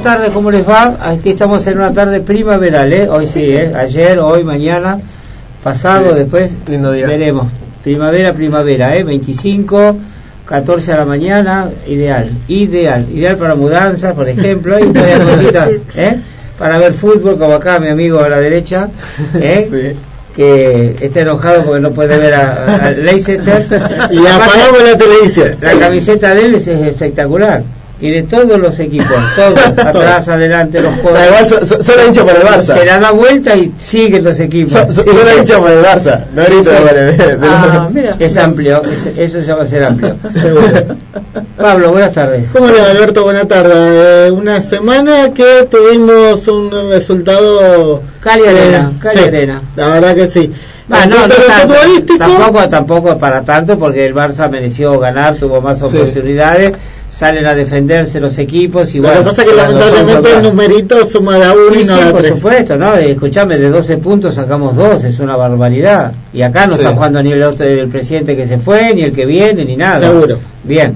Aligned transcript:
buenas 0.00 0.18
tardes, 0.18 0.34
¿cómo 0.34 0.50
les 0.50 0.66
va? 0.66 0.96
Aquí 0.98 1.28
estamos 1.30 1.66
en 1.66 1.76
una 1.76 1.92
tarde 1.92 2.20
primaveral, 2.22 2.90
¿eh? 2.90 3.06
Hoy 3.06 3.26
sí, 3.26 3.50
¿eh? 3.54 3.70
Ayer, 3.76 4.18
hoy, 4.18 4.44
mañana, 4.44 4.98
pasado, 5.62 6.14
después 6.14 6.56
lindo 6.68 6.92
día. 6.92 7.06
veremos. 7.06 7.48
Primavera, 7.84 8.32
primavera, 8.32 8.96
¿eh? 8.96 9.04
25, 9.04 9.96
14 10.46 10.92
a 10.94 10.96
la 10.96 11.04
mañana, 11.04 11.68
ideal, 11.86 12.30
ideal, 12.48 13.06
ideal 13.12 13.36
para 13.36 13.54
mudanzas, 13.54 14.14
por 14.14 14.26
ejemplo, 14.26 14.78
y 14.78 14.86
varias 14.86 15.20
cositas, 15.36 15.68
¿eh? 15.94 16.18
Para 16.58 16.78
ver 16.78 16.94
fútbol, 16.94 17.38
como 17.38 17.52
acá 17.52 17.78
mi 17.78 17.88
amigo 17.88 18.20
a 18.20 18.28
la 18.30 18.40
derecha, 18.40 18.88
¿eh? 19.34 19.68
Sí. 20.32 20.34
que 20.34 20.96
está 21.04 21.20
enojado 21.20 21.64
porque 21.64 21.80
no 21.80 21.90
puede 21.90 22.16
ver 22.16 22.32
a, 22.32 22.86
a 22.86 22.90
Leicester. 22.92 23.66
Y 24.10 24.26
apagamos 24.26 24.82
la 24.82 24.96
televisión. 24.96 25.56
La 25.60 25.74
camiseta 25.74 26.32
de 26.34 26.46
él 26.46 26.54
es 26.54 26.68
espectacular. 26.68 27.64
Tiene 28.00 28.22
todos 28.22 28.58
los 28.58 28.78
equipos, 28.80 29.14
todos, 29.36 29.58
atrás, 29.78 30.26
adelante, 30.28 30.80
los 30.80 30.94
sea, 30.94 31.26
igual 31.26 31.46
so- 31.48 31.64
so- 31.66 31.82
solo 31.82 32.06
hincha 32.06 32.22
por 32.22 32.34
el 32.34 32.42
Barça. 32.42 32.72
Se 32.78 32.84
la 32.86 32.98
da 32.98 33.10
vuelta 33.10 33.54
y 33.54 33.72
siguen 33.78 34.24
los 34.24 34.40
equipos. 34.40 34.72
So- 34.72 34.90
so-. 34.90 35.02
Solo 35.02 35.38
hincha 35.38 35.58
por 35.58 35.70
el 35.70 35.82
Barça. 35.84 36.24
No 36.34 36.42
Sí, 36.46 36.52
sí. 36.64 36.70
Ah, 37.42 37.88
mira. 37.92 38.16
Es 38.18 38.36
amplio, 38.38 38.82
es- 38.84 39.18
eso 39.18 39.42
se 39.42 39.52
va 39.52 39.62
a 39.62 39.66
ser 39.66 39.84
amplio. 39.84 40.16
Pablo, 41.56 41.90
buenas 41.92 42.12
tardes. 42.14 42.46
¿Cómo 42.52 42.68
le 42.68 42.80
va, 42.80 42.90
Alberto? 42.90 43.22
Buena 43.24 43.46
tarde. 43.46 44.26
Eh, 44.26 44.30
una 44.30 44.60
semana 44.62 45.32
que 45.34 45.68
tuvimos 45.70 46.48
un 46.48 46.70
resultado. 46.90 48.02
Cali 48.20 48.46
Arena, 48.46 48.92
Eh, 48.94 48.98
Cali 49.00 49.18
sí, 49.18 49.24
Arena. 49.28 49.62
La 49.76 49.88
verdad 49.88 50.14
que 50.14 50.26
sí. 50.26 50.50
Ah, 50.92 51.06
no, 51.06 51.24
no 51.28 51.34
tanto, 51.34 51.74
tampoco, 52.18 52.68
tampoco 52.68 53.18
para 53.18 53.42
tanto 53.42 53.78
porque 53.78 54.04
el 54.06 54.12
Barça 54.14 54.50
mereció 54.50 54.98
ganar, 54.98 55.36
tuvo 55.36 55.60
más 55.60 55.78
Sí. 55.78 55.84
Salen 57.10 57.44
a 57.44 57.54
defenderse 57.54 58.20
los 58.20 58.38
equipos 58.38 58.94
y 58.94 58.98
Lo 58.98 59.08
bueno. 59.08 59.18
que 59.20 59.26
pasa 59.26 59.42
es 59.42 59.48
que 59.50 59.56
lamentablemente 59.56 60.32
el 60.32 60.42
numerito 60.44 61.04
suma 61.04 61.36
de 61.38 61.44
a 61.44 61.52
uno 61.52 61.74
Sí, 61.74 61.80
y 61.80 61.84
no 61.84 61.96
sí, 61.96 62.02
por 62.12 62.20
tres. 62.22 62.34
supuesto, 62.36 62.76
¿no? 62.76 62.94
Eh, 62.96 63.10
Escuchame, 63.10 63.58
de 63.58 63.68
12 63.68 63.98
puntos 63.98 64.34
sacamos 64.36 64.76
dos, 64.76 65.02
es 65.04 65.18
una 65.18 65.34
barbaridad. 65.36 66.12
Y 66.32 66.42
acá 66.42 66.66
no 66.68 66.74
Sí. 66.76 66.82
está 66.82 66.94
jugando 66.94 67.22
ni 67.22 67.32
el, 67.32 67.42
otro, 67.42 67.66
el 67.66 67.88
presidente 67.88 68.36
que 68.36 68.46
se 68.46 68.58
fue, 68.58 68.94
ni 68.94 69.02
el 69.02 69.12
que 69.12 69.26
viene, 69.26 69.64
ni 69.64 69.76
nada. 69.76 70.06
Seguro. 70.08 70.38
Bien. 70.62 70.94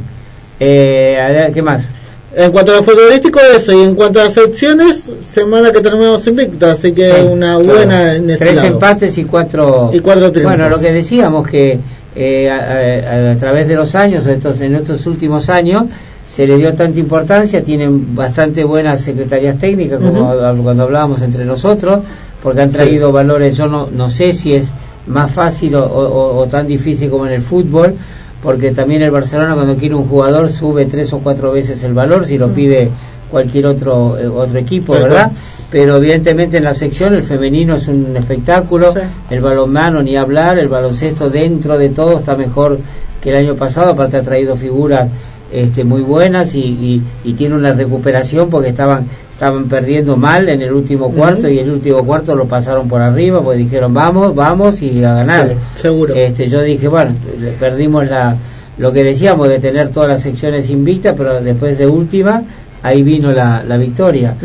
Eh, 0.60 1.18
a 1.20 1.28
ver, 1.28 1.52
¿qué 1.52 1.62
más? 1.62 1.88
En 2.36 2.50
cuanto 2.52 2.72
a 2.72 2.76
lo 2.76 2.82
futbolístico, 2.84 3.40
eso. 3.56 3.72
Y 3.72 3.82
en 3.82 3.94
cuanto 3.94 4.20
a 4.20 4.24
las 4.24 4.34
secciones, 4.34 5.10
semana 5.22 5.72
que 5.72 5.80
terminamos 5.80 6.26
invicta. 6.26 6.72
Así 6.72 6.92
que 6.92 7.12
Sí, 7.12 7.20
una 7.30 7.54
claro. 7.58 7.64
buena 7.64 8.14
en 8.14 8.30
ese 8.30 8.44
Tres 8.44 8.56
lado. 8.56 8.68
empates 8.68 9.18
y 9.18 9.24
cuatro... 9.24 9.90
Y 9.92 10.00
cuatro 10.00 10.30
triunfos. 10.32 10.56
Bueno, 10.58 10.68
lo 10.70 10.80
que 10.80 10.92
decíamos 10.92 11.48
que 11.48 11.78
eh, 12.16 12.50
a, 12.50 12.56
a- 12.56 13.32
a 13.32 13.36
través 13.36 13.66
de 13.68 13.74
los 13.76 13.94
años, 13.94 14.26
estos, 14.26 14.60
en 14.60 14.74
estos 14.76 15.06
últimos 15.06 15.48
años, 15.48 15.84
se 16.26 16.46
le 16.46 16.56
dio 16.56 16.74
tanta 16.74 16.98
importancia, 16.98 17.62
tienen 17.62 18.14
bastante 18.14 18.64
buenas 18.64 19.00
secretarías 19.02 19.58
técnicas, 19.58 20.00
como 20.00 20.62
cuando 20.62 20.82
hablábamos 20.84 21.20
entre 21.22 21.44
nosotros, 21.44 22.00
porque 22.42 22.62
han 22.62 22.70
traído 22.70 23.12
valores, 23.12 23.56
yo 23.56 23.66
no, 23.66 23.88
no 23.90 24.08
sé 24.08 24.32
si 24.32 24.54
es 24.54 24.72
más 25.06 25.30
fácil 25.32 25.74
o, 25.74 25.84
o- 25.84 26.38
o 26.38 26.46
tan 26.46 26.66
difícil 26.66 27.10
como 27.10 27.26
en 27.26 27.32
el 27.34 27.42
fútbol, 27.42 27.94
porque 28.42 28.72
también 28.72 29.02
el 29.02 29.10
Barcelona 29.10 29.54
cuando 29.54 29.76
quiere 29.76 29.94
un 29.94 30.06
jugador 30.08 30.48
sube 30.50 30.84
tres 30.86 31.12
o 31.12 31.18
cuatro 31.18 31.52
veces 31.52 31.82
el 31.84 31.94
valor 31.94 32.26
si 32.26 32.36
lo 32.38 32.52
pide 32.52 32.90
cualquier 33.34 33.66
otro 33.66 34.16
eh, 34.18 34.26
otro 34.28 34.58
equipo, 34.58 34.92
¿verdad? 34.94 35.30
Pero 35.70 35.96
evidentemente 35.96 36.56
en 36.58 36.64
la 36.64 36.74
sección 36.74 37.14
el 37.14 37.22
femenino 37.22 37.74
es 37.76 37.88
un 37.88 38.16
espectáculo, 38.16 38.92
Sí. 38.92 39.00
el 39.30 39.40
balonmano 39.40 40.02
ni 40.02 40.16
hablar, 40.16 40.58
el 40.58 40.68
baloncesto 40.68 41.30
dentro 41.30 41.76
de 41.76 41.88
todo 41.88 42.18
está 42.18 42.36
mejor 42.36 42.78
que 43.20 43.30
el 43.30 43.36
año 43.36 43.54
pasado, 43.56 43.90
aparte 43.92 44.16
ha 44.18 44.22
traído 44.22 44.54
figuras 44.56 45.08
este, 45.52 45.82
muy 45.84 46.02
buenas 46.02 46.54
y, 46.54 46.60
y- 46.60 47.02
y 47.24 47.32
tiene 47.34 47.54
una 47.54 47.72
recuperación 47.72 48.48
porque 48.50 48.68
estaban 48.70 49.06
estaban 49.34 49.64
perdiendo 49.68 50.16
mal 50.16 50.48
en 50.48 50.62
el 50.62 50.72
último 50.72 51.10
cuarto 51.10 51.48
y 51.48 51.58
el 51.58 51.68
último 51.68 52.04
cuarto 52.04 52.36
lo 52.36 52.44
pasaron 52.46 52.86
por 52.88 53.00
arriba 53.02 53.42
porque 53.42 53.58
dijeron 53.58 53.92
vamos, 53.92 54.32
vamos 54.34 54.80
y 54.80 55.02
a 55.02 55.12
ganar. 55.14 55.48
Sí, 55.48 55.54
seguro. 55.82 56.14
Este, 56.14 56.48
yo 56.48 56.62
dije, 56.62 56.86
bueno, 56.86 57.14
perdimos 57.58 58.08
la 58.08 58.36
lo 58.78 58.92
que 58.92 59.02
decíamos 59.04 59.48
de 59.48 59.58
tener 59.60 59.88
todas 59.90 60.08
las 60.08 60.20
secciones 60.22 60.68
invictas, 60.70 61.14
pero 61.16 61.40
después 61.40 61.78
de 61.78 61.86
última 61.86 62.42
ahí 62.84 63.02
vino 63.02 63.32
la, 63.32 63.64
la 63.66 63.76
victoria. 63.76 64.36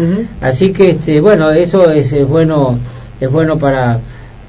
Así 0.41 0.71
que 0.71 0.89
este 0.89 1.21
bueno, 1.21 1.51
eso 1.51 1.91
es, 1.91 2.11
es 2.13 2.27
bueno 2.27 2.79
es 3.21 3.29
bueno 3.31 3.59
para 3.59 3.99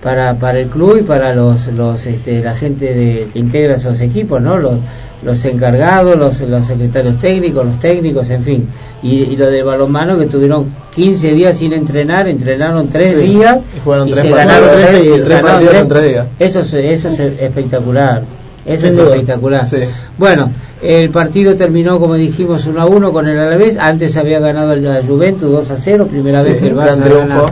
para 0.02 0.34
para 0.36 0.58
el 0.60 0.68
club 0.68 0.98
y 1.00 1.02
para 1.02 1.34
los 1.34 1.66
los 1.66 2.06
este 2.06 2.40
la 2.42 2.54
gente 2.54 2.94
de, 2.94 3.28
que 3.32 3.38
integra 3.38 3.74
esos 3.74 4.00
equipos, 4.00 4.40
¿no? 4.40 4.56
Los 4.56 4.76
los 5.22 5.44
encargados, 5.44 6.16
los, 6.16 6.40
los 6.40 6.64
secretarios 6.64 7.18
técnicos, 7.18 7.66
los 7.66 7.78
técnicos, 7.78 8.30
en 8.30 8.42
fin. 8.42 8.66
Y, 9.02 9.16
y 9.24 9.36
lo 9.36 9.50
de 9.50 9.62
balonmano 9.62 10.18
que 10.18 10.24
tuvieron 10.24 10.72
15 10.94 11.32
días 11.34 11.58
sin 11.58 11.74
entrenar, 11.74 12.26
entrenaron 12.26 12.88
3 12.88 13.10
Sí, 13.10 13.16
días 13.16 13.58
y 13.76 13.80
jugaron 13.80 14.10
tres 14.10 14.22
se 14.22 14.30
ganaron 14.30 14.68
tres 14.70 14.86
tres, 14.86 14.96
seguidos, 14.96 15.18
tres 15.18 15.28
ganaron 15.28 15.50
partidos 15.50 15.70
tres. 15.72 15.82
en 15.82 15.88
tres 15.88 16.04
días. 16.08 16.26
Eso 16.38 16.60
es, 16.60 16.72
eso 16.74 17.08
es 17.10 17.20
espectacular. 17.20 18.22
Eso 18.66 18.86
es 18.88 18.96
espectacular. 18.96 19.64
Sí. 19.66 19.76
Bueno, 20.18 20.50
el 20.82 21.10
partido 21.10 21.54
terminó, 21.56 21.98
como 21.98 22.14
dijimos, 22.14 22.66
1 22.66 22.80
a 22.80 22.86
1 22.86 23.12
con 23.12 23.26
el 23.28 23.38
Alavés. 23.38 23.76
Antes 23.78 24.16
había 24.16 24.38
ganado 24.40 24.72
el- 24.74 24.84
la 24.84 25.02
Juventus 25.02 25.50
2 25.50 25.70
a 25.70 25.76
0, 25.76 26.06
primera 26.10 26.42
Sí, 26.42 26.48
vez 26.50 26.60
que 26.60 26.68
el 26.68 26.74
gran 26.74 27.00
Barça 27.00 27.18
gana 27.28 27.42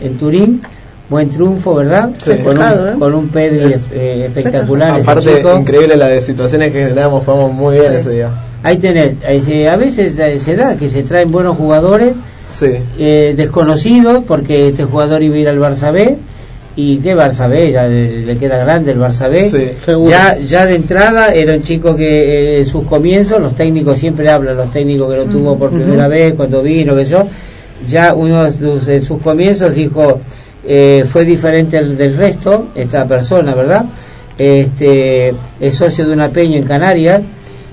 en 0.00 0.16
Turín. 0.16 0.62
Buen 1.10 1.28
triunfo, 1.28 1.74
¿verdad? 1.74 2.10
Sí. 2.18 2.38
Con, 2.42 2.56
un, 2.58 2.64
¿eh? 2.64 2.92
con 2.98 3.14
un 3.14 3.28
Pedri 3.28 3.74
Es- 3.74 3.88
eh, 3.92 4.24
espectacular. 4.26 4.98
ese 4.98 5.10
Aparte, 5.10 5.36
chico. 5.36 5.54
increíble 5.58 5.96
la 5.96 6.08
de 6.08 6.20
situaciones 6.22 6.72
que 6.72 6.78
generamos, 6.78 7.24
jugamos 7.24 7.52
muy 7.52 7.74
bien 7.78 7.92
Sí. 7.92 7.98
ese 7.98 8.10
día. 8.10 8.30
Ahí 8.62 8.78
tenés, 8.78 9.18
ahí 9.28 9.40
se- 9.42 9.68
a 9.68 9.76
veces 9.76 10.14
se 10.42 10.56
da 10.56 10.76
que 10.78 10.88
se 10.88 11.02
traen 11.02 11.30
buenos 11.30 11.58
jugadores 11.58 12.14
Sí. 12.50 12.68
eh, 12.98 13.34
desconocidos 13.36 14.24
porque 14.26 14.68
este 14.68 14.84
jugador 14.84 15.22
iba 15.22 15.36
a 15.36 15.38
ir 15.40 15.48
al 15.50 15.58
Barça 15.58 15.92
B 15.92 16.16
y 16.76 16.98
qué 16.98 17.14
Barça 17.14 17.48
B, 17.48 17.70
ya 17.70 17.86
le, 17.86 18.26
le 18.26 18.36
queda 18.36 18.58
grande 18.64 18.92
el 18.92 18.98
Barça 18.98 19.30
B. 19.30 19.50
Sí. 19.50 19.92
Ya, 20.08 20.36
ya 20.38 20.66
de 20.66 20.74
entrada 20.76 21.32
era 21.32 21.54
un 21.54 21.62
chico 21.62 21.94
que 21.94 22.56
eh, 22.56 22.58
en 22.58 22.66
sus 22.66 22.84
comienzos, 22.84 23.40
los 23.40 23.54
técnicos 23.54 23.98
siempre 23.98 24.28
hablan, 24.28 24.56
los 24.56 24.70
técnicos 24.70 25.10
que 25.10 25.18
lo 25.18 25.24
tuvo 25.26 25.56
por 25.56 25.70
primera 25.70 26.08
vez, 26.08 26.34
cuando 26.34 26.62
vino, 26.62 26.96
que 26.96 27.04
yo, 27.04 27.26
ya 27.86 28.14
uno 28.14 28.44
de 28.44 28.52
sus, 28.52 28.88
en 28.88 29.04
sus 29.04 29.22
comienzos 29.22 29.74
dijo, 29.74 30.20
eh, 30.66 31.04
fue 31.10 31.24
diferente 31.24 31.76
del, 31.76 31.96
del 31.96 32.16
resto, 32.16 32.68
esta 32.74 33.06
persona, 33.06 33.54
¿verdad? 33.54 33.84
Este, 34.36 35.32
es 35.60 35.74
socio 35.74 36.06
de 36.06 36.12
una 36.12 36.30
peña 36.30 36.56
en 36.56 36.64
Canarias, 36.64 37.22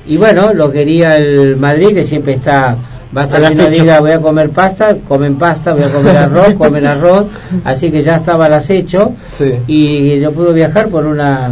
y 0.08 0.18
bueno, 0.18 0.54
lo 0.54 0.72
quería 0.72 1.16
el 1.16 1.58
Madrid, 1.58 1.96
que 1.96 2.04
siempre 2.04 2.34
está, 2.34 2.78
basta 3.12 3.50
que 3.50 3.70
diga 3.70 4.00
voy 4.00 4.12
a 4.12 4.20
comer 4.20 4.50
pasta, 4.50 4.96
comen 5.08 5.36
pasta, 5.36 5.74
voy 5.74 5.84
a 5.84 5.90
comer 5.90 6.18
arroz, 6.18 6.54
comen 6.56 6.86
arroz, 6.86 7.26
así 7.66 7.92
que 7.92 8.02
ya 8.02 8.18
estaba 8.18 8.46
al 8.46 8.54
acecho, 8.54 9.14
Sí. 9.38 9.56
y 9.68 10.20
yo 10.20 10.32
pude 10.32 10.54
viajar 10.54 10.88
por 10.90 11.06
una 11.06 11.52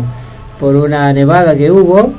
por 0.60 0.76
una 0.76 1.12
nevada 1.14 1.56
que 1.56 1.72
hubo. 1.72 2.12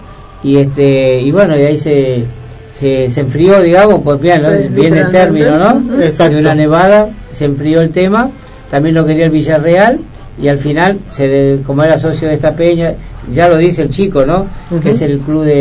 Y 0.42 0.56
este 0.56 1.20
y 1.20 1.30
bueno 1.32 1.54
y 1.56 1.62
ahí 1.62 1.76
se 1.76 2.24
se, 2.72 3.10
se 3.10 3.20
enfrió 3.20 3.60
digamos 3.60 4.00
pues 4.02 4.18
bien. 4.20 4.42
Sí, 4.42 4.68
viene 4.70 5.00
el 5.00 5.10
término 5.10 5.58
no. 5.58 6.02
Exacto. 6.02 6.34
de 6.36 6.40
una 6.40 6.54
nevada 6.54 7.08
se 7.30 7.44
enfrió 7.44 7.80
el 7.82 7.90
tema. 7.90 8.30
También 8.70 8.94
lo 8.94 9.04
quería 9.04 9.26
el 9.26 9.30
Villarreal. 9.30 9.98
Y 10.40 10.48
al 10.48 10.56
final 10.56 10.98
se 11.10 11.28
de- 11.28 11.62
como 11.66 11.82
era 11.82 11.98
socio 11.98 12.28
de 12.28 12.34
esta 12.34 12.52
peña 12.54 12.94
ya 13.30 13.48
lo 13.48 13.58
dice 13.58 13.82
el 13.82 13.90
chico 13.90 14.24
no 14.24 14.46
que 14.82 14.90
es 14.90 15.02
el 15.02 15.18
club 15.18 15.44
de, 15.44 15.52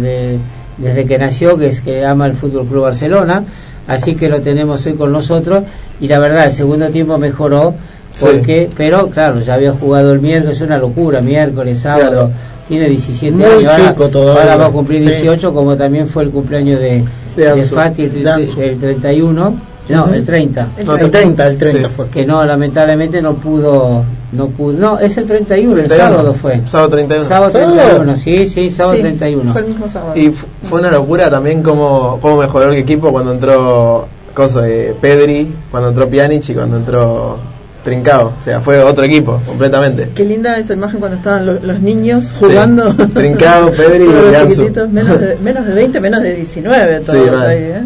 de- 0.00 0.38
desde 0.78 1.04
que 1.06 1.18
nació 1.18 1.56
que 1.58 1.66
es 1.68 1.80
que 1.80 2.04
ama 2.04 2.26
el 2.26 2.34
Fútbol 2.34 2.66
Club 2.66 2.82
Barcelona 2.84 3.44
así 3.86 4.14
que 4.14 4.28
lo 4.28 4.40
tenemos 4.40 4.84
hoy 4.86 4.94
con 4.94 5.12
nosotros 5.12 5.64
y 6.00 6.08
la 6.08 6.18
verdad 6.18 6.46
el 6.46 6.52
segundo 6.52 6.88
tiempo 6.90 7.18
mejoró 7.18 7.74
Sí. 8.16 8.24
porque 8.24 8.68
pero 8.76 9.08
claro 9.10 9.40
ya 9.40 9.54
había 9.54 9.70
jugado 9.72 10.12
el 10.12 10.20
miércoles 10.20 10.56
es 10.56 10.62
una 10.62 10.76
locura 10.78 11.20
miércoles 11.20 11.78
sábado 11.78 12.10
Claro. 12.10 12.30
tiene 12.66 12.88
17 12.88 13.36
Muy 13.36 13.44
años 13.46 13.72
ahora, 13.72 13.88
chico 13.90 14.08
todavía. 14.08 14.42
ahora 14.42 14.56
va 14.56 14.66
a 14.66 14.70
cumplir 14.70 15.00
Sí. 15.00 15.06
18 15.06 15.52
como 15.54 15.76
también 15.76 16.06
fue 16.08 16.24
el 16.24 16.30
cumpleaños 16.30 16.80
de, 16.80 17.04
De. 17.36 17.62
Fati 17.64 18.02
el, 18.02 18.26
el 18.26 18.78
31 19.00 19.54
no 19.88 20.06
el 20.12 20.24
30 20.24 20.68
No, 20.84 20.96
el 20.96 21.10
30, 21.10 21.46
el 21.46 21.58
30 21.58 21.88
Sí. 21.88 21.94
fue. 21.94 22.08
que 22.08 22.24
no 22.26 22.44
lamentablemente 22.44 23.20
no 23.22 23.34
pudo 23.34 24.04
no 24.32 24.46
pudo 24.48 24.72
no 24.78 24.98
es 24.98 25.16
el 25.16 25.26
31, 25.26 25.72
el 25.80 25.88
31. 25.88 26.10
sábado 26.16 26.34
fue 26.34 26.62
Sábado 26.66 26.88
31. 26.90 27.24
sábado 27.28 27.52
¿Sábado? 27.52 27.72
31 27.74 28.16
sí 28.16 28.48
sí 28.48 28.70
sábado 28.70 28.96
Sí, 28.96 29.02
31 29.02 29.52
Fue 29.52 29.60
el 29.62 29.66
mismo 29.68 29.88
sábado. 29.88 30.16
Y 30.16 30.30
fu- 30.30 30.46
fue 30.68 30.80
una 30.80 30.90
locura 30.90 31.30
también 31.30 31.62
cómo, 31.62 32.18
cómo 32.20 32.36
mejoró 32.38 32.72
el 32.72 32.78
equipo 32.78 33.10
cuando 33.12 33.32
entró 33.32 34.06
cosa, 34.34 34.68
eh, 34.68 34.94
Pedri, 35.00 35.52
cuando 35.70 35.88
entró 35.88 36.08
Pjanic 36.08 36.48
y 36.48 36.54
cuando 36.54 36.76
entró 36.76 37.38
Trincao. 37.84 38.34
O 38.38 38.42
sea, 38.42 38.60
fue 38.60 38.82
otro 38.82 39.04
equipo 39.04 39.40
completamente. 39.46 40.10
Qué 40.14 40.24
linda 40.24 40.58
esa 40.58 40.74
imagen 40.74 41.00
cuando 41.00 41.16
estaban 41.16 41.46
lo- 41.46 41.60
los 41.60 41.80
niños 41.80 42.34
jugando. 42.38 42.92
Sí. 42.92 43.06
Trincao, 43.14 43.70
Pedri 43.72 44.04
y 44.04 44.34
Ansu. 44.40 44.62
menos 44.92 45.20
de, 45.20 45.36
menos 45.42 45.66
de 45.66 45.72
20, 45.74 46.00
menos 46.00 46.22
de 46.22 46.34
19 46.34 47.00
todos 47.00 47.40
ahí, 47.40 47.58
¿eh? 47.58 47.82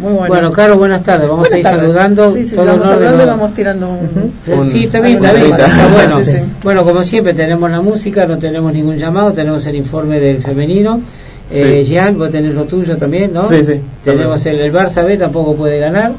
Muy 0.00 0.12
bueno. 0.12 0.28
bueno 0.28 0.52
Caro 0.52 0.76
buenas 0.78 1.02
tardes 1.02 1.28
vamos 1.28 1.48
Buenas 1.48 1.54
a 1.54 1.58
ir 1.58 1.62
tardes. 1.64 1.92
saludando 1.92 2.32
Sí, 2.32 2.44
sí, 2.44 2.56
todo 2.56 2.66
vamos 2.66 2.86
hablando 2.88 3.22
y 3.22 3.26
¿no? 3.26 3.32
vamos 3.32 3.54
tirando 3.54 3.88
un... 3.88 4.32
Un- 4.58 4.70
sí, 4.70 4.84
está 4.84 5.00
bien, 5.00 5.16
está 5.18 5.32
bien, 5.32 5.52
está 5.52 5.88
bueno. 5.92 6.20
Sí, 6.20 6.30
sí. 6.30 6.36
Bueno, 6.62 6.84
como 6.84 7.02
siempre 7.04 7.34
tenemos 7.34 7.70
la 7.70 7.80
música, 7.80 8.26
no 8.26 8.38
tenemos 8.38 8.72
ningún 8.72 8.96
llamado, 8.96 9.32
tenemos 9.32 9.66
el 9.66 9.76
informe 9.76 10.18
del 10.20 10.42
femenino 10.42 11.00
Eh, 11.50 11.82
Sí. 11.84 11.90
Jean, 11.90 12.16
vos 12.16 12.30
tenés 12.30 12.54
lo 12.54 12.64
tuyo 12.64 12.96
también, 12.96 13.32
¿no? 13.32 13.46
Sí, 13.48 13.64
sí, 13.64 13.80
Tenemos 14.04 14.44
el, 14.46 14.60
el 14.60 14.72
Barça 14.72 15.04
B, 15.04 15.16
tampoco 15.16 15.54
puede 15.56 15.78
ganar. 15.80 16.12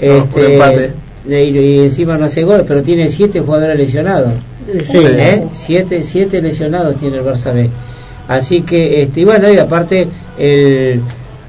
Este, 0.00 0.44
un 0.46 0.52
empate. 0.52 0.92
y 1.28 1.78
encima 1.84 2.18
no 2.18 2.24
hace 2.26 2.42
gol, 2.42 2.64
pero 2.66 2.82
tiene 2.82 3.08
siete 3.08 3.40
jugadores 3.40 3.76
lesionados. 3.78 4.32
Sí. 4.84 4.98
¿eh? 5.04 5.44
Siete, 5.52 6.02
siete 6.02 6.42
lesionados 6.42 6.96
tiene 6.96 7.18
el 7.18 7.24
Barça 7.24 7.54
B. 7.54 7.70
Así 8.28 8.62
que, 8.62 9.02
este, 9.02 9.20
y 9.20 9.24
bueno, 9.24 9.48
y 9.52 9.56
aparte, 9.56 10.08
el, 10.36 11.00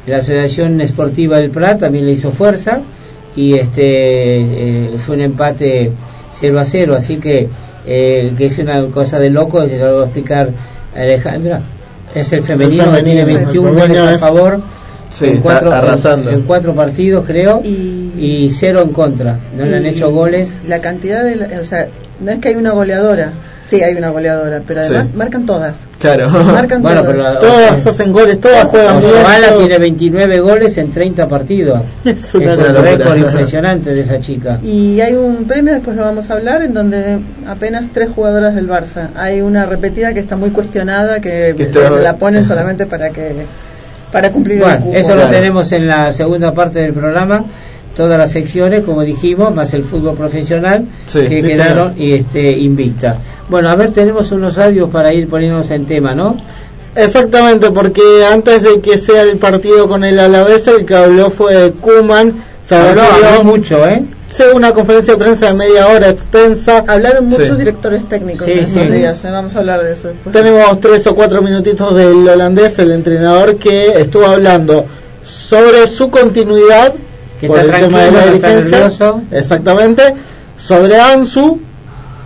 la 0.07 0.17
Asociación 0.17 0.79
Esportiva 0.81 1.37
del 1.37 1.51
Prat 1.51 1.79
también 1.79 2.05
le 2.05 2.13
hizo 2.13 2.31
fuerza 2.31 2.81
y 3.35 3.53
este 3.55 3.83
eh, 4.93 4.97
fue 4.97 5.15
un 5.15 5.21
empate 5.21 5.91
0 6.31 6.59
a 6.59 6.63
0. 6.65 6.95
Así 6.95 7.17
que, 7.17 7.47
eh, 7.85 8.33
que 8.37 8.45
es 8.45 8.57
una 8.59 8.85
cosa 8.87 9.19
de 9.19 9.29
loco, 9.29 9.63
que 9.67 9.77
se 9.77 9.83
lo 9.83 9.95
va 9.97 10.01
a 10.01 10.05
explicar 10.05 10.49
Alejandra. 10.95 11.61
Es 12.15 12.31
el 12.33 12.41
femenino, 12.41 12.85
El 12.85 12.97
que 12.97 13.03
tiene 13.03 13.25
femenino, 13.25 13.45
21 13.51 13.83
el 13.83 13.87
goles 13.89 14.13
a 14.13 14.17
favor. 14.17 14.61
Sí, 15.09 15.25
en, 15.25 15.31
está 15.31 15.41
cuatro, 15.43 15.71
arrasando. 15.71 16.29
en, 16.29 16.35
en 16.37 16.41
cuatro 16.43 16.73
partidos 16.75 17.25
creo 17.25 17.61
Y- 17.63 18.11
y, 18.17 18.49
cero 18.49 18.81
en 18.83 18.91
contra 18.91 19.39
no 19.55 19.63
le 19.63 19.77
han 19.77 19.85
hecho 19.85 20.11
goles 20.11 20.51
La 20.67 20.79
cantidad 20.81 21.23
de. 21.23 21.35
la- 21.37 21.61
o 21.61 21.65
sea, 21.65 21.87
no 22.19 22.31
es 22.31 22.39
que 22.39 22.49
hay 22.49 22.55
una 22.55 22.71
goleadora. 22.71 23.31
Sí, 23.67 23.83
hay 23.83 23.95
una 23.95 24.09
goleadora, 24.11 24.61
pero 24.65 24.79
además 24.79 25.07
Sí. 25.07 25.13
marcan 25.17 25.45
todas. 25.45 25.77
Claro. 25.99 26.29
Marcan 26.29 26.81
Bueno, 26.81 27.03
todas. 27.03 27.15
pero 27.17 27.39
Todas 27.39 27.85
hacen 27.87 28.13
goles, 28.13 28.39
todas 28.39 28.65
juegan 28.67 28.99
bien. 28.99 29.11
Tiene 29.59 29.77
29 29.77 30.39
goles 30.39 30.77
en 30.77 30.91
30 30.91 31.27
partidos 31.27 31.81
Es 32.05 32.33
un 32.35 32.43
récord 32.43 33.17
impresionante 33.17 33.93
de 33.93 34.01
esa 34.01 34.21
chica 34.21 34.59
Y 34.63 35.01
hay 35.01 35.13
un 35.15 35.45
premio, 35.45 35.73
después 35.73 35.97
lo 35.97 36.03
vamos 36.03 36.29
a 36.29 36.33
hablar, 36.35 36.61
en 36.61 36.73
donde 36.73 37.19
apenas 37.47 37.85
tres 37.93 38.09
jugadoras 38.15 38.55
del 38.55 38.69
Barça. 38.69 39.09
Hay 39.15 39.41
una 39.41 39.65
repetida 39.65 40.13
que 40.13 40.21
está 40.21 40.35
muy 40.37 40.51
cuestionada, 40.51 41.19
que, 41.19 41.53
Que 41.57 41.63
está- 41.63 41.89
la 41.89 42.15
ponen 42.15 42.45
solamente 42.45 42.85
para 42.85 43.09
que 43.09 43.33
para 44.11 44.31
cumplir 44.31 44.57
el 44.59 44.63
bueno 44.63 44.79
cupo. 44.85 44.97
eso 44.97 45.15
lo 45.15 45.27
tenemos 45.27 45.69
en 45.73 45.87
la 45.87 46.13
segunda 46.13 46.53
parte 46.53 46.79
del 46.79 46.93
programa 46.93 47.43
todas 47.93 48.17
las 48.17 48.31
secciones 48.31 48.83
como 48.83 49.01
dijimos 49.01 49.53
más 49.53 49.73
el 49.73 49.83
fútbol 49.83 50.15
profesional 50.15 50.85
Sí, 51.07 51.21
que 51.27 51.41
sí, 51.41 51.47
quedaron 51.47 51.93
y 51.97 52.13
este 52.13 52.51
invicta 52.51 53.17
bueno 53.49 53.69
a 53.69 53.75
ver 53.75 53.91
tenemos 53.91 54.31
unos 54.31 54.57
audios 54.57 54.89
para 54.89 55.13
ir 55.13 55.27
poniéndonos 55.29 55.69
en 55.71 55.85
tema 55.85 56.13
¿no? 56.15 56.37
Exactamente, 56.95 57.69
porque 57.69 58.01
antes 58.25 58.63
de 58.63 58.81
que 58.81 58.97
sea 58.97 59.21
el 59.21 59.37
partido 59.37 59.87
con 59.87 60.03
el 60.03 60.19
Alavés, 60.19 60.65
el 60.67 60.83
que 60.83 60.95
habló 60.95 61.29
fue 61.29 61.71
Kuman. 61.79 62.33
Se 62.63 62.73
habló, 62.75 63.03
habló 63.03 63.43
mucho 63.43 63.87
¿eh? 63.87 64.03
Sí, 64.27 64.41
una 64.53 64.73
conferencia 64.73 65.13
de 65.13 65.19
prensa 65.19 65.45
de 65.45 65.53
media 65.53 65.87
hora 65.89 66.09
extensa. 66.09 66.83
Hablaron 66.87 67.27
muchos 67.27 67.49
Sí. 67.49 67.53
directores 67.53 68.09
técnicos 68.09 68.45
Sí, 68.45 68.53
en 68.53 68.59
estos 68.59 68.81
sí. 68.83 68.89
días, 68.89 69.23
¿eh? 69.23 69.29
vamos 69.31 69.55
a 69.55 69.59
hablar 69.59 69.83
de 69.83 69.93
eso 69.93 70.07
después. 70.07 70.33
Tenemos 70.33 70.79
tres 70.81 71.05
o 71.05 71.13
cuatro 71.13 71.41
minutitos 71.43 71.95
del 71.95 72.27
holandés, 72.27 72.79
el 72.79 72.91
entrenador, 72.91 73.57
que 73.57 74.01
estuvo 74.01 74.25
hablando 74.25 74.85
sobre 75.23 75.85
su 75.85 76.09
continuidad 76.09 76.93
Que 77.39 77.45
por 77.47 77.59
está 77.59 77.77
el 77.77 77.85
tema 77.89 78.01
de 78.05 78.11
la 78.11 78.25
dirigencia. 78.25 78.89
Exactamente. 79.31 80.15
Sobre 80.57 80.99
Ansu 80.99 81.59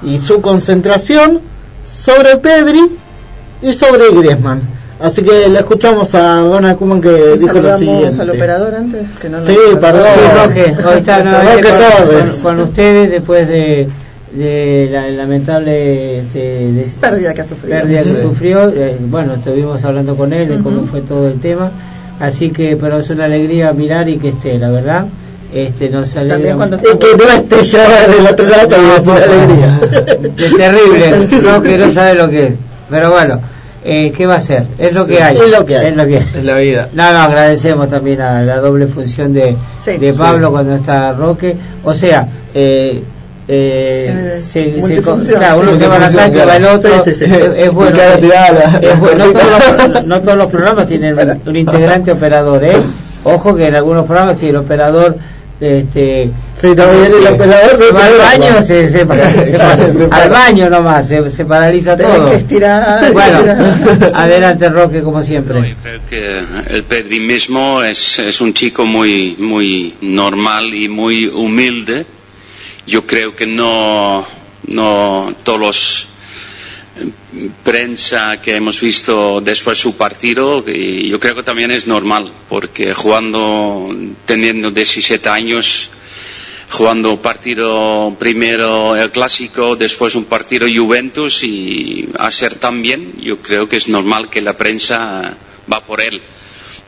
y 0.03 0.19
su 0.19 0.41
concentración, 0.41 1.39
sobre 1.85 2.37
Pedri 2.37 2.79
y 3.61 3.73
sobre 3.73 4.11
Griezmann. 4.11 4.61
Así 4.99 5.23
que 5.23 5.49
le 5.49 5.59
escuchamos 5.59 6.13
a 6.13 6.41
Ronald 6.41 6.77
Koeman 6.77 7.01
que 7.01 7.35
dijo 7.37 7.53
lo 7.59 7.77
siguiente. 7.77 8.21
al 8.21 8.29
operador 8.29 8.75
antes, 8.75 9.09
que 9.19 9.29
no 9.29 9.39
Sí, 9.39 9.55
perdón. 9.79 10.03
Sí, 10.13 10.21
Roque, 10.47 10.75
hoy 10.85 10.97
está 10.99 11.23
nuevamente 11.23 11.61
Roque 11.71 11.83
con, 11.97 12.07
Torres. 12.07 12.31
con- 12.33 12.41
con 12.43 12.59
ustedes 12.59 13.09
después 13.11 13.47
de, 13.47 13.89
de 14.33 14.89
la 14.91 15.09
lamentable 15.09 16.19
este, 16.19 16.85
Pérdida 17.01 17.33
que 17.33 17.41
ha 17.41 17.43
sufrido. 17.43 17.79
pérdida 17.79 18.03
que 18.03 18.09
Sí. 18.09 18.21
sufrió. 18.21 18.69
Eh, 18.69 18.97
bueno, 19.01 19.33
estuvimos 19.33 19.83
hablando 19.83 20.15
con 20.15 20.33
él 20.33 20.47
de 20.49 20.59
cómo 20.59 20.83
fue 20.83 21.01
todo 21.01 21.27
el 21.29 21.39
tema. 21.39 21.71
Así 22.19 22.51
que, 22.51 22.77
pero 22.79 22.99
es 22.99 23.09
una 23.09 23.25
alegría 23.25 23.73
mirar 23.73 24.07
y 24.07 24.17
que 24.19 24.29
esté, 24.29 24.59
la 24.59 24.69
verdad. 24.69 25.07
Este, 25.53 25.89
nos 25.89 26.13
También 26.13 26.55
cuando 26.55 26.77
Y 26.77 26.97
que 26.97 27.07
no 27.17 27.29
esté 27.29 27.63
ya 27.63 28.07
del 28.07 28.25
otro 28.25 28.47
lado 28.47 28.75
es 28.97 29.05
una 29.05 29.15
alegría. 29.17 29.79
Es 30.37 30.55
terrible, 30.55 31.27
no 31.43 31.61
que 31.61 31.77
no 31.77 31.91
sabe 31.91 32.13
lo 32.15 32.29
que 32.29 32.47
es. 32.47 32.53
Pero 32.89 33.11
bueno, 33.11 33.41
eh, 33.83 34.11
¿qué 34.15 34.25
va 34.25 34.35
a 34.35 34.39
ser? 34.39 34.63
Es 34.77 34.93
lo 34.93 35.05
que 35.05 35.21
hay. 35.21 35.35
Es 35.37 35.49
lo 35.51 35.65
que 35.65 35.77
hay. 35.77 35.87
Es 35.87 35.95
lo 35.95 36.05
que 36.05 36.17
hay. 36.17 36.27
Es 36.35 36.43
la 36.45 36.57
vida. 36.57 36.89
No, 36.93 37.11
no, 37.11 37.19
agradecemos 37.19 37.89
también 37.89 38.21
a 38.21 38.43
la 38.43 38.59
doble 38.59 38.87
función 38.87 39.33
de, 39.33 39.55
Sí, 39.79 39.97
de 39.97 40.13
sí. 40.13 40.19
Pablo 40.19 40.51
cuando 40.51 40.73
está 40.75 41.11
Roque. 41.13 41.55
O 41.83 41.93
sea, 41.93 42.27
eh, 42.53 43.03
eh, 43.47 44.39
se- 44.41 44.81
se- 44.81 45.01
claro, 45.01 45.59
uno 45.59 45.73
sí. 45.73 45.79
se 45.79 45.87
va 45.87 45.95
al 45.97 46.03
ataque, 46.03 46.37
Multifunción, 46.37 46.47
va 46.49 46.55
el 46.55 46.65
otro. 46.65 47.03
Sí, 47.03 47.13
sí, 47.13 47.25
sí. 47.25 47.25
Es, 47.25 47.41
es 47.65 47.71
bueno. 47.71 47.97
Es 47.99 48.99
bueno. 48.99 49.25
No, 49.25 49.31
todos 49.33 49.89
los, 49.93 50.05
no 50.05 50.21
todos 50.21 50.37
los 50.37 50.47
programas 50.51 50.87
tienen 50.87 51.17
un, 51.19 51.41
un 51.45 51.55
integrante 51.57 52.11
operador, 52.11 52.63
¿eh? 52.63 52.77
Ojo 53.23 53.55
que 53.55 53.67
en 53.67 53.75
algunos 53.75 54.05
programas, 54.05 54.37
si 54.37 54.47
el 54.49 54.55
operador. 54.55 55.17
Este, 55.61 56.31
Si 56.59 56.67
no 56.69 56.89
viene 56.91 57.07
el 57.19 57.27
operador, 57.35 57.77
se 57.77 57.91
va 57.91 58.05
al 58.07 58.17
baño, 58.17 58.63
se, 58.63 58.89
se, 58.91 59.05
para- 59.05 59.45
se 59.45 59.51
para- 59.51 59.93
Se 59.93 60.07
para. 60.07 60.23
al 60.23 60.29
baño 60.31 60.69
nomás, 60.71 61.07
se, 61.07 61.29
se 61.29 61.45
paraliza 61.45 61.95
Tenés 61.95 62.15
todo. 62.15 62.29
que 62.31 62.35
estirar, 62.37 63.13
Bueno, 63.13 63.37
estirar. 63.37 64.11
adelante 64.15 64.69
Roque, 64.69 65.03
como 65.03 65.19
No, 65.19 65.23
siempre. 65.23 65.69
yo 65.69 65.75
creo 65.83 65.99
que 66.09 66.43
el 66.75 66.83
Pedri 66.85 67.19
mismo 67.19 67.83
es, 67.83 68.17
es 68.17 68.41
un 68.41 68.53
chico 68.55 68.85
muy, 68.87 69.35
muy 69.37 69.93
normal 70.01 70.73
y 70.73 70.89
muy 70.89 71.27
humilde. 71.27 72.07
Yo 72.87 73.05
creo 73.05 73.35
que 73.35 73.45
no, 73.45 74.25
no 74.67 75.31
todos 75.43 75.59
los 75.59 76.07
prensa 77.63 78.41
que 78.41 78.55
hemos 78.55 78.79
visto 78.81 79.41
después 79.41 79.77
de 79.77 79.81
su 79.81 79.95
partido, 79.95 80.63
y 80.67 81.09
yo 81.09 81.19
creo 81.19 81.35
que 81.35 81.43
también 81.43 81.71
es 81.71 81.87
normal, 81.87 82.31
porque 82.49 82.93
jugando, 82.93 83.87
teniendo 84.25 84.71
17 84.71 85.29
años, 85.29 85.89
jugando 86.71 87.21
partido 87.21 88.15
primero 88.17 88.95
el 88.95 89.11
clásico, 89.11 89.75
después 89.75 90.15
un 90.15 90.25
partido 90.25 90.67
Juventus 90.73 91.43
y 91.43 92.07
hacer 92.17 92.55
tan 92.55 92.81
bien, 92.81 93.13
yo 93.21 93.41
creo 93.41 93.67
que 93.67 93.77
es 93.77 93.87
normal 93.89 94.29
que 94.29 94.41
la 94.41 94.55
prensa 94.57 95.37
va 95.71 95.85
por 95.85 96.01
él. 96.01 96.21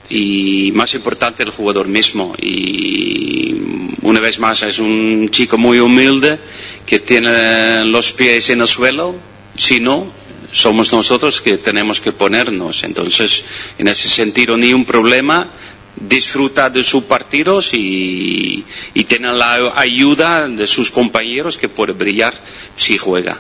Y 0.10 0.72
más 0.74 0.94
importante 0.96 1.44
el 1.44 1.50
jugador 1.50 1.88
mismo. 1.88 2.36
Y 2.40 3.56
una 4.02 4.20
vez 4.20 4.38
más 4.40 4.62
es 4.64 4.80
un 4.80 5.28
chico 5.30 5.58
muy 5.58 5.80
humilde 5.80 6.40
que 6.86 7.00
tiene 7.00 7.86
los 7.86 8.12
pies 8.12 8.50
en 8.52 8.62
el 8.62 8.68
suelo. 8.68 9.16
Si 9.56 9.80
no, 9.80 10.12
somos 10.52 10.92
nosotros 10.94 11.42
que 11.42 11.58
tenemos 11.58 12.00
que 12.00 12.12
ponernos. 12.12 12.84
Entonces, 12.84 13.44
en 13.78 13.88
ese 13.88 14.10
sentido, 14.10 14.56
ni 14.58 14.74
un 14.74 14.86
problema 14.86 15.50
disfruta 15.96 16.70
de 16.70 16.84
sus 16.84 17.04
partidos 17.04 17.74
y, 17.74 18.64
y 18.94 19.04
tiene 19.04 19.32
la 19.34 19.74
ayuda 19.76 20.48
de 20.48 20.66
sus 20.68 20.90
compañeros 20.92 21.58
que 21.58 21.70
puede 21.70 21.94
brillar 21.94 22.34
si 22.76 22.98
juega. 22.98 23.40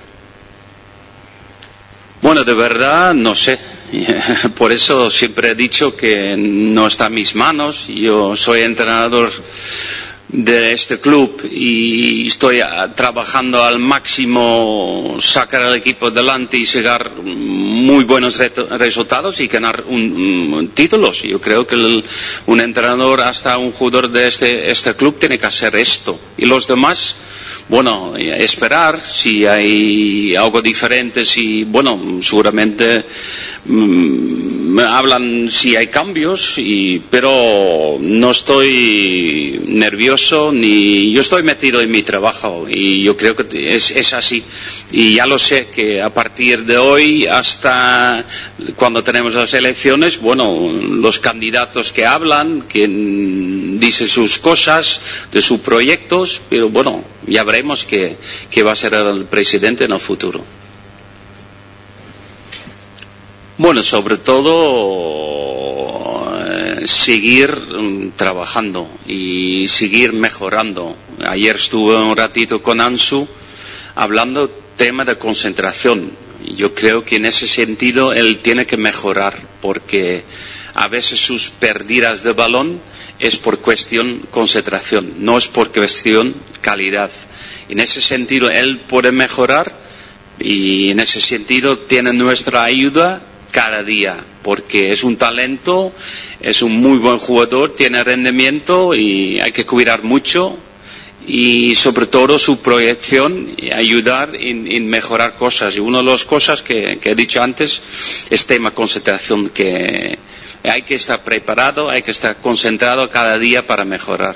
Bueno, 2.21 2.43
de 2.43 2.53
verdad, 2.53 3.13
no 3.13 3.35
sé. 3.35 3.59
Por 4.57 4.71
eso 4.71 5.09
siempre 5.09 5.51
he 5.51 5.55
dicho 5.55 5.95
que 5.95 6.35
no 6.37 6.87
está 6.87 7.07
en 7.07 7.13
mis 7.15 7.35
manos. 7.35 7.87
Yo 7.87 8.35
soy 8.35 8.61
entrenador 8.61 9.29
de 10.33 10.73
este 10.73 10.99
club 10.99 11.47
y 11.49 12.25
estoy 12.25 12.59
trabajando 12.95 13.63
al 13.63 13.77
máximo 13.77 15.17
sacar 15.19 15.61
al 15.61 15.75
equipo 15.75 16.07
adelante 16.07 16.57
y 16.57 16.65
sacar 16.65 17.11
muy 17.21 18.03
buenos 18.03 18.39
resultados 18.71 19.39
y 19.39 19.47
ganar 19.47 19.83
un, 19.87 20.01
un- 20.53 20.67
títulos. 20.69 21.21
Yo 21.21 21.39
creo 21.39 21.67
que 21.67 21.75
el- 21.75 22.03
un 22.47 22.61
entrenador 22.61 23.21
hasta 23.21 23.59
un 23.59 23.71
jugador 23.71 24.09
de 24.09 24.27
este, 24.27 24.71
este 24.71 24.95
club 24.95 25.19
tiene 25.19 25.37
que 25.37 25.45
hacer 25.45 25.75
esto. 25.75 26.19
Y 26.35 26.47
los 26.47 26.65
demás, 26.67 27.15
bueno, 27.69 28.15
esperar 28.17 28.99
si 29.05 29.45
hay 29.45 30.35
algo 30.35 30.63
diferente, 30.63 31.23
si, 31.25 31.63
bueno, 31.63 32.19
seguramente 32.21 33.05
mm, 33.65 34.62
me 34.62 34.62
hablan 34.81 35.49
si 35.51 35.75
hay 35.75 35.87
cambios, 35.87 36.57
y, 36.57 37.01
pero 37.09 37.97
no 37.99 38.31
estoy 38.31 39.59
nervioso 39.67 40.51
ni 40.51 41.11
yo 41.13 41.21
estoy 41.21 41.43
metido 41.43 41.81
en 41.81 41.91
mi 41.91 42.03
trabajo 42.03 42.65
y 42.69 43.03
yo 43.03 43.15
creo 43.17 43.35
que 43.35 43.75
es, 43.75 43.91
es 43.91 44.13
así. 44.13 44.43
Y 44.91 45.15
ya 45.15 45.25
lo 45.25 45.37
sé 45.37 45.67
que 45.67 46.01
a 46.01 46.13
partir 46.13 46.63
de 46.65 46.77
hoy 46.77 47.27
hasta 47.27 48.25
cuando 48.75 49.03
tenemos 49.03 49.33
las 49.33 49.53
elecciones, 49.53 50.19
bueno, 50.19 50.71
los 50.71 51.19
candidatos 51.19 51.91
que 51.91 52.05
hablan, 52.05 52.61
que 52.63 52.87
dicen 52.87 54.07
sus 54.07 54.39
cosas, 54.39 55.01
de 55.31 55.41
sus 55.41 55.59
proyectos, 55.59 56.41
pero 56.49 56.69
bueno, 56.69 57.03
ya 57.27 57.43
veremos 57.43 57.85
qué 57.85 58.17
va 58.63 58.71
a 58.71 58.75
ser 58.75 58.93
el 58.93 59.25
presidente 59.25 59.85
en 59.85 59.91
el 59.91 59.99
futuro. 59.99 60.43
Bueno, 63.55 63.83
sobre 63.83 64.17
todo 64.17 64.49
eh, 66.43 66.87
seguir 66.87 67.51
mm, 67.55 68.13
trabajando 68.15 68.89
y 69.05 69.67
seguir 69.67 70.11
mejorando. 70.11 70.97
Ayer 71.23 71.55
estuve 71.57 71.95
un 71.97 72.17
ratito 72.17 72.63
con 72.63 72.81
Ansu 72.81 73.27
hablando 73.93 74.49
tema 74.75 75.05
de 75.05 75.19
concentración. 75.19 76.13
Yo 76.55 76.73
creo 76.73 77.05
que 77.05 77.17
en 77.17 77.27
ese 77.27 77.47
sentido 77.47 78.11
él 78.11 78.39
tiene 78.39 78.65
que 78.65 78.75
mejorar 78.75 79.39
porque 79.61 80.23
a 80.73 80.87
veces 80.87 81.19
sus 81.23 81.51
pérdidas 81.51 82.23
de 82.23 82.33
balón 82.33 82.81
es 83.19 83.37
por 83.37 83.59
cuestión 83.59 84.21
concentración, 84.31 85.13
no 85.19 85.37
es 85.37 85.47
por 85.47 85.71
cuestión 85.71 86.33
calidad. 86.61 87.11
En 87.69 87.79
ese 87.79 88.01
sentido, 88.01 88.49
él 88.49 88.79
puede 88.79 89.11
mejorar 89.11 89.77
y 90.39 90.89
en 90.89 90.99
ese 90.99 91.21
sentido 91.21 91.77
tiene 91.77 92.13
nuestra 92.13 92.63
ayuda 92.63 93.21
cada 93.53 93.83
día, 93.83 94.17
porque 94.41 94.91
es 94.91 95.03
un 95.03 95.15
talento, 95.15 95.93
es 96.41 96.63
un 96.63 96.73
muy 96.73 96.97
buen 96.97 97.19
jugador, 97.19 97.75
tiene 97.75 98.03
rendimiento 98.03 98.95
y 98.95 99.39
hay 99.39 99.51
que 99.51 99.63
cuidar 99.65 100.01
mucho 100.03 100.57
y 101.27 101.75
sobre 101.75 102.07
todo 102.07 102.37
su 102.39 102.61
proyección 102.61 103.53
y 103.55 103.71
ayudar 103.71 104.31
en, 104.35 104.87
mejorar 104.89 105.35
cosas. 105.35 105.77
Y 105.77 105.79
una 105.79 105.99
de 105.99 106.03
las 106.05 106.25
cosas 106.25 106.63
que, 106.63 106.99
he 107.01 107.15
dicho 107.15 107.41
antes 107.43 107.81
es 108.29 108.45
tema 108.47 108.71
concentración, 108.73 109.49
que 109.49 110.17
hay 110.63 110.81
que 110.81 110.95
estar 110.95 111.23
preparado, 111.23 111.91
hay 111.91 112.01
que 112.01 112.11
estar 112.11 112.37
concentrado 112.37 113.07
cada 113.11 113.37
día 113.37 113.67
para 113.67 113.85
mejorar. 113.85 114.35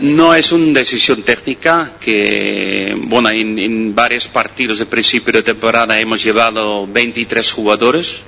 No 0.00 0.34
es 0.34 0.50
una 0.52 0.78
decisión 0.80 1.22
técnica 1.22 1.92
que, 2.00 2.94
bueno, 3.04 3.28
en, 3.30 3.94
varios 3.94 4.28
partidos 4.28 4.78
de 4.78 4.86
principio 4.86 5.32
de 5.32 5.42
temporada 5.42 5.98
hemos 6.00 6.22
llevado 6.22 6.86
23 6.86 7.52
jugadores. 7.52 8.22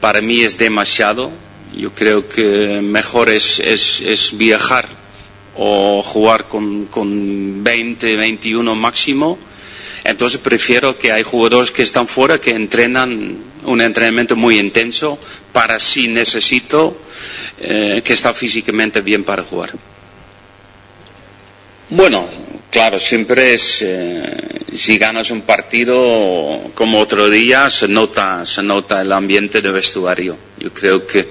Para 0.00 0.20
mí 0.20 0.42
es 0.42 0.58
demasiado. 0.58 1.30
Yo 1.74 1.94
creo 1.94 2.28
que 2.28 2.80
mejor 2.82 3.30
es, 3.30 3.58
es 3.60 4.36
viajar 4.36 4.86
o 5.56 6.02
jugar 6.02 6.48
con, 6.48 6.86
con 6.86 7.62
20, 7.64 8.16
21 8.16 8.74
máximo. 8.74 9.38
Entonces 10.04 10.40
prefiero 10.40 10.98
que 10.98 11.12
hay 11.12 11.22
jugadores 11.22 11.70
que 11.70 11.82
están 11.82 12.08
fuera 12.08 12.40
que 12.40 12.50
entrenan 12.50 13.38
un 13.64 13.80
entrenamiento 13.80 14.34
muy 14.36 14.58
intenso 14.58 15.18
para 15.52 15.78
si 15.78 16.08
necesito 16.08 16.98
eh, 17.58 18.02
que 18.04 18.12
está 18.12 18.34
físicamente 18.34 19.00
bien 19.00 19.22
para 19.24 19.44
jugar. 19.44 19.70
Bueno, 21.94 22.26
claro, 22.70 22.98
siempre 22.98 23.52
es 23.52 23.82
eh, 23.82 24.60
si 24.74 24.96
ganas 24.96 25.30
un 25.30 25.42
partido 25.42 26.70
como 26.74 26.98
otro 26.98 27.28
día 27.28 27.68
se 27.68 27.86
nota 27.86 28.46
se 28.46 28.62
nota 28.62 29.02
el 29.02 29.12
ambiente 29.12 29.60
de 29.60 29.70
vestuario. 29.70 30.38
Yo 30.58 30.72
creo 30.72 31.06
que 31.06 31.28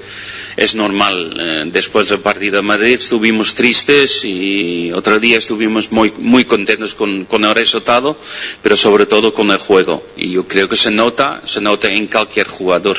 es 0.61 0.75
normal. 0.75 1.35
Eh, 1.39 1.63
después 1.71 2.09
del 2.09 2.19
partido 2.19 2.57
de 2.57 2.61
Madrid 2.61 2.93
estuvimos 2.93 3.55
tristes 3.55 4.23
y 4.23 4.91
otro 4.91 5.19
día 5.19 5.39
estuvimos 5.39 5.91
muy, 5.91 6.13
muy 6.19 6.45
contentos 6.45 6.93
con, 6.93 7.25
el 7.31 7.55
resultado, 7.55 8.15
pero 8.61 8.75
sobre 8.77 9.07
todo 9.07 9.33
con 9.33 9.49
el 9.49 9.57
juego. 9.57 10.05
Y 10.15 10.33
yo 10.33 10.47
creo 10.47 10.69
que 10.69 10.75
se 10.75 10.91
nota, 10.91 11.41
se 11.45 11.61
nota 11.61 11.89
en 11.89 12.05
cualquier 12.05 12.47
jugador. 12.47 12.97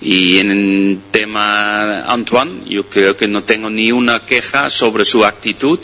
Y 0.00 0.38
en 0.38 0.50
el 0.52 0.98
tema 1.10 2.02
Antoine, 2.04 2.62
yo 2.68 2.88
creo 2.88 3.16
que 3.16 3.26
no 3.26 3.42
tengo 3.42 3.68
ni 3.68 3.90
una 3.90 4.24
queja 4.24 4.70
sobre 4.70 5.04
su 5.04 5.24
actitud, 5.24 5.80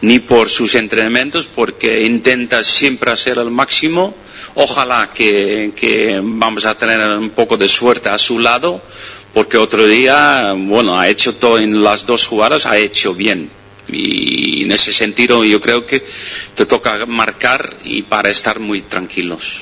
ni 0.00 0.20
por 0.20 0.48
sus 0.48 0.74
entrenamientos, 0.74 1.48
porque 1.48 2.02
intenta 2.04 2.64
siempre 2.64 3.10
hacer 3.10 3.36
el 3.36 3.50
máximo. 3.50 4.14
Ojalá 4.54 5.10
que 5.12 6.18
vamos 6.22 6.64
a 6.64 6.78
tener 6.78 6.98
un 7.18 7.30
poco 7.30 7.58
de 7.58 7.68
suerte 7.68 8.08
a 8.08 8.16
su 8.18 8.38
lado 8.38 8.80
porque 9.36 9.58
otro 9.58 9.86
día, 9.86 10.54
bueno, 10.56 10.98
ha 10.98 11.10
hecho 11.10 11.34
todo 11.34 11.58
en 11.58 11.82
las 11.82 12.06
dos 12.06 12.26
jugadas, 12.26 12.64
ha 12.64 12.78
hecho 12.78 13.12
bien. 13.12 13.50
Y 13.86 14.64
en 14.64 14.72
ese 14.72 14.94
sentido 14.94 15.44
yo 15.44 15.60
creo 15.60 15.84
que 15.84 16.02
te 16.54 16.64
toca 16.64 17.04
marcar 17.04 17.76
y 17.84 18.04
para 18.04 18.30
estar 18.30 18.60
muy 18.60 18.80
tranquilos. 18.80 19.60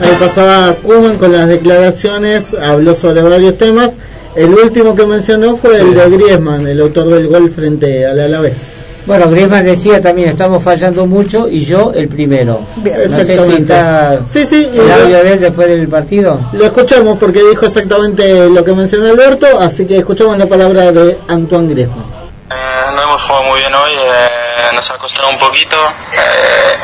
Ahí 0.00 0.16
pasaba 0.20 0.76
Kuman 0.84 1.18
con 1.18 1.32
las 1.32 1.48
declaraciones, 1.48 2.54
habló 2.54 2.94
sobre 2.94 3.22
varios 3.22 3.58
temas. 3.58 3.96
El 4.36 4.50
último 4.50 4.94
que 4.94 5.04
mencionó 5.04 5.56
fue 5.56 5.80
el 5.80 5.94
de 5.94 6.10
Griezmann, 6.10 6.64
el 6.64 6.80
autor 6.80 7.08
del 7.08 7.26
gol 7.26 7.50
frente 7.50 8.06
al 8.06 8.20
Alavés. 8.20 8.87
Bueno, 9.08 9.30
Griezmann 9.30 9.64
decía 9.64 10.02
también, 10.02 10.28
estamos 10.28 10.62
fallando 10.62 11.06
mucho 11.06 11.48
y 11.48 11.64
yo 11.64 11.92
el 11.94 12.08
primero. 12.08 12.60
Bien, 12.76 13.10
no 13.10 13.16
sé 13.16 13.38
si 13.38 13.54
está 13.54 14.20
sí, 14.26 14.44
sí, 14.44 14.68
el 14.70 14.92
audio 14.92 15.24
de 15.24 15.32
él 15.32 15.40
después 15.40 15.66
del 15.66 15.88
partido. 15.88 16.38
Lo 16.52 16.66
escuchamos 16.66 17.16
porque 17.16 17.42
dijo 17.42 17.64
exactamente 17.64 18.50
lo 18.50 18.62
que 18.62 18.74
mencionó 18.74 19.08
Alberto, 19.08 19.46
así 19.58 19.86
que 19.86 19.96
escuchamos 19.96 20.36
la 20.36 20.44
palabra 20.44 20.92
de 20.92 21.18
Antoine 21.26 21.70
Griezmann. 21.70 22.04
Eh, 22.50 22.54
no 22.94 23.02
hemos 23.02 23.22
jugado 23.22 23.44
muy 23.44 23.60
bien 23.60 23.74
hoy, 23.74 23.92
eh, 23.92 24.74
nos 24.74 24.90
ha 24.90 24.98
costado 24.98 25.30
un 25.30 25.38
poquito. 25.38 25.76
Eh, 26.12 26.76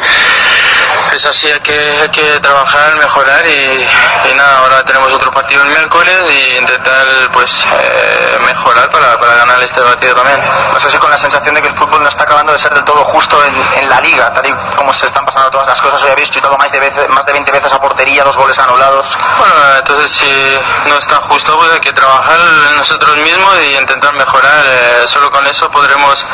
es 1.15 1.25
así, 1.27 1.47
hay 1.49 1.61
que, 1.61 2.11
que 2.13 2.41
trabajar, 2.41 2.97
mejorar 2.97 3.45
y, 3.47 4.35
nada, 4.35 4.59
ahora 4.59 4.85
tenemos 4.85 5.13
otro 5.13 5.31
partido 5.31 5.63
el 5.63 5.69
miércoles 5.69 6.17
y 6.29 6.57
intentar 6.59 7.07
pues 7.33 7.67
eh, 7.67 8.39
mejorar 8.45 8.91
para, 8.91 9.19
para, 9.19 9.35
ganar 9.37 9.63
este 9.63 9.81
partido 9.81 10.15
también. 10.15 10.43
No 10.73 10.81
sé 10.81 10.91
si 10.91 10.99
con 10.99 11.11
la 11.11 11.19
sensación 11.19 11.55
de 11.55 11.63
que 11.63 11.69
el 11.69 11.75
fútbol 11.75 12.03
no 12.03 12.09
está 12.09 12.25
acabando 12.25 12.53
de 12.53 12.59
ser 12.59 12.75
del 12.75 12.85
todo 12.85 13.05
justo 13.05 13.37
en, 13.45 13.83
en 13.83 13.89
la 13.89 14.01
liga, 14.01 14.33
tal 14.33 14.47
y 14.47 14.53
como 14.77 14.93
se 14.93 15.07
están 15.07 15.25
pasando 15.25 15.51
todas 15.51 15.69
las 15.69 15.81
cosas, 15.81 16.03
hoy 16.03 16.11
habéis 16.11 16.31
chutado 16.31 16.59
más 16.59 16.73
de, 16.73 16.81
veces, 16.81 17.09
más 17.11 17.25
de 17.27 17.33
20 17.33 17.53
veces 17.53 17.73
a 17.73 17.81
portería, 17.81 18.25
dos 18.25 18.37
goles 18.37 18.59
anulados. 18.59 19.07
Bueno, 19.39 19.55
entonces 19.79 20.11
si 20.11 20.89
no 20.89 20.99
está 20.99 21.17
justo 21.17 21.57
pues 21.57 21.73
hay 21.73 21.81
que 21.81 21.93
trabajar 21.93 22.39
nosotros 22.77 23.17
mismos 23.19 23.55
y 23.63 23.77
intentar 23.77 24.13
mejorar, 24.15 24.65
eh, 24.67 25.07
solo 25.07 25.31
con 25.31 25.47
eso 25.47 25.71
podremos 25.71 26.27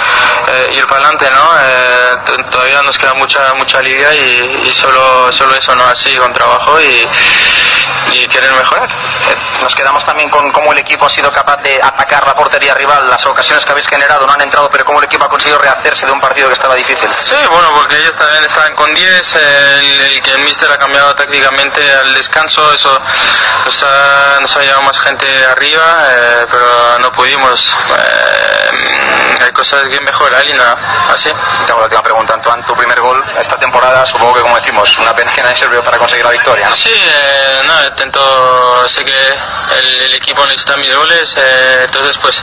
eh, 0.49 0.75
ir 0.77 0.87
para 0.87 1.03
adelante, 1.03 1.31
¿no? 1.31 1.51
todavía 2.51 2.83
nos 2.83 2.99
queda 2.99 3.15
mucha, 3.15 3.55
mucha 3.55 3.81
liga 3.81 4.15
y 4.15 4.70
y 4.70 4.70
solo, 4.73 5.33
solo 5.33 5.55
eso, 5.55 5.75
¿no? 5.75 5.85
Así, 5.85 6.15
con 6.17 6.33
trabajo 6.33 6.81
y, 6.81 7.09
y 8.13 8.27
querer 8.29 8.53
mejorar. 8.53 8.89
Eh, 8.91 9.37
nos 9.63 9.75
quedamos 9.75 10.05
también 10.05 10.29
con 10.31 10.51
cómo 10.53 10.73
el 10.73 10.79
equipo 10.79 11.07
ha 11.07 11.09
sido 11.09 11.31
capaz 11.31 11.59
de 11.59 11.81
atacar 11.83 12.27
la 12.27 12.35
portería 12.35 12.75
rival, 12.75 13.09
las 13.09 13.25
ocasiones 13.27 13.65
que 13.65 13.73
habéis 13.73 13.87
generado 13.87 14.27
no 14.27 14.33
han 14.33 14.41
entrado, 14.41 14.71
pero 14.71 14.85
cómo 14.85 14.99
el 14.99 15.05
equipo 15.05 15.25
ha 15.25 15.29
conseguido 15.29 15.59
rehacerse 15.59 16.07
de 16.07 16.13
un 16.13 16.21
partido 16.21 16.49
que 16.49 16.55
estaba 16.55 16.75
difícil. 16.75 17.09
Sí, 17.19 17.37
bueno, 17.51 17.73
porque 17.77 17.97
ellos 17.97 18.17
también 18.17 18.45
estaban 18.45 18.75
con 18.75 18.95
10, 18.95 19.35
el, 19.35 20.23
que 20.23 20.31
el 20.33 20.39
míster 20.41 20.71
ha 20.71 20.79
cambiado 20.79 21.15
tácticamente 21.15 21.81
al 21.93 22.15
descanso, 22.15 22.73
eso 22.73 23.01
nos 23.65 23.83
ha, 23.83 24.41
nos 24.41 24.57
ha 24.57 24.61
llevado 24.61 24.83
más 24.83 24.99
gente 25.01 25.27
arriba, 25.47 25.83
eh, 26.09 26.47
pero 26.51 26.99
no 27.01 27.13
pudimos. 27.13 27.77
Eh, 27.97 29.41
hay 29.45 29.53
cosas 29.53 29.89
que 29.89 30.01
mejorar 30.01 30.45
y 30.47 30.53
nada, 30.53 30.77
así. 31.13 31.31
Tengo 31.67 31.81
la 31.81 31.87
última 31.87 32.03
pregunta, 32.03 32.35
Antoine, 32.35 32.63
tu 32.65 32.75
primer 32.75 33.01
gol 33.01 33.23
esta 33.39 33.59
temporada, 33.59 34.05
supongo 34.05 34.35
que 34.35 34.41
como 34.41 34.57
decimos, 34.61 34.97
una 34.99 35.15
pena 35.15 35.33
sirvió 35.57 35.83
para 35.83 35.99
conseguir 35.99 36.25
la 36.25 36.33
victoria. 36.33 36.69
¿no? 36.69 36.77
Sí, 36.77 36.93
eh, 36.93 37.63
no, 37.67 37.87
intento, 37.87 38.89
sé 38.89 39.05
que 39.05 39.39
el, 39.79 40.15
equipo 40.15 40.45
necesita 40.47 40.77
mis 40.77 40.95
goles, 40.95 41.35
eh, 41.37 41.83
entonces 41.85 42.19
pues 42.19 42.43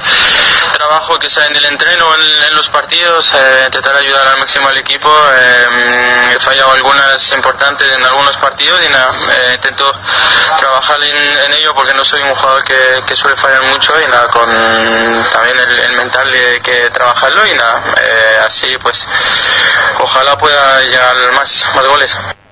trabajo 0.74 1.18
que 1.20 1.30
sea 1.30 1.46
en 1.46 1.56
el 1.56 1.66
entreno, 1.66 2.14
en, 2.16 2.44
en 2.44 2.56
los 2.56 2.70
partidos, 2.70 3.34
eh, 3.34 3.64
intentar 3.66 3.96
ayudar 3.96 4.28
al 4.28 4.38
máximo 4.40 4.68
al 4.68 4.78
equipo. 4.78 5.10
Eh, 5.10 6.36
he 6.36 6.40
fallado 6.40 6.72
algunas 6.72 7.32
importantes 7.32 7.88
en 7.92 8.04
algunos 8.04 8.38
partidos 8.38 8.80
y 8.86 8.90
nada, 8.90 9.12
eh, 9.32 9.54
intento 9.56 9.94
trabajar 10.58 11.02
en, 11.02 11.18
en, 11.18 11.54
ello 11.54 11.74
porque 11.74 11.94
no 11.94 12.04
soy 12.04 12.22
un 12.22 12.34
jugador 12.34 12.64
que, 12.64 13.04
que, 13.06 13.16
suele 13.16 13.36
fallar 13.36 13.64
mucho 13.64 13.94
y 14.00 14.08
nada, 14.08 14.28
con 14.28 14.48
también 15.32 15.60
el, 15.60 15.80
el 15.80 15.92
mental 15.94 16.32
de 16.32 16.62
que 16.62 16.90
trabajarlo 16.92 17.46
y 17.48 17.54
nada, 17.54 17.94
eh, 18.00 18.42
así 18.46 18.78
pues 18.78 19.08
ojalá 20.00 20.38
pueda 20.38 20.82
llegar 20.82 21.16
más, 21.34 21.68
más 21.76 21.86
goles. 21.88 22.07
Cheers. 22.08 22.47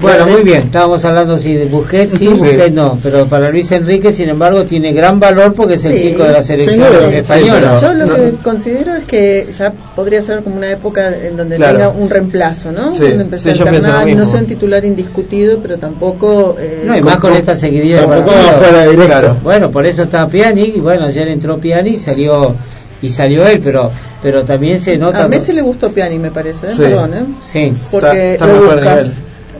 Bueno, 0.00 0.26
muy 0.26 0.42
bien, 0.42 0.62
estábamos 0.62 1.04
hablando 1.04 1.36
sí, 1.36 1.52
de 1.52 1.66
Busquets, 1.66 2.14
sí, 2.14 2.28
Busquets 2.28 2.72
no, 2.72 2.98
pero 3.02 3.26
para 3.26 3.50
Luis 3.50 3.70
Enrique, 3.72 4.12
sin 4.12 4.30
embargo, 4.30 4.64
tiene 4.64 4.92
gran 4.92 5.20
valor 5.20 5.52
porque 5.52 5.74
es 5.74 5.84
el 5.84 6.00
chico 6.00 6.22
de 6.24 6.32
la 6.32 6.42
selección 6.42 7.12
española. 7.12 7.78
Yo 7.80 7.92
lo 7.92 8.14
que 8.14 8.32
considero 8.42 8.96
es 8.96 9.06
que 9.06 9.48
ya 9.56 9.72
podría 9.94 10.22
ser 10.22 10.42
como 10.42 10.56
una 10.56 10.70
época 10.70 11.14
en 11.14 11.36
donde 11.36 11.58
tenga 11.58 11.90
un 11.90 12.08
reemplazo, 12.08 12.72
¿no? 12.72 12.90
donde 12.90 13.22
empecé 13.22 13.50
a 13.50 13.52
alternar, 13.52 14.08
no 14.08 14.26
sea 14.26 14.40
un 14.40 14.46
titular 14.46 14.84
indiscutido, 14.84 15.58
pero 15.60 15.78
tampoco... 15.78 16.56
Eh, 16.58 16.84
no, 16.86 16.96
y 16.96 17.02
más 17.02 17.18
con, 17.18 17.34
esta 17.34 17.54
seguidilla 17.54 18.00
de 18.00 19.34
Bueno, 19.42 19.70
por 19.70 19.84
eso 19.84 20.04
está 20.04 20.26
Piani, 20.28 20.72
y 20.76 20.80
bueno, 20.80 21.06
ayer 21.06 21.28
entró 21.28 21.58
Piani 21.58 21.90
y 21.90 22.00
salió 22.00 22.54
y 23.02 23.08
salió 23.08 23.46
él, 23.46 23.60
pero 23.62 23.90
pero 24.22 24.44
también 24.44 24.78
se 24.80 24.98
nota... 24.98 25.24
A 25.24 25.28
Messi 25.28 25.52
le 25.52 25.62
gustó 25.62 25.90
Piani, 25.92 26.18
me 26.18 26.30
parece, 26.30 26.66
¿eh? 26.68 26.74
perdón, 26.76 27.14
¿eh? 27.14 27.24
Sí. 27.42 27.72
Porque 27.90 28.34
está, 28.34 28.46
está 28.46 29.04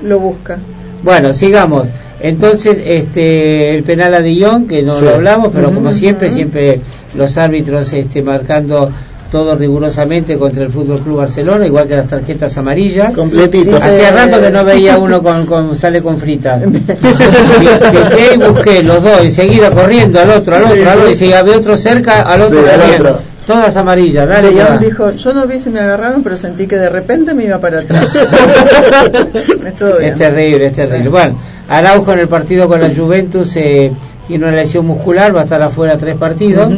lo 0.02 0.19
busca. 0.19 0.59
Bueno, 1.02 1.33
sigamos. 1.33 1.88
Entonces, 2.21 2.83
este, 2.85 3.75
el 3.75 3.83
penal 3.83 4.14
a 4.14 4.21
Dillon, 4.21 4.69
que 4.69 4.83
no 4.83 5.00
lo 5.00 5.11
hablamos, 5.11 5.49
pero 5.54 5.73
como 5.73 5.92
siempre, 5.92 6.30
siempre 6.30 6.80
los 7.14 7.38
árbitros 7.38 7.92
este, 7.95 8.23
marcando 8.23 8.90
todo 9.30 9.54
rigurosamente 9.54 10.37
contra 10.37 10.64
el 10.64 10.71
Fútbol 10.71 11.00
Club 11.00 11.19
Barcelona, 11.19 11.64
igual 11.66 11.87
que 11.87 11.97
las 11.97 12.09
tarjetas 12.09 12.59
amarillas. 12.59 13.12
Completito. 13.14 13.76
Hacía 13.76 14.11
rato 14.11 14.40
que 14.40 14.50
no 14.50 14.64
veía 14.64 14.99
uno 14.99 15.23
con, 15.23 15.76
sale 15.76 16.02
con 16.02 16.19
fritas. 16.19 16.62
y 16.64 18.38
busqué 18.38 18.83
los 18.83 19.02
dos, 19.02 19.23
enseguida 19.23 19.71
corriendo 19.71 20.21
al 20.21 20.30
otro, 20.30 20.57
al 20.57 20.64
otro, 20.64 20.90
al 20.90 20.99
otro, 20.99 21.11
y 21.11 21.14
si 21.14 21.33
había 21.33 21.57
otro 21.57 21.76
cerca, 21.76 22.23
al 22.23 22.42
otro 22.42 22.61
también. 22.62 23.02
Todas 23.50 23.76
amarillas, 23.76 24.28
dale. 24.28 24.54
ya. 24.54 24.78
dijo, 24.78 25.11
yo 25.11 25.35
no 25.35 25.45
vi 25.45 25.59
si 25.59 25.71
me 25.71 25.80
agarraron, 25.80 26.23
pero 26.23 26.37
sentí 26.37 26.69
que 26.69 26.76
de 26.76 26.88
repente 26.88 27.35
me 27.35 27.47
iba 27.47 27.59
para 27.59 27.80
atrás. 27.80 28.07
es 30.00 30.14
terrible, 30.16 30.66
es 30.66 30.73
terrible. 30.73 31.09
Bueno, 31.09 31.37
Araujo 31.69 32.12
en 32.12 32.21
el 32.21 32.28
partido 32.28 32.69
con 32.69 32.80
la 32.80 32.95
Juventus 32.95 33.57
eh, 33.57 33.90
tiene 34.28 34.47
una 34.47 34.54
lesión 34.54 34.87
muscular, 34.87 35.35
va 35.35 35.40
a 35.40 35.45
estar 35.45 35.61
afuera 35.61 35.97
tres 35.97 36.16
partidos. 36.16 36.73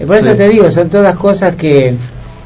y 0.00 0.04
por 0.04 0.16
eso 0.16 0.34
te 0.34 0.48
digo, 0.48 0.68
son 0.72 0.88
todas 0.88 1.14
cosas 1.14 1.54
que, 1.54 1.94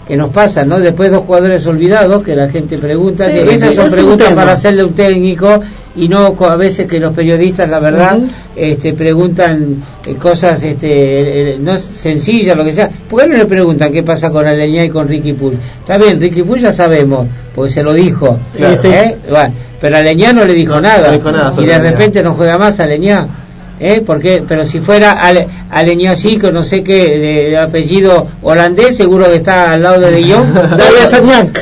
que 0.06 0.16
nos 0.18 0.28
pasan, 0.28 0.68
¿no? 0.68 0.78
Después 0.78 1.10
dos 1.10 1.24
jugadores 1.24 1.66
olvidados 1.66 2.22
que 2.22 2.36
la 2.36 2.50
gente 2.50 2.76
pregunta, 2.76 3.26
que 3.28 3.54
esas 3.54 3.74
son 3.74 3.90
preguntas 3.90 4.34
para 4.34 4.52
hacerle 4.52 4.84
un 4.84 4.92
técnico 4.92 5.62
y 5.94 6.08
no 6.08 6.34
a 6.40 6.56
veces 6.56 6.86
que 6.86 6.98
los 6.98 7.14
periodistas 7.14 7.68
la 7.68 7.78
verdad 7.78 8.18
este 8.56 8.94
preguntan 8.94 9.76
eh, 10.06 10.14
cosas 10.14 10.62
este 10.62 11.52
eh, 11.54 11.58
no 11.60 11.78
sencillas 11.78 12.56
lo 12.56 12.64
que 12.64 12.72
sea. 12.72 12.90
¿por 13.10 13.22
qué 13.22 13.28
no 13.28 13.36
le 13.36 13.46
preguntan 13.46 13.92
qué 13.92 14.02
pasa 14.02 14.30
con 14.30 14.46
Aleñá 14.46 14.84
y 14.84 14.90
con 14.90 15.06
Ricky 15.06 15.34
Puig? 15.34 15.58
está 15.80 15.98
bien 15.98 16.20
Ricky 16.20 16.42
Puig 16.42 16.62
ya 16.62 16.72
sabemos 16.72 17.26
porque 17.54 17.70
se 17.70 17.82
lo 17.82 17.92
dijo 17.92 18.38
¿eh? 18.58 19.16
bueno, 19.28 19.54
pero 19.80 19.96
Aleñá 19.96 20.32
no 20.32 20.44
le 20.44 20.54
dijo 20.54 20.80
nada, 20.80 21.14
y 21.58 21.64
de 21.64 21.78
repente 21.78 22.22
no 22.22 22.34
juega 22.34 22.56
más 22.56 22.80
Aleñá 22.80 23.28
¿eh? 23.82 24.02
Porque, 24.04 24.44
pero 24.46 24.64
si 24.64 24.80
fuera 24.80 25.12
Ale, 25.12 25.48
Chico, 26.14 26.52
no 26.52 26.62
sé 26.62 26.82
qué, 26.82 27.18
de, 27.18 27.58
apellido 27.58 28.28
holandés, 28.42 28.96
seguro 28.96 29.26
que 29.26 29.36
está 29.36 29.72
al 29.72 29.82
lado 29.82 30.00
de 30.00 30.10
De 30.12 30.32
Jong. 30.32 30.52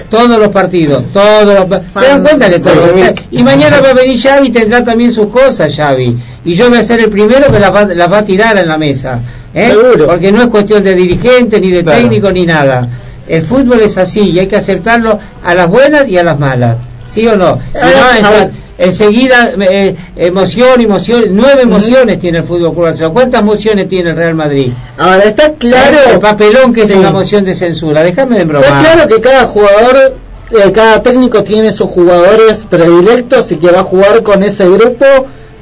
todos 0.10 0.38
los 0.38 0.48
partidos, 0.48 1.04
todos 1.12 1.44
los 1.46 1.80
¿Se 1.98 2.08
dan 2.08 2.22
cuenta 2.22 2.50
que 2.50 2.60
todo? 2.60 2.92
Y 3.30 3.42
mañana 3.42 3.80
va 3.80 3.90
a 3.90 3.94
venir 3.94 4.20
Xavi 4.20 4.48
y 4.48 4.50
tendrá 4.50 4.84
también 4.84 5.12
sus 5.12 5.28
cosas, 5.28 5.74
Xavi. 5.74 6.16
Y 6.44 6.54
yo 6.54 6.68
voy 6.68 6.78
a 6.78 6.84
ser 6.84 7.00
el 7.00 7.10
primero 7.10 7.50
que 7.50 7.58
las 7.58 7.74
va, 7.74 7.84
va 7.84 8.18
a 8.18 8.24
tirar 8.24 8.58
en 8.58 8.68
la 8.68 8.76
mesa. 8.76 9.20
¿eh? 9.54 9.74
Porque 10.06 10.30
no 10.30 10.42
es 10.42 10.48
cuestión 10.48 10.82
de 10.82 10.94
dirigente, 10.94 11.60
ni 11.60 11.70
de 11.70 11.82
técnico, 11.82 12.30
ni 12.30 12.44
nada. 12.44 12.86
El 13.26 13.42
fútbol 13.42 13.80
es 13.80 13.96
así 13.96 14.30
y 14.30 14.38
hay 14.38 14.46
que 14.46 14.56
aceptarlo 14.56 15.18
a 15.42 15.54
las 15.54 15.68
buenas 15.68 16.08
y 16.08 16.18
a 16.18 16.24
las 16.24 16.38
malas. 16.38 16.76
¿Sí 17.06 17.26
o 17.26 17.36
no? 17.36 17.58
no 17.74 18.50
enseguida 18.80 19.52
eh, 19.60 19.94
emoción, 20.16 20.80
emoción, 20.80 21.24
nueve 21.30 21.62
emociones 21.62 22.18
tiene 22.18 22.38
el 22.38 22.44
fútbol 22.44 22.74
Club 22.74 23.12
¿Cuántas 23.12 23.42
emociones 23.42 23.88
tiene 23.88 24.10
el 24.10 24.16
Real 24.16 24.34
Madrid? 24.34 24.72
Ahora 24.96 25.24
está 25.24 25.52
claro 25.52 25.98
el 26.14 26.18
papelón 26.18 26.72
que 26.72 26.84
es 26.84 26.90
una 26.90 27.10
moción 27.10 27.44
de 27.44 27.54
censura. 27.54 28.02
Déjame 28.02 28.38
de 28.38 28.44
bromar. 28.44 28.64
Está 28.64 28.80
claro 28.80 29.08
que 29.08 29.20
cada 29.20 29.44
jugador 29.44 30.16
eh, 30.50 30.72
cada 30.72 31.02
técnico 31.02 31.44
tiene 31.44 31.70
sus 31.72 31.88
jugadores 31.90 32.66
predilectos 32.68 33.52
y 33.52 33.56
que 33.56 33.70
va 33.70 33.80
a 33.80 33.84
jugar 33.84 34.22
con 34.22 34.42
ese 34.42 34.68
grupo 34.68 35.04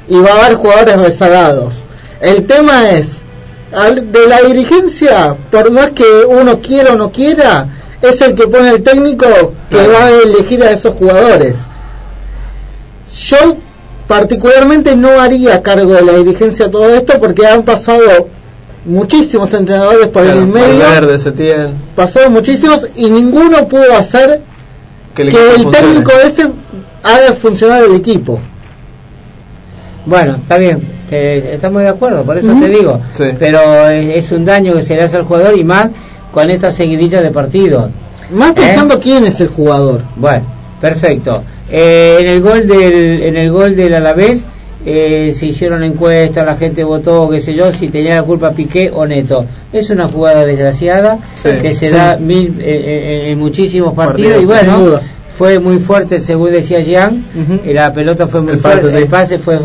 y 0.07 0.19
va 0.19 0.31
a 0.31 0.45
haber 0.45 0.55
jugadores 0.55 0.97
rezagados. 0.97 1.83
El 2.21 2.47
tema 2.47 2.89
es, 2.91 3.21
de 3.71 4.27
la 4.27 4.41
dirigencia, 4.41 5.35
por 5.51 5.69
más 5.71 5.91
que 5.91 6.05
uno 6.27 6.59
quiera 6.59 6.93
o 6.93 6.95
no 6.95 7.11
quiera, 7.11 7.67
es 8.01 8.21
el 8.21 8.33
que 8.33 8.47
pone 8.47 8.69
el 8.69 8.81
técnico 8.81 9.27
que 9.69 9.87
va 9.87 10.05
a 10.05 10.09
elegir 10.09 10.63
a 10.63 10.71
esos 10.71 10.95
jugadores. 10.95 11.67
Yo 13.27 13.57
particularmente 14.07 14.95
no 14.95 15.19
haría 15.19 15.61
cargo 15.61 15.93
de 15.93 16.01
la 16.01 16.13
dirigencia 16.13 16.71
todo 16.71 16.89
esto 16.89 17.19
porque 17.19 17.45
han 17.45 17.63
pasado 17.63 18.27
muchísimos 18.85 19.53
entrenadores 19.53 20.07
por 20.07 20.25
el 20.25 20.45
medio. 20.47 20.79
Verde, 20.79 21.19
se 21.19 21.31
tienen. 21.31 21.73
Pasaron 21.95 22.33
muchísimos 22.33 22.87
y 22.95 23.09
ninguno 23.09 23.67
pudo 23.67 23.95
hacer 23.95 24.41
que 25.13 25.23
el, 25.23 25.69
técnico 25.69 26.11
ese 26.23 26.49
haga 27.03 27.33
funcionar 27.35 27.83
el 27.83 27.95
equipo. 27.95 28.39
Bueno, 30.05 30.37
está 30.37 30.57
bien, 30.57 30.87
estamos 31.11 31.81
de 31.81 31.89
acuerdo, 31.89 32.23
por 32.23 32.37
eso 32.37 32.53
te 32.59 32.69
digo. 32.69 32.99
Pero 33.37 33.89
es, 33.89 34.31
un 34.31 34.45
daño 34.45 34.73
que 34.73 34.81
se 34.83 34.95
le 34.95 35.03
hace 35.03 35.17
al 35.17 35.25
jugador 35.25 35.57
y 35.57 35.63
más 35.63 35.89
con 36.31 36.49
esta 36.49 36.71
seguidilla 36.71 37.21
de 37.21 37.31
partidos. 37.31 37.91
Más 38.31 38.53
pensando 38.53 38.95
¿Eh? 38.95 38.99
quién 39.01 39.25
es 39.25 39.39
el 39.41 39.49
jugador. 39.49 40.01
Bueno, 40.15 40.45
perfecto. 40.79 41.43
Eh, 41.69 42.17
en 42.21 42.27
el 42.27 42.41
gol 42.41 42.67
del 42.67 43.23
en 43.23 43.37
el 43.37 43.51
gol 43.51 43.75
del 43.75 43.93
Alavés 43.93 44.43
eh, 44.85 45.33
se 45.35 45.47
hicieron 45.47 45.83
encuestas, 45.83 46.45
la 46.45 46.55
gente 46.55 46.83
votó, 46.83 47.29
qué 47.29 47.39
sé 47.39 47.53
yo, 47.53 47.71
si 47.71 47.89
tenía 47.89 48.15
la 48.15 48.23
culpa 48.23 48.51
Piqué 48.51 48.89
o 48.93 49.05
Neto. 49.05 49.45
Es 49.73 49.89
una 49.89 50.07
jugada 50.07 50.45
desgraciada 50.45 51.19
que 51.43 51.73
se 51.73 51.89
da 51.89 52.17
mil, 52.17 52.55
eh, 52.59 53.31
en 53.31 53.39
muchísimos 53.39 53.93
partidos, 53.93 54.41
y 54.41 54.45
bueno, 54.45 54.99
fue 55.37 55.59
muy 55.59 55.79
fuerte 55.79 56.19
según 56.19 56.51
decía 56.51 56.81
Jean, 56.81 57.25
la 57.65 57.93
pelota 57.93 58.27
fue 58.27 58.41
muy 58.41 58.57
fuerte, 58.57 58.97
el 58.97 59.07
pase 59.07 59.37
fue, 59.37 59.57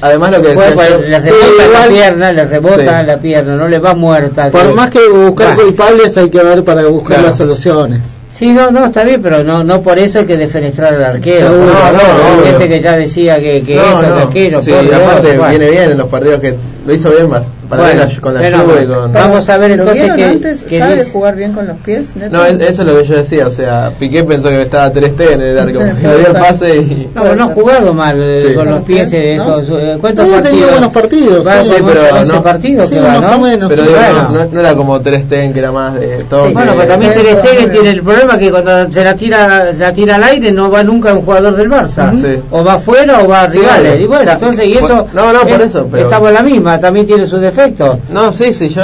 además 0.00 0.30
lo 0.32 0.42
que 0.42 0.48
le 0.48 0.54
rebota 0.54 1.68
la 1.72 1.88
pierna, 1.88 2.32
le 2.32 2.44
rebota 2.44 3.02
la 3.02 3.18
pierna, 3.18 3.56
no 3.56 3.68
le 3.68 3.78
va 3.78 3.94
muerta. 3.94 4.50
Por 4.50 4.74
más 4.74 4.90
que 4.90 5.08
buscar 5.08 5.56
culpables 5.56 6.16
hay 6.16 6.28
que 6.28 6.42
ver 6.42 6.64
para 6.64 6.84
buscar 6.86 7.22
las 7.22 7.36
soluciones. 7.36 8.13
Sí, 8.34 8.52
no, 8.52 8.72
no, 8.72 8.86
está 8.86 9.04
bien, 9.04 9.22
pero 9.22 9.44
no 9.44 9.62
no 9.62 9.80
por 9.80 9.96
eso 9.96 10.18
hay 10.18 10.24
que 10.24 10.36
defenestrar 10.36 10.92
al 10.94 11.04
arquero. 11.04 11.50
No, 11.50 11.66
no, 11.66 12.36
no, 12.36 12.44
gente 12.44 12.68
que 12.68 12.80
ya 12.80 12.96
decía 12.96 13.38
que, 13.38 13.62
que 13.62 13.76
esto, 13.76 14.00
que 14.00 14.22
aquello. 14.22 14.60
Sí, 14.60 14.72
aparte 14.72 15.38
viene 15.50 15.70
bien 15.70 15.92
en 15.92 15.98
los 15.98 16.08
partidos 16.08 16.40
que 16.40 16.56
lo 16.84 16.92
hizo 16.92 17.10
bien 17.10 17.28
más 17.76 17.94
bueno, 17.94 18.20
con 18.20 18.34
la 18.34 18.48
y 18.82 18.86
con... 18.86 19.12
Vamos 19.12 19.48
a 19.48 19.58
ver 19.58 19.70
entonces 19.72 20.12
que, 20.14 20.24
antes, 20.24 20.64
que 20.64 20.78
¿sabe 20.78 21.04
jugar 21.04 21.36
bien 21.36 21.52
con 21.52 21.66
los 21.66 21.76
pies? 21.78 22.14
No, 22.16 22.44
eso 22.44 22.82
es 22.82 22.88
lo 22.88 22.98
que 22.98 23.06
yo 23.06 23.16
decía, 23.16 23.46
o 23.46 23.50
sea, 23.50 23.92
Piqué 23.98 24.24
pensó 24.24 24.48
que 24.48 24.62
estaba 24.62 24.92
3T 24.92 25.32
en 25.32 25.40
el 25.40 25.58
arco, 25.58 25.78
le 26.02 26.18
dio 26.18 26.26
el 26.28 26.32
pase 26.32 26.76
y... 26.76 27.10
No, 27.14 27.34
no 27.34 27.44
ha 27.44 27.46
jugado 27.48 27.94
mal 27.94 28.16
eh, 28.20 28.54
con 28.54 28.70
los 28.70 28.82
pies, 28.84 29.12
eh, 29.12 29.34
esos, 29.34 29.68
eh, 29.70 29.98
¿cuántos 30.00 30.28
partidos? 30.28 30.42
tenido 30.42 30.70
buenos 30.70 30.92
partidos, 30.92 31.46
sí, 31.46 31.82
pero 31.84 32.24
no, 32.24 32.42
partidos 32.42 32.90
que 32.90 33.00
va, 33.00 33.18
¿no? 33.18 33.38
Menos, 33.38 33.68
pero 33.68 33.84
no, 33.84 34.46
no, 34.46 34.60
era 34.60 34.74
como 34.74 35.00
3 35.00 35.24
que 35.24 35.58
era 35.58 35.72
más 35.72 35.94
de 35.94 36.24
todo. 36.24 36.52
bueno, 36.52 36.72
pero 36.76 36.88
también 36.88 37.12
Ter 37.14 37.40
Stegen 37.40 37.70
tiene 37.70 37.90
el 37.90 38.02
problema 38.02 38.38
que 38.38 38.50
cuando 38.50 38.90
se 38.90 39.04
la 39.04 39.14
tira 39.14 39.72
se 39.72 39.80
la 39.80 39.92
tira 39.92 40.16
al 40.16 40.24
aire 40.24 40.52
no 40.52 40.70
va 40.70 40.82
nunca 40.82 41.12
un 41.12 41.22
jugador 41.22 41.56
del 41.56 41.70
Barça, 41.70 42.12
o 42.50 42.64
va 42.64 42.74
afuera 42.74 43.22
o 43.22 43.28
va 43.28 43.42
a 43.42 43.46
rivales, 43.46 44.00
y 44.00 44.06
bueno, 44.06 44.30
entonces 44.30 44.66
y 44.66 44.74
eso... 44.74 45.06
No, 45.12 45.32
no, 45.32 45.40
por 45.42 45.60
eso, 45.60 45.88
Estamos 45.94 46.28
en 46.28 46.34
la 46.34 46.42
misma, 46.42 46.78
también 46.80 47.06
tiene 47.06 47.26
sus 47.26 47.40
defectos. 47.40 47.63
No, 48.10 48.32
sí, 48.32 48.52
sí, 48.52 48.68
yo, 48.68 48.82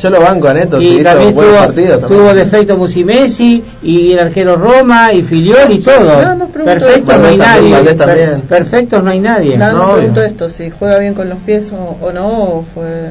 yo 0.00 0.10
lo 0.10 0.20
banco 0.20 0.48
a 0.48 0.54
Neto. 0.54 0.80
Y 0.80 1.02
también 1.02 1.34
tuvo, 1.34 2.06
tuvo 2.08 2.34
defecto 2.34 2.76
Musimesi 2.76 3.62
y 3.82 4.12
el 4.12 4.20
arquero 4.20 4.56
Roma 4.56 5.12
y 5.12 5.22
Filiol 5.22 5.72
y 5.72 5.78
todo. 5.80 6.48
Perfecto 6.64 7.16
no 7.16 7.26
hay 7.26 7.36
nadie. 7.36 7.76
perfectos 8.48 9.02
no 9.02 9.10
hay 9.10 9.20
nadie. 9.20 9.56
Nada 9.56 9.72
no, 9.72 9.94
pregunto 9.94 10.22
esto, 10.22 10.48
si 10.48 10.70
juega 10.70 10.98
bien 10.98 11.14
con 11.14 11.28
los 11.28 11.38
pies 11.38 11.72
o, 11.72 12.12
no, 12.12 12.28
o 12.28 12.64
fue 12.74 13.10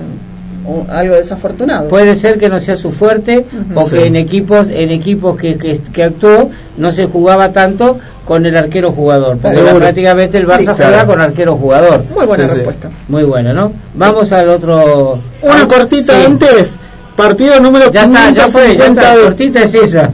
algo 0.89 1.15
desafortunado. 1.15 1.89
Puede 1.89 2.15
ser 2.15 2.37
que 2.37 2.49
no 2.49 2.59
sea 2.59 2.75
su 2.75 2.91
fuerte 2.91 3.45
o 3.75 3.85
que 3.85 4.05
en 4.05 4.15
equipos 4.15 4.69
en 4.69 4.91
equipos 4.91 5.37
que, 5.37 5.57
que, 5.57 6.03
actuó 6.03 6.49
no 6.77 6.91
se 6.91 7.05
jugaba 7.05 7.51
tanto 7.51 7.99
con 8.25 8.45
el 8.45 8.55
arquero 8.55 8.91
jugador. 8.91 9.37
Porque 9.37 9.59
prácticamente 9.59 10.37
el 10.37 10.47
Barça 10.47 10.75
juega 10.75 11.05
con 11.05 11.21
arquero 11.21 11.57
jugador. 11.57 12.03
Muy 12.13 12.25
buena 12.25 12.47
respuesta. 12.47 12.89
Muy 13.07 13.23
buena, 13.23 13.53
¿no? 13.53 13.71
Vamos 13.95 14.31
al 14.31 14.49
otro. 14.49 15.19
Una 15.41 15.67
cortita 15.67 16.25
antes. 16.25 16.77
Partido 17.15 17.59
número 17.59 17.91
ya 17.91 18.05
está, 18.05 18.29
ya 18.29 18.47
fue, 18.47 18.77
ya 18.77 18.87
está, 18.87 19.13
cortita 19.13 19.63
es 19.63 19.75
esa. 19.75 20.09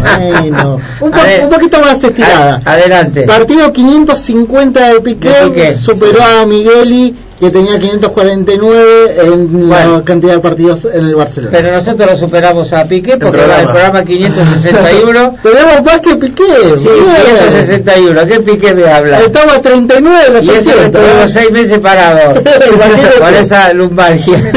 Bueno, 0.00 0.80
un, 1.00 1.10
poquito 1.50 1.80
más 1.80 2.02
estirada. 2.02 2.60
Adelante. 2.64 3.22
Partido 3.22 3.72
550 3.72 4.94
de 4.94 5.00
Piqué, 5.00 5.74
superó 5.76 6.22
a 6.22 6.46
Migueli 6.46 7.14
que 7.42 7.50
tenía 7.50 7.76
549 7.76 9.16
en 9.20 9.68
la 9.68 10.00
cantidad 10.04 10.34
de 10.34 10.38
partidos 10.38 10.84
en 10.84 11.06
el 11.06 11.16
Barcelona. 11.16 11.50
Pero 11.50 11.72
nosotros 11.72 12.12
lo 12.12 12.16
superamos 12.16 12.72
a 12.72 12.84
Piqué 12.84 13.16
porque 13.16 13.40
el 13.40 13.44
programa, 13.46 13.60
el 13.62 13.68
programa 13.68 14.04
561. 14.04 15.34
Tenemos 15.42 15.84
más 15.84 16.00
que 16.00 16.14
Piqué. 16.14 16.76
Sí, 16.76 16.88
561. 16.88 18.26
¿Qué 18.28 18.40
Piqué 18.42 18.74
me 18.76 18.86
habla? 18.86 19.18
Estamos 19.22 19.54
a 19.54 19.60
39 19.60 20.40
Y 20.40 20.50
eso 20.50 20.70
estuvimos 20.82 21.32
seis 21.32 21.50
meses 21.50 21.80
parados. 21.80 22.40
con 23.18 23.34
esa 23.34 23.72
lumbalgia. 23.72 24.38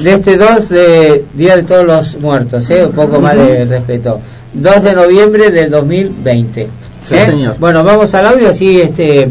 de 0.00 0.12
este 0.12 0.36
2 0.36 0.68
de 0.70 1.24
Día 1.34 1.54
de 1.58 1.62
Todos 1.62 1.84
los 1.84 2.16
Muertos, 2.16 2.68
¿eh? 2.70 2.86
un 2.86 2.92
poco 2.92 3.20
más 3.20 3.36
de 3.36 3.64
respeto. 3.66 4.20
2 4.52 4.82
de 4.82 4.94
noviembre 4.94 5.52
del 5.52 5.70
2020. 5.70 6.68
Sí, 7.04 7.14
¿eh? 7.14 7.26
señor. 7.26 7.56
Bueno, 7.60 7.84
vamos 7.84 8.12
al 8.16 8.26
audio, 8.26 8.48
así 8.48 8.80
este 8.80 9.28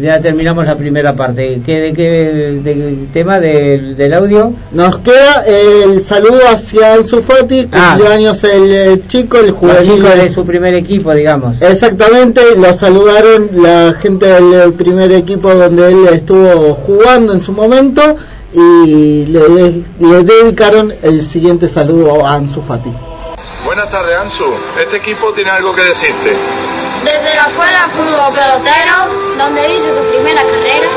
ya 0.00 0.20
terminamos 0.20 0.66
la 0.66 0.76
primera 0.76 1.14
parte. 1.14 1.60
¿Qué, 1.64 1.80
de 1.80 1.92
qué 1.92 2.96
tema 3.12 3.40
del, 3.40 3.96
del, 3.96 4.14
audio? 4.14 4.52
Nos 4.72 4.98
queda 4.98 5.44
el 5.46 6.00
saludo 6.00 6.40
hacia 6.48 6.94
el 6.94 7.04
Fati, 7.04 7.68
ah. 7.72 7.94
cumpleaños 7.96 8.42
el, 8.44 9.06
chico, 9.06 9.38
el 9.38 9.52
jugador. 9.52 9.82
chico 9.82 10.08
de 10.08 10.28
su 10.28 10.44
primer 10.44 10.74
equipo, 10.74 11.12
digamos. 11.14 11.60
Exactamente, 11.62 12.40
lo 12.56 12.72
saludaron 12.72 13.50
la 13.52 13.94
gente 13.94 14.26
del 14.26 14.72
primer 14.74 15.12
equipo 15.12 15.52
donde 15.54 15.88
él 15.88 16.08
estuvo 16.12 16.74
jugando 16.74 17.32
en 17.32 17.40
su 17.40 17.52
momento 17.52 18.16
y 18.52 19.26
le, 19.26 19.82
le 19.98 20.24
dedicaron 20.24 20.92
el 21.02 21.24
siguiente 21.24 21.68
saludo 21.68 22.26
a 22.26 22.34
Ansu 22.34 22.62
Fati. 22.62 22.92
Buenas 23.64 23.90
tardes, 23.90 24.16
Ansu. 24.16 24.44
Este 24.80 24.96
equipo 24.96 25.32
tiene 25.32 25.50
algo 25.50 25.74
que 25.74 25.82
decirte. 25.82 26.89
Desde 27.04 27.34
la 27.34 27.46
escuela 27.48 27.88
fútbol 27.92 28.34
pelotero, 28.34 29.34
donde 29.38 29.72
hice 29.72 29.88
tu 29.88 30.02
primera 30.10 30.42
carrera, 30.42 30.88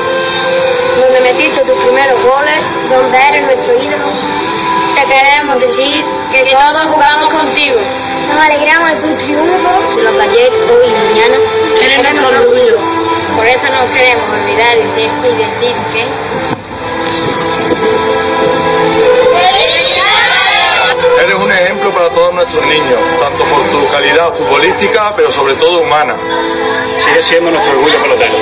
donde 0.99 1.21
metiste 1.21 1.61
tus 1.61 1.81
primeros 1.83 2.21
goles, 2.23 2.59
donde 2.89 3.17
eres 3.17 3.43
nuestro 3.43 3.73
ídolo, 3.81 4.05
te 4.95 5.05
queremos 5.05 5.59
decir 5.61 6.03
que, 6.31 6.43
todos 6.43 6.85
jugamos 6.87 7.29
contigo. 7.29 7.79
Nos 8.27 8.43
alegramos 8.43 8.89
de 8.89 8.95
tu 8.95 9.15
triunfo, 9.23 9.69
si 9.93 10.01
lo 10.01 10.09
ayer, 10.09 10.53
hoy 10.53 10.87
y 10.87 10.91
mañana. 10.91 11.37
Eres 11.81 12.03
nuestro 12.03 12.27
orgullo. 12.27 12.77
Por 13.35 13.45
eso 13.45 13.61
no 13.71 13.91
queremos 13.91 14.29
olvidar 14.29 14.75
de 14.95 15.05
esto 15.05 15.27
y 15.27 15.35
decir 15.37 15.75
que 15.93 16.03
Eres 21.21 21.35
un 21.35 21.51
ejemplo 21.51 21.93
para 21.93 22.09
todos 22.09 22.33
nuestros 22.33 22.65
niños, 22.65 22.99
tanto 23.19 23.43
por 23.45 23.69
tu 23.69 23.91
calidad 23.91 24.33
futbolística, 24.33 25.13
pero 25.15 25.31
sobre 25.31 25.53
todo 25.55 25.81
humana. 25.81 26.15
Sigue 26.97 27.21
siendo 27.21 27.51
nuestro 27.51 27.71
orgullo 27.71 28.01
pelotero. 28.01 28.35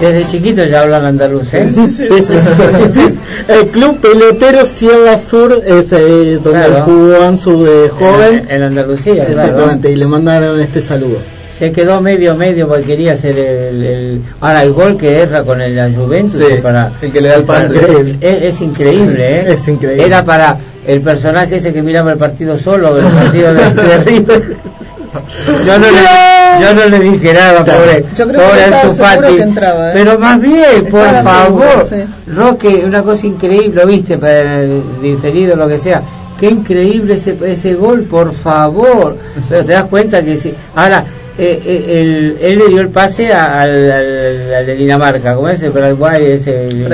Desde 0.00 0.26
chiquito 0.26 0.64
ya 0.64 0.80
hablan 0.80 1.04
andaluz, 1.04 1.54
¿eh? 1.54 1.70
el 3.48 3.68
club 3.68 4.00
pelotero 4.00 4.66
Sierra 4.66 5.20
Sur 5.20 5.62
es 5.64 5.92
eh, 5.92 6.40
donde 6.42 6.80
jugó 6.80 7.22
Ansu 7.22 7.62
de 7.62 7.88
joven. 7.88 8.46
En, 8.50 8.62
Andalucía, 8.62 9.22
Exactamente, 9.28 9.92
y 9.92 9.94
le 9.94 10.06
mandaron 10.06 10.60
este 10.60 10.80
saludo 10.80 11.20
se 11.52 11.70
quedó 11.70 12.00
medio 12.00 12.34
medio 12.34 12.66
porque 12.66 12.84
quería 12.84 13.12
hacer 13.12 13.38
el, 13.38 14.22
ahora 14.40 14.62
el 14.62 14.72
gol 14.72 14.96
que 14.96 15.20
erra 15.20 15.42
con 15.42 15.60
el 15.60 15.76
la 15.76 15.90
Juventus 15.90 16.42
para 16.62 16.92
el 17.00 17.12
que 17.12 17.20
le 17.20 17.28
da 17.28 17.36
el 17.36 17.44
pase 17.44 18.18
es, 18.20 18.60
increíble 18.60 19.40
¿eh? 19.40 19.52
es 19.52 19.68
increíble 19.68 20.04
era 20.04 20.24
para 20.24 20.58
el 20.86 21.00
personaje 21.00 21.56
ese 21.56 21.72
que 21.72 21.82
miraba 21.82 22.12
el 22.12 22.18
partido 22.18 22.56
solo 22.56 22.98
el 22.98 23.04
partido 23.04 23.54
de, 23.54 23.98
River 24.04 24.56
yo 25.64 25.78
no, 25.78 25.86
le, 25.90 26.62
yo 26.62 26.74
no 26.74 26.88
le 26.88 26.98
dije 26.98 27.34
nada, 27.34 27.62
pobre, 27.62 28.06
yo 28.16 28.26
creo 28.26 28.40
pobre 28.40 29.36
que 29.36 29.42
entraba, 29.42 29.90
¿eh? 29.90 29.92
Pero 29.92 30.18
más 30.18 30.40
bien, 30.40 30.86
por 30.90 31.22
favor, 31.22 31.86
Roque, 32.26 32.82
una 32.86 33.02
cosa 33.02 33.26
increíble, 33.26 33.82
lo 33.82 33.86
viste, 33.86 34.16
para 34.16 34.62
diferido, 35.02 35.54
lo 35.54 35.68
que 35.68 35.76
sea. 35.76 36.02
Qué 36.38 36.48
increíble 36.48 37.14
ese, 37.14 37.36
ese 37.44 37.74
gol, 37.74 38.02
por 38.02 38.32
favor. 38.32 39.16
Pero 39.48 39.64
te 39.64 39.72
das 39.72 39.84
cuenta 39.84 40.22
que 40.24 40.36
si. 40.36 40.54
Ahora, 40.74 41.04
eh, 41.38 41.60
eh, 41.64 42.36
él 42.40 42.58
le 42.58 42.68
dio 42.68 42.80
el 42.80 42.88
pase 42.88 43.32
al, 43.32 43.72
de 44.66 44.74
Dinamarca, 44.74 45.34
como 45.34 45.48
es 45.48 45.62
el 45.62 45.72
Paraguay, 45.72 46.26
es 46.26 46.46
el, 46.46 46.92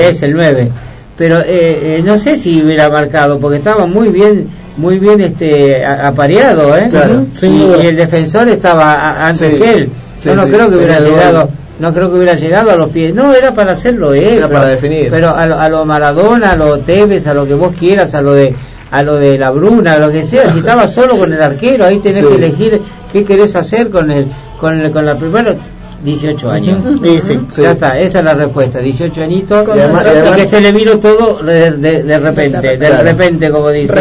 es 0.00 0.22
el 0.22 0.32
9. 0.32 0.70
Pero 1.16 1.42
eh, 1.44 2.00
no 2.04 2.16
sé 2.16 2.36
si 2.36 2.62
hubiera 2.62 2.88
marcado, 2.88 3.38
porque 3.38 3.58
estaba 3.58 3.86
muy 3.86 4.08
bien 4.08 4.48
muy 4.76 4.98
bien 4.98 5.20
este 5.20 5.84
apareado, 5.84 6.74
¿eh? 6.74 6.88
y, 7.42 7.86
el 7.86 7.96
defensor 7.96 8.48
estaba 8.48 9.26
antes 9.26 9.54
que 9.54 9.72
él. 9.72 9.90
Yo 10.24 10.34
no 10.34 10.46
creo 10.46 10.70
que 10.70 10.76
hubiera 10.76 11.00
llegado 11.00 11.50
no 11.80 11.94
creo 11.94 12.10
que 12.10 12.18
hubiera 12.18 12.34
llegado 12.34 12.70
a 12.70 12.76
los 12.76 12.90
pies. 12.90 13.14
No, 13.14 13.34
era 13.34 13.54
para 13.54 13.72
hacerlo 13.72 14.12
él. 14.12 14.36
Era 14.36 14.48
para 14.48 14.66
definir. 14.68 15.08
Pero 15.10 15.34
a 15.34 15.46
lo, 15.46 15.58
a 15.58 15.68
lo 15.70 15.86
Maradona, 15.86 16.52
a 16.52 16.56
lo 16.56 16.80
Tevez, 16.80 17.26
a 17.26 17.32
lo 17.32 17.46
que 17.46 17.54
vos 17.54 17.74
quieras, 17.76 18.14
a 18.14 18.20
lo 18.20 18.34
de 18.34 18.54
a 18.90 19.02
lo 19.02 19.16
de 19.16 19.38
la 19.38 19.50
Bruna, 19.50 19.98
lo 19.98 20.10
que 20.10 20.24
sea, 20.24 20.50
si 20.50 20.58
estaba 20.60 20.88
solo 20.88 21.16
con 21.16 21.32
el 21.32 21.42
arquero, 21.42 21.84
ahí 21.84 21.98
tenés 21.98 22.24
que 22.24 22.34
elegir 22.34 22.80
qué 23.12 23.24
querés 23.24 23.56
hacer 23.56 23.90
con 23.90 24.10
el 24.10 24.26
con 24.60 24.80
el, 24.80 24.90
con 24.90 25.06
la 25.06 25.16
primera 25.16 25.54
18 26.02 26.50
años. 26.50 26.78
Sí, 27.02 27.40
Ya 27.62 27.72
está, 27.72 27.98
esa 27.98 28.18
es 28.18 28.24
la 28.24 28.34
respuesta, 28.34 28.78
18 28.78 29.22
añitos 29.22 29.68
y, 29.68 30.36
que 30.36 30.46
se 30.46 30.60
le 30.60 30.72
vino 30.72 30.98
todo 30.98 31.42
de, 31.42 31.72
de, 31.72 32.18
repente, 32.18 32.76
de 32.76 33.02
repente, 33.02 33.50
como 33.50 33.70
dice. 33.70 33.94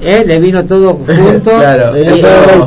¿Eh? 0.00 0.24
le 0.26 0.38
vino 0.38 0.64
todo 0.64 0.94
junto 1.06 1.50
claro, 1.50 1.96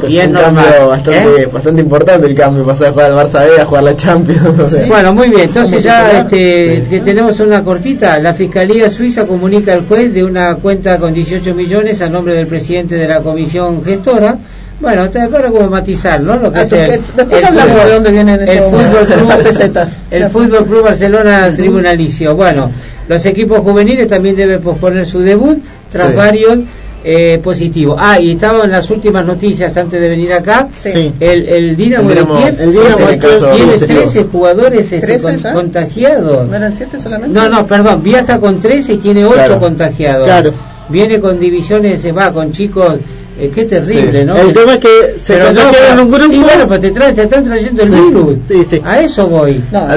y, 0.07 0.17
es 0.17 0.29
normal 0.29 0.87
bastante, 0.87 1.43
¿eh? 1.43 1.49
bastante 1.51 1.81
importante 1.81 2.27
el 2.27 2.35
cambio 2.35 2.65
pasar 2.65 2.87
de 2.87 2.93
jugar 2.93 3.11
al 3.11 3.17
Barça 3.17 3.45
B 3.45 3.61
a 3.61 3.65
jugar 3.65 3.83
la 3.83 3.95
Champions 3.95 4.87
bueno 4.87 5.13
muy 5.13 5.29
bien 5.29 5.41
entonces 5.41 5.83
ya 5.83 6.19
este, 6.19 6.83
que 6.89 7.01
tenemos 7.01 7.39
una 7.39 7.63
cortita 7.63 8.19
la 8.19 8.33
Fiscalía 8.33 8.89
Suiza 8.89 9.25
comunica 9.25 9.73
al 9.73 9.87
juez 9.87 10.13
de 10.13 10.23
una 10.23 10.55
cuenta 10.55 10.97
con 10.97 11.13
18 11.13 11.53
millones 11.53 12.01
a 12.01 12.09
nombre 12.09 12.33
del 12.33 12.47
presidente 12.47 12.95
de 12.95 13.07
la 13.07 13.21
comisión 13.21 13.83
gestora 13.83 14.37
bueno, 14.79 15.09
para 15.11 15.51
como 15.51 15.69
matizar, 15.69 16.21
¿no? 16.21 16.37
Lo 16.37 16.53
que 16.53 16.59
ah, 16.59 16.63
es 16.63 16.71
el, 16.71 16.91
después 16.91 17.43
hablamos 17.43 17.83
de 17.83 17.91
dónde 17.91 18.11
vienen 18.11 18.41
el 18.41 18.59
fútbol 18.59 19.05
club, 19.07 19.37
pesetas. 19.43 19.97
El 20.09 20.29
Fútbol 20.29 20.65
Club 20.65 20.83
Barcelona 20.83 21.53
tribunalicio. 21.53 22.33
Bueno, 22.33 22.71
los 23.09 23.25
equipos 23.25 23.59
juveniles 23.59 24.07
también 24.07 24.37
deben 24.37 24.61
posponer 24.61 25.05
su 25.05 25.19
debut 25.19 25.61
tras 25.91 26.15
varios 26.15 26.59
eh, 27.03 27.39
positivo. 27.43 27.95
Ah, 27.97 28.19
y 28.19 28.31
estaba 28.31 28.65
en 28.65 28.71
las 28.71 28.89
últimas 28.89 29.25
noticias 29.25 29.75
antes 29.77 30.01
de 30.01 30.09
venir 30.09 30.33
acá. 30.33 30.67
El, 30.83 31.47
el 31.47 31.75
Dinamo, 31.75 32.09
de 32.09 32.15
Kiev 32.15 33.55
tiene 33.55 33.77
13 33.77 34.23
jugadores 34.25 34.91
este, 34.91 35.53
contagiados. 35.53 36.47
¿No 36.47 36.55
eran 36.55 36.73
7 36.73 36.99
solamente? 36.99 37.39
No, 37.39 37.49
no, 37.49 37.65
perdón. 37.65 38.03
Viaja 38.03 38.39
con 38.39 38.59
13 38.59 38.93
y 38.93 38.97
tiene 38.97 39.25
8 39.25 39.59
contagiados. 39.59 40.25
Claro. 40.25 40.53
Viene 40.89 41.19
con 41.19 41.39
divisiones, 41.39 42.01
se 42.01 42.11
va 42.11 42.33
con 42.33 42.51
chicos 42.51 42.99
eh, 43.39 43.51
qué 43.53 43.63
terrible, 43.63 44.25
¿no? 44.25 44.37
El 44.37 44.51
tema 44.51 44.73
es 44.73 44.79
que 44.79 45.15
se 45.17 45.33
pero 45.33 45.47
en 45.91 45.99
un 45.99 46.11
grupo. 46.11 46.29
Sí, 46.29 46.39
bueno, 46.39 46.67
pero 46.67 46.81
te, 46.81 46.91
te 46.91 47.23
están 47.23 47.45
trayendo 47.45 47.83
el 47.83 47.89
virus. 47.89 48.37
Sí, 48.47 48.65
sí. 48.65 48.81
A 48.83 48.99
eso 48.99 49.27
voy. 49.27 49.63
No, 49.71 49.87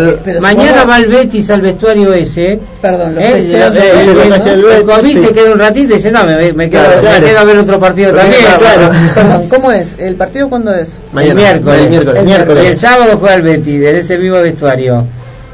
Mañana 0.40 0.84
va 0.84 0.98
el 0.98 1.06
Betis 1.06 1.50
al 1.50 1.60
vestuario 1.60 2.12
ese. 2.12 2.60
Perdón, 2.80 3.16
¿eh? 3.18 3.38
el, 3.38 3.54
el, 3.54 4.84
COVID 4.84 5.16
se 5.16 5.32
queda 5.32 5.52
un 5.52 5.58
ratito 5.58 5.92
y 5.92 5.96
dice, 5.96 6.12
no, 6.12 6.24
me, 6.24 6.52
me, 6.52 6.70
quedo, 6.70 6.82
me 7.02 7.26
quedo 7.26 7.38
a 7.38 7.44
ver 7.44 7.58
otro 7.58 7.80
partido 7.80 8.12
también. 8.12 8.42
Claro. 8.58 8.90
Perdón, 9.14 9.48
¿cómo 9.48 9.72
es? 9.72 9.96
¿El 9.98 10.14
partido 10.14 10.48
cuándo 10.48 10.72
es? 10.74 10.98
Mañana, 11.12 11.32
el 11.32 11.36
miércoles. 11.36 11.80
El 11.80 11.90
miércoles. 11.90 12.20
El 12.20 12.26
miércoles. 12.26 12.64
Y 12.64 12.66
el 12.68 12.76
sábado 12.76 13.18
juega 13.18 13.34
el 13.34 13.42
Betis, 13.42 13.84
en 13.84 13.96
ese 13.96 14.18
mismo 14.18 14.40
vestuario. 14.40 15.04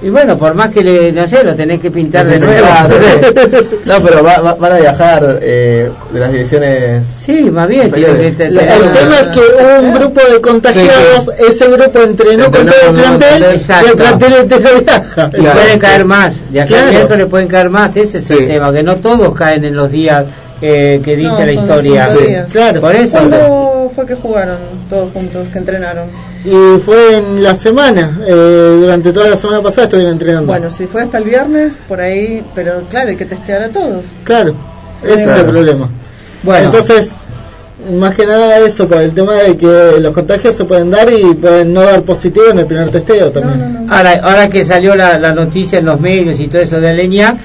Y 0.00 0.10
bueno, 0.10 0.38
por 0.38 0.54
más 0.54 0.70
que 0.70 0.84
le, 0.84 1.12
no 1.12 1.26
sé, 1.26 1.42
lo 1.42 1.56
tenés 1.56 1.80
que 1.80 1.90
pintar 1.90 2.24
de 2.24 2.38
nuevo. 2.38 2.66
no, 3.84 4.00
pero 4.00 4.22
va, 4.22 4.54
van 4.54 4.72
a 4.72 4.78
viajar 4.78 5.40
eh, 5.42 5.90
de 6.12 6.20
las 6.20 6.32
divisiones. 6.32 7.04
Sí, 7.06 7.50
más 7.50 7.66
bien. 7.66 7.92
el 7.92 8.36
tema 8.36 8.50
es 8.50 9.26
que 9.34 9.40
un 9.80 9.94
grupo 9.94 10.20
de 10.32 10.40
contagiados, 10.40 11.30
ese 11.38 11.68
grupo 11.68 12.00
entrenó, 12.00 12.44
con 12.44 12.66
todo 12.66 12.90
el 12.90 12.94
plantel 12.94 13.44
y 13.56 13.88
el 13.88 13.96
plantel 13.96 14.32
entero 14.34 14.80
viaja. 14.80 15.30
Y 15.36 15.42
pueden 15.42 15.78
caer 15.80 16.04
más. 16.04 16.52
De 16.52 16.60
acá 16.60 16.88
claro. 16.90 17.16
le 17.16 17.26
pueden 17.26 17.48
caer 17.48 17.68
más. 17.68 17.96
Ese 17.96 18.18
es 18.18 18.30
el 18.30 18.46
tema, 18.46 18.72
que 18.72 18.84
no 18.84 18.96
todos 18.96 19.34
caen 19.34 19.64
en 19.64 19.74
los 19.74 19.90
días 19.90 20.26
eh, 20.60 21.00
que 21.04 21.16
dice 21.16 21.44
la 21.44 21.52
historia. 21.52 22.46
Claro, 22.52 22.80
por 22.80 22.94
eso. 22.94 23.18
¿Cuándo 23.18 23.90
fue 23.96 24.06
que 24.06 24.14
jugaron 24.14 24.58
todos 24.88 25.12
juntos, 25.12 25.48
que 25.52 25.58
entrenaron? 25.58 26.06
Y 26.44 26.80
fue 26.80 27.16
en 27.16 27.42
la 27.42 27.54
semana, 27.54 28.20
eh, 28.26 28.78
durante 28.80 29.12
toda 29.12 29.28
la 29.28 29.36
semana 29.36 29.60
pasada 29.60 29.84
estuvieron 29.84 30.12
entrenando. 30.12 30.46
Bueno, 30.46 30.70
si 30.70 30.86
fue 30.86 31.02
hasta 31.02 31.18
el 31.18 31.24
viernes, 31.24 31.82
por 31.86 32.00
ahí, 32.00 32.44
pero 32.54 32.82
claro, 32.88 33.10
hay 33.10 33.16
que 33.16 33.24
testear 33.24 33.62
a 33.62 33.68
todos. 33.70 34.06
Claro, 34.24 34.54
ese 35.02 35.24
es 35.24 35.30
el 35.30 35.46
problema. 35.46 35.88
Bueno, 36.44 36.66
entonces, 36.66 37.16
más 37.92 38.14
que 38.14 38.24
nada 38.24 38.58
eso, 38.58 38.86
por 38.86 38.98
el 38.98 39.12
tema 39.12 39.34
de 39.34 39.56
que 39.56 40.00
los 40.00 40.14
contagios 40.14 40.54
se 40.54 40.64
pueden 40.64 40.90
dar 40.90 41.12
y 41.12 41.34
pueden 41.34 41.74
no 41.74 41.82
dar 41.82 42.02
positivo 42.02 42.46
en 42.50 42.60
el 42.60 42.66
primer 42.66 42.90
testeo 42.90 43.32
también. 43.32 43.86
ahora, 43.90 44.20
ahora 44.22 44.48
que 44.48 44.64
salió 44.64 44.94
la, 44.94 45.18
la, 45.18 45.32
noticia 45.32 45.80
en 45.80 45.86
los 45.86 46.00
medios 46.00 46.38
y 46.38 46.46
todo 46.46 46.62
eso 46.62 46.80
de 46.80 46.94
Leña, 46.94 47.36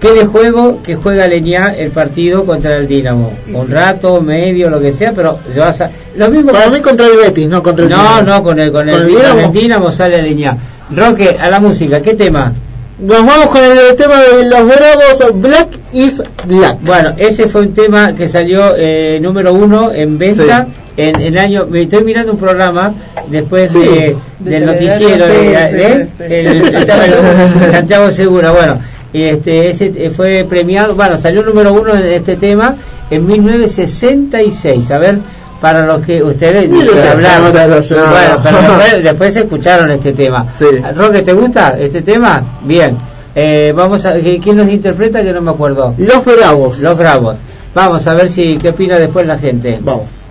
¿Qué 0.00 0.12
de 0.12 0.24
juego 0.24 0.82
que 0.82 0.96
juega 0.96 1.26
Leñá 1.26 1.74
el 1.76 1.90
partido 1.90 2.46
contra 2.46 2.76
el 2.76 2.88
Dinamo? 2.88 3.34
Un 3.52 3.70
rato, 3.70 4.22
medio, 4.22 4.70
lo 4.70 4.80
que 4.80 4.92
sea, 4.92 5.12
pero 5.12 5.38
yo 5.54 5.62
a, 5.64 5.74
lo 6.16 6.30
mismo 6.30 6.52
Para 6.52 6.70
mí 6.70 6.80
contra 6.80 7.06
el 7.06 7.18
Betis, 7.18 7.48
no 7.48 7.62
contra 7.62 7.84
el 7.84 7.90
No, 7.90 8.22
no, 8.22 8.42
con 8.42 8.58
el, 8.58 8.72
con 8.72 8.88
el, 8.88 9.06
Dinamo? 9.52 9.90
sale 9.92 10.22
Leñá. 10.22 10.56
Roque, 10.90 11.36
a 11.38 11.50
la 11.50 11.60
música, 11.60 12.00
¿qué 12.00 12.14
tema? 12.14 12.52
Nos 12.98 13.24
vamos 13.24 13.46
con 13.46 13.62
el 13.62 13.96
tema 13.96 14.20
de 14.20 14.44
los 14.44 14.66
bravos 14.66 15.40
Black 15.40 15.68
is 15.92 16.22
Black. 16.46 16.78
Bueno, 16.82 17.14
ese 17.16 17.46
fue 17.46 17.62
un 17.62 17.72
tema 17.72 18.14
que 18.14 18.28
salió 18.28 18.74
eh, 18.76 19.18
número 19.22 19.54
uno 19.54 19.90
en 19.92 20.18
venta 20.18 20.66
en 20.98 21.18
el 21.20 21.38
año. 21.38 21.66
Me 21.66 21.82
estoy 21.82 22.04
mirando 22.04 22.32
un 22.32 22.38
programa 22.38 22.92
después 23.28 23.72
de, 23.72 24.16
del 24.38 24.66
noticiero 24.66 25.26
de, 25.26 26.08
Santiago 27.72 28.10
Segura. 28.10 28.52
Bueno, 28.52 28.80
este 29.12 29.70
ese 29.70 29.92
eh, 29.96 30.10
fue 30.10 30.46
premiado 30.48 30.94
bueno 30.94 31.18
salió 31.18 31.42
número 31.42 31.72
uno 31.72 31.94
en 31.94 32.04
este 32.04 32.36
tema 32.36 32.76
en 33.10 33.26
1966 33.26 34.90
a 34.90 34.98
ver 34.98 35.18
para 35.60 35.84
los 35.84 36.04
que 36.04 36.22
ustedes 36.22 36.70
hablaron. 37.12 37.52
bueno 37.52 38.40
pero 38.42 39.02
después, 39.02 39.36
escucharon 39.36 39.90
este 39.90 40.14
tema. 40.14 40.46
Sí. 40.56 40.64
Roque 40.96 41.20
te 41.20 41.34
gusta 41.34 41.76
este 41.78 42.00
tema 42.00 42.42
bien. 42.64 42.96
Eh, 43.34 43.72
vamos 43.76 44.06
a 44.06 44.14
quién 44.14 44.56
nos 44.56 44.70
interpreta 44.70 45.22
que 45.22 45.34
no 45.34 45.42
me 45.42 45.50
acuerdo. 45.50 45.94
Los 45.98 46.24
bravos. 46.24 46.78
Los 46.80 46.96
bravos. 46.96 47.36
Vamos 47.74 48.06
a 48.06 48.14
ver 48.14 48.30
si 48.30 48.56
qué 48.56 48.70
opina 48.70 48.98
después 48.98 49.26
la 49.26 49.38
gente 49.38 49.78
vamos 49.82 50.29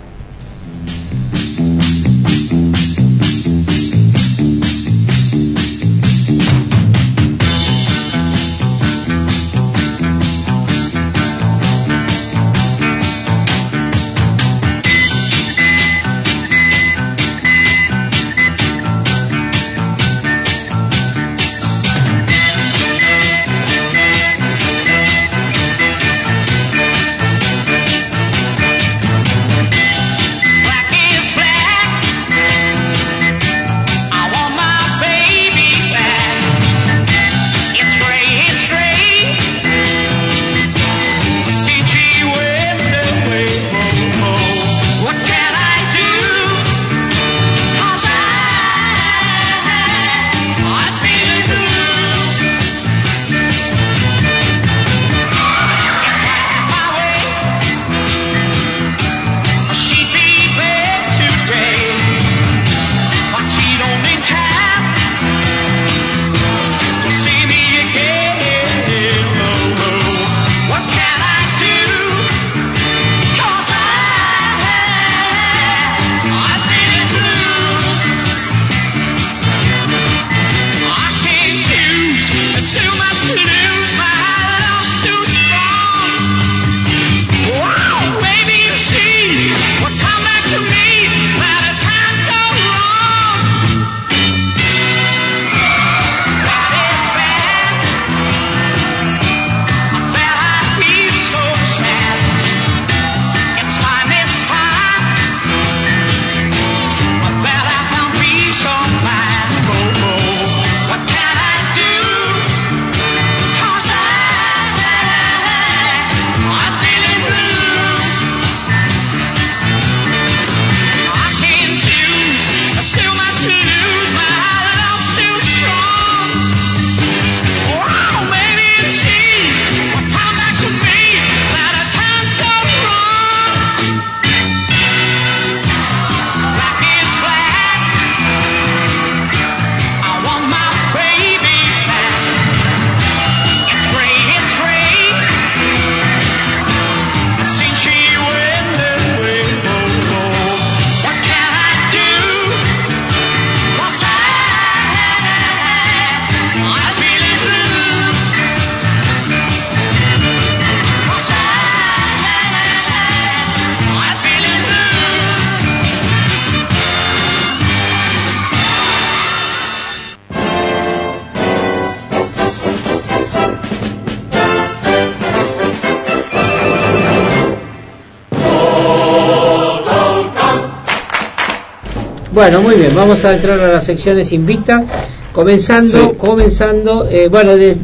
Bueno, 182.40 182.62
muy 182.62 182.76
bien, 182.76 182.92
vamos 182.96 183.26
a 183.26 183.36
entrar 183.36 183.60
a 183.60 183.68
las 183.68 183.84
secciones 183.84 184.32
invicta. 184.32 184.86
Comenzando, 185.34 186.14
comenzando, 186.18 187.06
eh, 187.10 187.28
bueno, 187.28 187.58
de, 187.58 187.76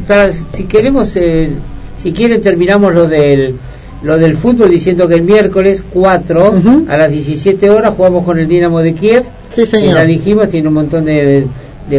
si 0.50 0.64
queremos, 0.64 1.14
eh, 1.16 1.50
si 1.98 2.10
quieren 2.12 2.40
terminamos 2.40 2.94
lo 2.94 3.06
del 3.06 3.56
lo 4.02 4.16
del 4.16 4.34
fútbol 4.34 4.70
diciendo 4.70 5.08
que 5.08 5.14
el 5.16 5.24
miércoles 5.24 5.84
4 5.92 6.54
a 6.88 6.96
las 6.96 7.12
17 7.12 7.68
horas 7.68 7.92
jugamos 7.94 8.24
con 8.24 8.38
el 8.38 8.48
Dinamo 8.48 8.80
de 8.80 8.94
Kiev. 8.94 9.24
Sí, 9.50 9.66
señor. 9.66 9.94
Ya 9.94 10.04
dijimos, 10.06 10.48
tiene 10.48 10.68
un 10.68 10.74
montón 10.74 11.04
de, 11.04 11.46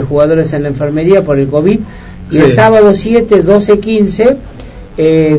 jugadores 0.09 0.51
en 0.53 0.63
la 0.63 0.69
enfermería 0.69 1.23
por 1.23 1.37
el 1.37 1.49
COVID. 1.49 1.79
Y 2.31 2.37
el 2.37 2.49
sábado 2.49 2.91
7, 2.91 3.43
12, 3.43 3.79
15 3.79 4.37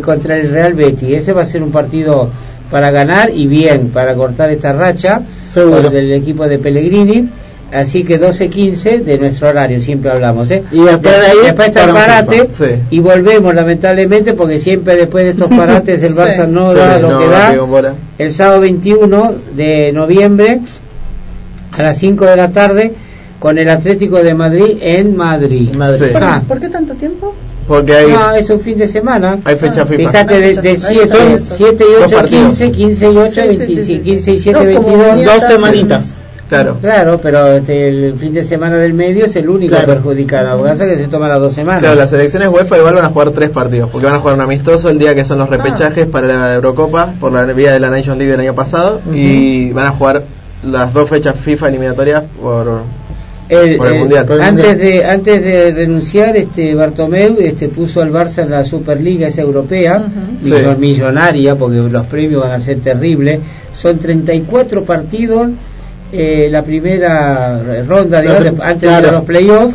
contra 0.02 0.36
el 0.36 0.52
Real 0.52 0.74
Betis. 0.74 1.10
Ese 1.10 1.32
va 1.32 1.42
a 1.42 1.46
ser 1.46 1.64
un 1.64 1.72
partido 1.72 2.30
para 2.70 2.90
ganar 2.90 3.30
y 3.34 3.46
bien, 3.46 3.88
para 3.88 4.14
cortar 4.14 4.50
esta 4.50 4.72
racha 4.72 5.22
del 5.54 6.12
equipo 6.12 6.46
de 6.48 6.58
Pellegrini. 6.58 7.28
Así 7.70 8.02
que 8.02 8.18
12-15 8.18 9.04
de 9.04 9.18
nuestro 9.18 9.48
horario, 9.48 9.78
siempre 9.80 10.10
hablamos. 10.10 10.50
¿eh? 10.50 10.62
Y 10.72 10.80
después 10.80 11.20
de 11.20 11.26
ahí, 11.26 11.36
después 11.44 11.68
está 11.68 11.84
el 11.84 11.90
parate 11.90 12.48
y 12.90 13.00
volvemos 13.00 13.54
lamentablemente 13.54 14.32
porque 14.32 14.58
siempre 14.58 14.96
después 14.96 15.24
de 15.24 15.30
estos 15.32 15.48
parates 15.48 16.02
el 16.02 16.14
Barça 16.16 16.48
no 16.48 16.72
da 16.72 16.98
lo 16.98 17.18
que 17.18 17.26
da. 17.28 17.94
El 18.16 18.32
sábado 18.32 18.60
21 18.60 19.34
de 19.54 19.92
noviembre 19.92 20.60
a 21.72 21.82
las 21.82 21.98
5 21.98 22.24
de 22.24 22.36
la 22.36 22.50
tarde 22.52 22.94
con 23.38 23.58
el 23.58 23.68
Atlético 23.68 24.22
de 24.22 24.34
Madrid 24.34 24.78
en 24.80 25.14
Madrid. 25.16 25.70
Ah. 26.14 26.42
¿Por 26.48 26.60
qué 26.60 26.70
tanto 26.70 26.94
tiempo? 26.94 27.34
Porque 27.68 27.94
hay, 27.94 28.10
no, 28.10 28.32
es 28.32 28.48
un 28.48 28.60
fin 28.60 28.78
de 28.78 28.88
semana. 28.88 29.38
Hay 29.44 29.56
fecha 29.56 29.84
FIFA. 29.84 30.10
Fíjate, 30.10 30.40
de 30.40 30.78
7 30.78 31.84
y 31.84 32.02
8, 32.04 32.24
15, 32.24 32.70
15 32.72 33.12
y 33.12 33.16
8, 33.16 33.42
15 34.02 34.32
y 34.32 34.40
7, 34.40 34.66
22. 34.66 35.24
Dos 35.24 35.44
semanitas. 35.46 36.18
Claro. 36.48 36.78
Claro, 36.80 37.20
pero 37.22 37.52
este, 37.52 37.88
el 37.88 38.14
fin 38.14 38.32
de 38.32 38.42
semana 38.42 38.78
del 38.78 38.94
medio 38.94 39.26
es 39.26 39.36
el 39.36 39.50
único 39.50 39.76
perjudicado. 39.76 40.56
Porque 40.56 40.78
que 40.78 40.96
se 40.96 41.08
toma 41.08 41.28
las 41.28 41.40
dos 41.40 41.54
semanas. 41.54 41.82
Claro, 41.82 41.96
las 41.96 42.08
selecciones 42.08 42.48
UEFA 42.48 42.78
igual 42.78 42.94
van 42.94 43.04
a 43.04 43.10
jugar 43.10 43.30
tres 43.32 43.50
partidos. 43.50 43.90
Porque 43.90 44.06
van 44.06 44.16
a 44.16 44.20
jugar 44.20 44.34
un 44.36 44.40
amistoso 44.40 44.88
el 44.88 44.98
día 44.98 45.14
que 45.14 45.24
son 45.24 45.38
los 45.38 45.50
repechajes 45.50 46.06
para 46.06 46.26
la 46.26 46.54
Eurocopa 46.54 47.12
por 47.20 47.32
la 47.32 47.44
vía 47.52 47.72
de 47.72 47.80
la 47.80 47.90
Nation 47.90 48.16
League 48.16 48.32
del 48.32 48.40
año 48.40 48.54
pasado. 48.54 49.02
Y 49.12 49.72
van 49.72 49.86
a 49.86 49.90
jugar 49.90 50.22
las 50.62 50.94
dos 50.94 51.08
fechas 51.08 51.36
FIFA 51.38 51.68
eliminatorias 51.68 52.24
por 52.40 52.82
el, 53.48 53.78
mundial. 53.78 54.26
antes 54.40 54.78
de 54.78 55.04
antes 55.04 55.42
de 55.42 55.72
renunciar 55.72 56.36
este 56.36 56.74
Bartomeu 56.74 57.36
este 57.40 57.68
puso 57.68 58.02
al 58.02 58.12
Barça 58.12 58.42
en 58.42 58.50
la 58.50 58.64
Superliga 58.64 59.28
esa 59.28 59.42
europea 59.42 60.04
millonaria 60.78 61.54
porque 61.56 61.76
los 61.76 62.06
premios 62.06 62.42
van 62.42 62.52
a 62.52 62.60
ser 62.60 62.80
terribles. 62.80 63.40
Son 63.72 63.98
34 63.98 64.84
partidos 64.84 65.48
eh, 66.12 66.48
la 66.50 66.62
primera 66.62 67.82
ronda 67.86 68.20
de 68.20 68.54
antes 68.62 69.02
de 69.02 69.10
los 69.10 69.24
playoffs. 69.24 69.74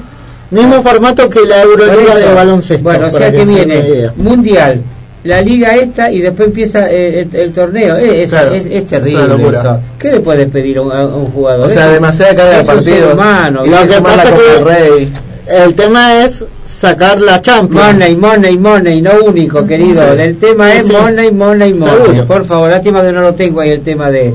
Mismo 0.51 0.83
formato 0.83 1.29
que 1.29 1.41
la 1.47 1.63
Euroliga 1.63 2.15
de 2.15 2.33
baloncesto 2.33 2.83
bueno 2.83 3.07
o 3.07 3.09
sea 3.09 3.31
que 3.31 3.43
viene 3.43 4.09
mundial 4.17 4.81
la 5.23 5.41
liga 5.41 5.75
esta 5.75 6.11
y 6.11 6.19
después 6.19 6.49
empieza 6.49 6.91
eh, 6.91 7.27
el, 7.31 7.53
torneo. 7.53 7.95
Es, 7.95 8.33
es, 8.33 8.87
terrible 8.87 9.35
eso. 9.49 9.79
¿Qué 9.97 10.11
le 10.11 10.19
puedes 10.19 10.49
pedir 10.49 10.77
a 10.77 10.81
un, 10.81 11.31
jugador? 11.31 11.67
O 11.67 11.69
sea, 11.69 11.89
demasiada 11.89 12.35
carga 12.35 12.57
de 12.57 12.63
partido. 12.65 13.13
Humano, 13.13 13.65
lo 13.65 13.87
que 13.87 14.01
pasa 14.01 14.29
el, 14.57 14.65
rey. 14.65 15.13
el 15.47 15.73
tema 15.75 16.23
es 16.23 16.43
sacar 16.65 17.21
la 17.21 17.41
Champions. 17.41 17.93
Money, 17.93 18.15
money, 18.15 18.57
money, 18.57 19.01
no 19.01 19.11
único, 19.25 19.65
querido. 19.65 20.13
El 20.13 20.37
tema 20.37 20.73
es 20.73 20.91
money, 20.91 21.31
money, 21.31 21.73
money. 21.73 22.21
Por 22.27 22.43
favor, 22.45 22.69
lástima 22.69 23.01
que 23.01 23.11
no 23.11 23.21
lo 23.21 23.33
tengo 23.33 23.61
ahí 23.61 23.69
el 23.69 23.81
tema 23.81 24.11
de 24.11 24.33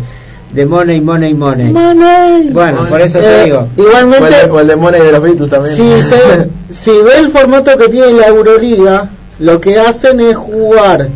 de 0.53 0.65
money, 0.65 1.01
money, 1.03 1.35
money. 1.35 1.71
Money. 1.73 2.49
Bueno, 2.53 2.87
por 2.89 3.03
eso 3.03 3.19
te 3.19 3.43
eh, 3.43 3.45
digo. 3.45 3.69
Igualmente. 3.77 4.51
O 4.51 4.61
el, 4.61 4.67
de 4.67 4.77
money 4.77 5.03
de 5.03 5.13
los 5.13 5.23
Beatles 5.23 5.51
también. 5.51 5.77
Si, 5.77 6.03
se, 6.03 6.49
si 6.71 6.91
ve 7.03 7.19
el 7.19 7.29
formato 7.31 7.77
que 7.77 7.89
tiene 7.91 8.13
la 8.13 8.29
Euroliga, 8.29 9.11
lo 9.39 9.61
que 9.61 9.79
hacen 9.79 10.21
es 10.21 10.37
jugar 10.37 11.09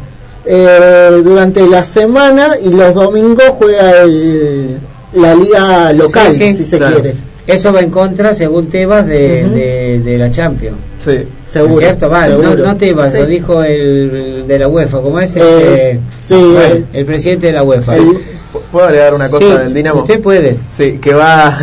eh, 0.44 1.20
durante 1.22 1.66
la 1.66 1.84
semana 1.84 2.56
y 2.62 2.70
los 2.70 2.94
domingos 2.94 3.44
juega 3.50 4.02
el, 4.02 4.78
la 5.14 5.34
liga 5.34 5.92
local, 5.92 6.32
si 6.32 6.64
se 6.64 6.78
quiere. 6.78 7.14
Eso 7.46 7.72
va 7.72 7.80
en 7.80 7.90
contra, 7.90 8.34
según 8.34 8.68
Tebas, 8.68 9.04
de, 9.04 10.00
de, 10.04 10.18
la 10.18 10.30
Champions. 10.30 10.76
Sí, 11.00 11.26
seguro. 11.44 11.78
¿Cierto? 11.78 12.08
Va, 12.08 12.28
No, 12.28 12.54
no, 12.54 12.76
Tebas, 12.76 13.12
lo 13.14 13.26
dijo 13.26 13.64
el 13.64 14.44
de 14.46 14.58
la 14.58 14.68
UEFA. 14.68 15.00
¿Cómo 15.00 15.18
es? 15.18 15.34
Eh, 15.36 15.98
sí, 16.20 16.54
el 16.92 17.04
presidente 17.04 17.48
de 17.48 17.52
la 17.54 17.64
UEFA. 17.64 17.94
¿Puedo 18.70 18.86
agregar 18.86 19.14
una 19.14 19.28
cosa 19.28 19.58
del 19.58 19.74
Dinamo? 19.74 20.00
Usted 20.00 20.20
puede. 20.20 20.56
Sí, 20.70 20.98
que 20.98 21.14
va. 21.14 21.58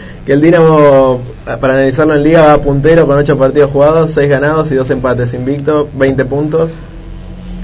que 0.26 0.32
el 0.32 0.40
Dinamo 0.40 1.20
para 1.44 1.74
analizarlo 1.74 2.14
en 2.14 2.22
liga 2.22 2.46
va 2.46 2.58
puntero 2.60 3.06
con 3.06 3.18
8 3.18 3.38
partidos 3.38 3.70
jugados, 3.70 4.10
6 4.12 4.28
ganados 4.28 4.72
y 4.72 4.74
2 4.74 4.90
empates, 4.90 5.34
invicto, 5.34 5.88
20 5.94 6.24
puntos. 6.24 6.72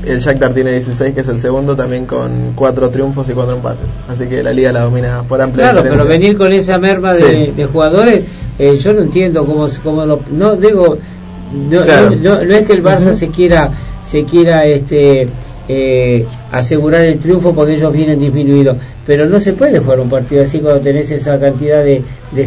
El 0.05 0.21
Shakhtar 0.21 0.55
tiene 0.55 0.73
16, 0.73 1.15
que 1.15 1.21
es 1.21 1.29
el 1.29 1.39
segundo, 1.39 1.77
también 1.77 2.07
con 2.07 2.53
4 2.55 2.89
triunfos 2.91 3.29
y 3.29 3.33
4 3.33 3.57
empates. 3.57 3.89
Así 4.09 4.27
que 4.27 4.43
la 4.43 4.53
liga 4.53 4.73
la 4.73 4.81
domina 4.81 5.23
por 5.29 5.41
amplia 5.41 5.73
Claro, 5.73 5.89
pero 5.89 6.07
venir 6.07 6.39
con 6.39 6.53
esa 6.53 6.79
merma 6.79 7.13
de, 7.15 7.69
jugadores, 7.71 8.25
eh, 8.59 8.77
yo 8.79 8.93
no 8.95 9.03
entiendo 9.03 9.45
cómo, 9.45 9.67
cómo 9.83 10.07
lo... 10.07 10.21
No, 10.31 10.57
digo, 10.57 10.97
no, 11.53 11.85
no, 12.17 12.41
es 12.41 12.67
que 12.67 12.73
el 12.73 12.83
Barça 12.83 13.15
se 13.15 13.29
quiera 13.29 13.73
se 14.11 14.25
quiera 14.25 14.67
este 14.67 15.29
eh, 15.69 16.27
asegurar 16.51 17.03
el 17.03 17.21
triunfo 17.21 17.55
porque 17.55 17.75
ellos 17.75 17.93
vienen 17.93 18.19
disminuidos. 18.19 18.77
Pero 19.07 19.27
no 19.27 19.41
se 19.41 19.55
puede 19.55 19.79
jugar 19.79 20.01
un 20.01 20.11
partido 20.11 20.43
así 20.43 20.59
cuando 20.59 20.81
tenés 20.81 21.11
esa 21.11 21.39
cantidad 21.41 21.83
de, 21.83 22.03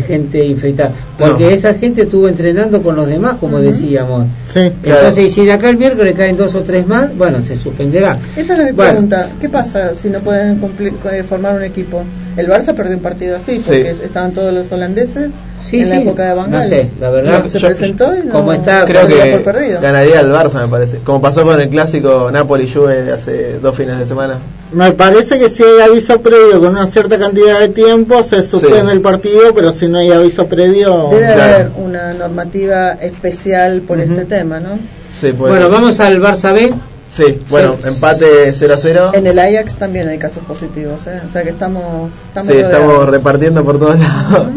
gente 0.06 0.46
infectada. 0.46 0.92
Porque 1.18 1.54
esa 1.54 1.74
gente 1.74 2.04
estuvo 2.04 2.28
entrenando 2.28 2.82
con 2.82 2.96
los 2.96 3.08
demás, 3.08 3.36
como 3.40 3.60
decíamos. 3.60 4.28
Entonces, 4.56 5.34
si 5.34 5.46
de 5.46 5.52
acá 5.52 5.70
el 5.70 5.78
miércoles 5.78 6.16
caen 6.16 6.38
dos 6.38 6.56
o 6.56 6.62
tres 6.62 6.88
más, 6.88 7.16
bueno, 7.18 7.42
se 7.42 7.58
suspenderá. 7.58 8.18
Esa 8.38 8.54
es 8.54 8.60
la 8.60 8.86
pregunta. 8.86 9.30
¿Qué 9.42 9.50
pasa 9.50 9.94
si 9.94 10.10
no 10.10 10.20
pueden 10.20 10.60
cumplir, 10.60 10.94
eh, 11.12 11.24
formar 11.24 11.56
un 11.56 11.64
equipo? 11.64 12.04
El 12.38 12.48
Barça 12.48 12.74
perdió 12.74 12.96
un 12.96 13.04
partido 13.04 13.36
así, 13.36 13.62
porque 13.64 13.90
estaban 14.04 14.32
todos 14.32 14.54
los 14.54 14.72
holandeses 14.72 15.34
sí, 15.62 15.80
en 15.80 15.90
la 15.90 15.98
época 16.00 16.26
de 16.26 16.34
Van 16.34 16.52
No 16.52 16.64
sé, 16.64 16.90
la 17.00 17.10
verdad. 17.10 17.46
se 17.48 17.60
presentó 17.60 18.16
y 18.16 18.28
como 18.28 18.54
está, 18.54 18.86
creo 18.86 19.08
que 19.08 19.80
ganaría 19.82 20.22
el 20.22 20.32
Barça, 20.32 20.62
me 20.62 20.68
parece. 20.68 21.00
Como 21.00 21.22
pasó 21.22 21.44
con 21.44 21.60
el 21.60 21.70
clásico 21.70 22.30
Napoli-Juve 22.32 23.12
hace 23.12 23.60
dos 23.60 23.76
fines 23.76 24.00
de 24.00 24.06
semana. 24.06 24.38
Me 24.74 24.92
parece 24.92 25.38
que 25.38 25.50
si 25.50 25.64
hay 25.64 25.82
aviso 25.82 26.20
previo 26.22 26.60
con 26.60 26.70
una 26.70 26.88
cierta 26.88 27.20
cantidad 27.20 27.60
de 27.60 27.70
tiempo, 27.70 28.24
se 28.24 28.42
suspende 28.42 28.92
el 28.92 29.02
partido, 29.02 29.54
pero 29.54 29.72
si 29.72 29.88
no 29.88 30.00
hay 30.00 30.12
aviso 30.12 30.48
previo. 30.48 31.10
Debe 31.12 31.28
haber 31.28 31.72
una 31.78 32.14
normativa 32.14 32.92
especial 32.94 33.82
por 33.82 34.00
este 34.00 34.26
tema, 34.26 34.60
¿no? 34.60 34.80
Sí, 35.20 35.32
Bueno, 35.32 35.70
vamos 35.70 36.00
al 36.00 36.20
Barça 36.20 36.54
B. 36.54 36.74
Sí, 37.12 37.40
bueno, 37.50 37.78
empate 37.86 38.52
0 38.52 38.74
a 38.74 38.78
0. 38.78 39.12
En 39.14 39.28
el 39.28 39.38
Ajax 39.38 39.76
también 39.76 40.10
hay 40.10 40.18
casos 40.18 40.44
positivos, 40.46 41.06
¿eh? 41.06 41.22
o 41.24 41.30
sea 41.30 41.44
que 41.44 41.52
estamos. 41.52 42.12
estamos 42.12 42.48
sí, 42.48 42.58
estamos 42.58 43.08
repartiendo 43.08 43.64
por 43.64 43.78
todos 43.78 44.00
lados. 44.00 44.48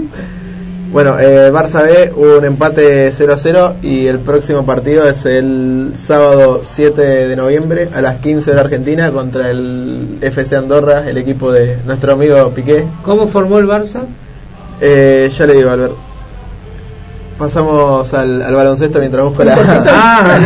Bueno, 0.93 1.19
eh, 1.19 1.51
Barça 1.51 1.83
B 1.83 2.13
un 2.15 2.45
empate 2.45 3.13
0 3.13 3.33
a 3.33 3.37
0 3.37 3.77
y 3.83 4.07
el 4.07 4.21
próximo 4.21 4.65
partido 4.65 5.07
es 5.09 5.27
el 5.27 5.93
sábado 5.97 6.61
7 6.63 7.03
de 7.29 7.37
noviembre 7.37 7.89
a 7.93 8.01
las 8.01 8.19
15 8.19 8.51
de 8.51 8.55
la 8.55 8.63
Argentina 8.63 9.11
contra 9.11 9.51
el 9.51 10.19
FC 10.21 10.57
Andorra, 10.57 11.09
el 11.09 11.19
equipo 11.19 11.51
de 11.51 11.77
nuestro 11.85 12.13
amigo 12.13 12.51
Piqué. 12.51 12.87
¿Cómo 13.03 13.27
formó 13.27 13.59
el 13.59 13.67
Barça? 13.67 14.05
Eh, 14.81 15.31
ya 15.37 15.47
le 15.47 15.55
digo, 15.55 15.71
Albert. 15.71 16.06
Pasamos 17.39 18.15
al, 18.15 18.41
al, 18.41 18.55
baloncesto 18.55 18.99
mientras 18.99 19.23
busco 19.27 19.45
la. 19.45 19.55
Ah, 19.89 20.39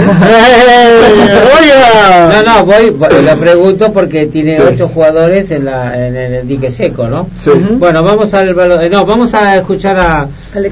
no, 2.33 2.43
no, 2.43 2.65
voy, 2.65 2.93
lo 3.25 3.37
pregunto 3.39 3.93
porque 3.93 4.27
tiene 4.27 4.61
ocho 4.61 4.89
jugadores 4.89 5.53
en, 5.53 5.67
la, 5.67 6.09
en 6.09 6.17
el 6.17 6.49
dique 6.49 6.73
seco, 6.73 7.07
¿no? 7.07 7.29
Sí. 7.39 7.53
Bueno, 7.79 8.03
vamos 8.03 8.35
al 8.35 8.49
eh, 8.49 8.91
no, 8.91 9.07
vamos 9.07 9.33
a 9.35 9.57
escuchar 9.57 9.97
a 9.99 10.29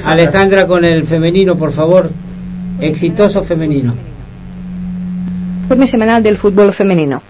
Alejandra. 0.06 0.66
con 0.66 0.84
el 0.84 1.04
femenino, 1.04 1.54
por 1.54 1.70
favor. 1.70 2.10
Exitoso 2.80 3.44
femenino. 3.44 3.94
Informe 5.62 5.86
semanal 5.86 6.22
del 6.22 6.36
fútbol 6.36 6.72
femenino. 6.72 7.22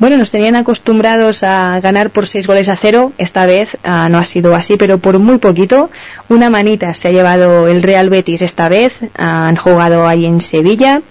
Bueno, 0.00 0.16
nos 0.16 0.30
tenían 0.30 0.56
acostumbrados 0.56 1.42
a 1.42 1.78
ganar 1.80 2.08
por 2.08 2.26
seis 2.26 2.46
goles 2.46 2.70
a 2.70 2.76
cero. 2.76 3.12
Esta 3.18 3.44
vez 3.44 3.76
ah, 3.84 4.08
no 4.10 4.16
ha 4.16 4.24
sido 4.24 4.54
así, 4.54 4.78
pero 4.78 4.96
por 4.96 5.18
muy 5.18 5.36
poquito. 5.36 5.90
Una 6.30 6.48
manita 6.48 6.94
se 6.94 7.08
ha 7.08 7.10
llevado 7.10 7.68
el 7.68 7.82
Real 7.82 8.08
Betis 8.08 8.40
esta 8.40 8.70
vez. 8.70 9.00
han 9.14 9.56
jugado 9.56 10.08
ahí 10.08 10.24
en 10.24 10.40
Sevilla, 10.40 11.02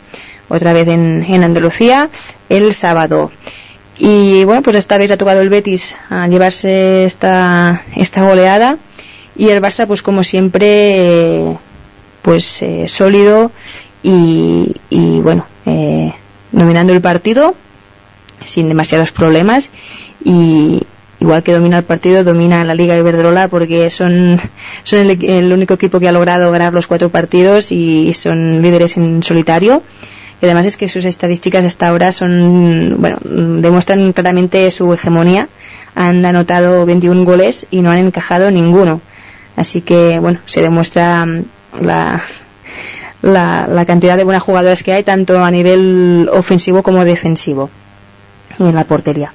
otra 0.47 0.73
vez 0.73 0.87
en, 0.87 1.43
Andalucía, 1.43 2.09
el 2.49 2.73
sábado. 2.73 3.31
Y 3.99 4.43
bueno, 4.45 4.63
pues 4.63 4.75
esta 4.77 4.97
vez 4.97 5.11
ha 5.11 5.17
tocado 5.17 5.41
el 5.41 5.49
Betis 5.49 5.95
a 6.09 6.27
llevarse 6.27 7.05
esta, 7.05 7.83
esta 7.95 8.23
goleada. 8.23 8.79
Y 9.35 9.49
el 9.49 9.61
Barça, 9.61 9.85
pues 9.85 10.01
como 10.01 10.23
siempre, 10.23 11.59
pues 12.23 12.63
eh, 12.63 12.87
sólido 12.87 13.51
y, 14.01 14.75
y 14.89 15.19
bueno, 15.19 15.45
eh, 15.67 16.11
dominando 16.51 16.91
el 16.91 17.01
partido 17.01 17.53
sin 18.45 18.67
demasiados 18.67 19.11
problemas 19.11 19.71
y, 20.23 20.81
igual 21.19 21.43
que 21.43 21.53
domina 21.53 21.77
el 21.77 21.83
partido, 21.83 22.23
domina 22.23 22.63
la 22.63 22.75
Liga 22.75 22.97
Iberdrola 22.97 23.47
porque 23.47 23.89
son, 23.89 24.39
son 24.83 25.09
el, 25.09 25.53
único 25.53 25.73
equipo 25.73 25.99
que 25.99 26.07
ha 26.07 26.11
logrado 26.11 26.51
ganar 26.51 26.73
los 26.73 26.87
cuatro 26.87 27.09
partidos 27.09 27.71
y 27.71 28.13
son 28.13 28.61
líderes 28.61 28.97
en 28.97 29.23
solitario. 29.23 29.83
Y 30.41 30.45
además 30.45 30.65
es 30.65 30.77
que 30.77 30.87
sus 30.87 31.03
estadísticas 31.03 31.65
hasta 31.65 31.89
ahora 31.89 32.13
son, 32.13 32.95
bueno, 32.99 33.17
demuestran 33.23 34.13
claramente 34.13 34.71
su 34.71 34.93
hegemonía. 34.93 35.49
Han 35.95 36.25
anotado 36.25 36.85
21 36.85 37.25
goles 37.25 37.67
y 37.71 37.81
no 37.81 37.91
han 37.91 37.97
encajado 37.97 38.49
ninguno. 38.49 39.01
Así 39.57 39.81
que, 39.81 40.17
bueno, 40.19 40.39
se 40.45 40.61
demuestra 40.61 41.25
mm, 41.25 41.43
la, 41.81 42.21
la, 43.21 43.67
la 43.67 43.85
cantidad 43.85 44.15
de 44.15 44.23
buenas 44.23 44.43
jugadoras 44.43 44.81
que 44.81 44.93
hay, 44.93 45.03
tanto 45.03 45.43
a 45.43 45.51
nivel 45.51 46.29
ofensivo 46.31 46.83
como 46.83 47.03
defensivo, 47.03 47.69
en 48.67 48.75
la 48.75 48.85
portería. 48.85 49.33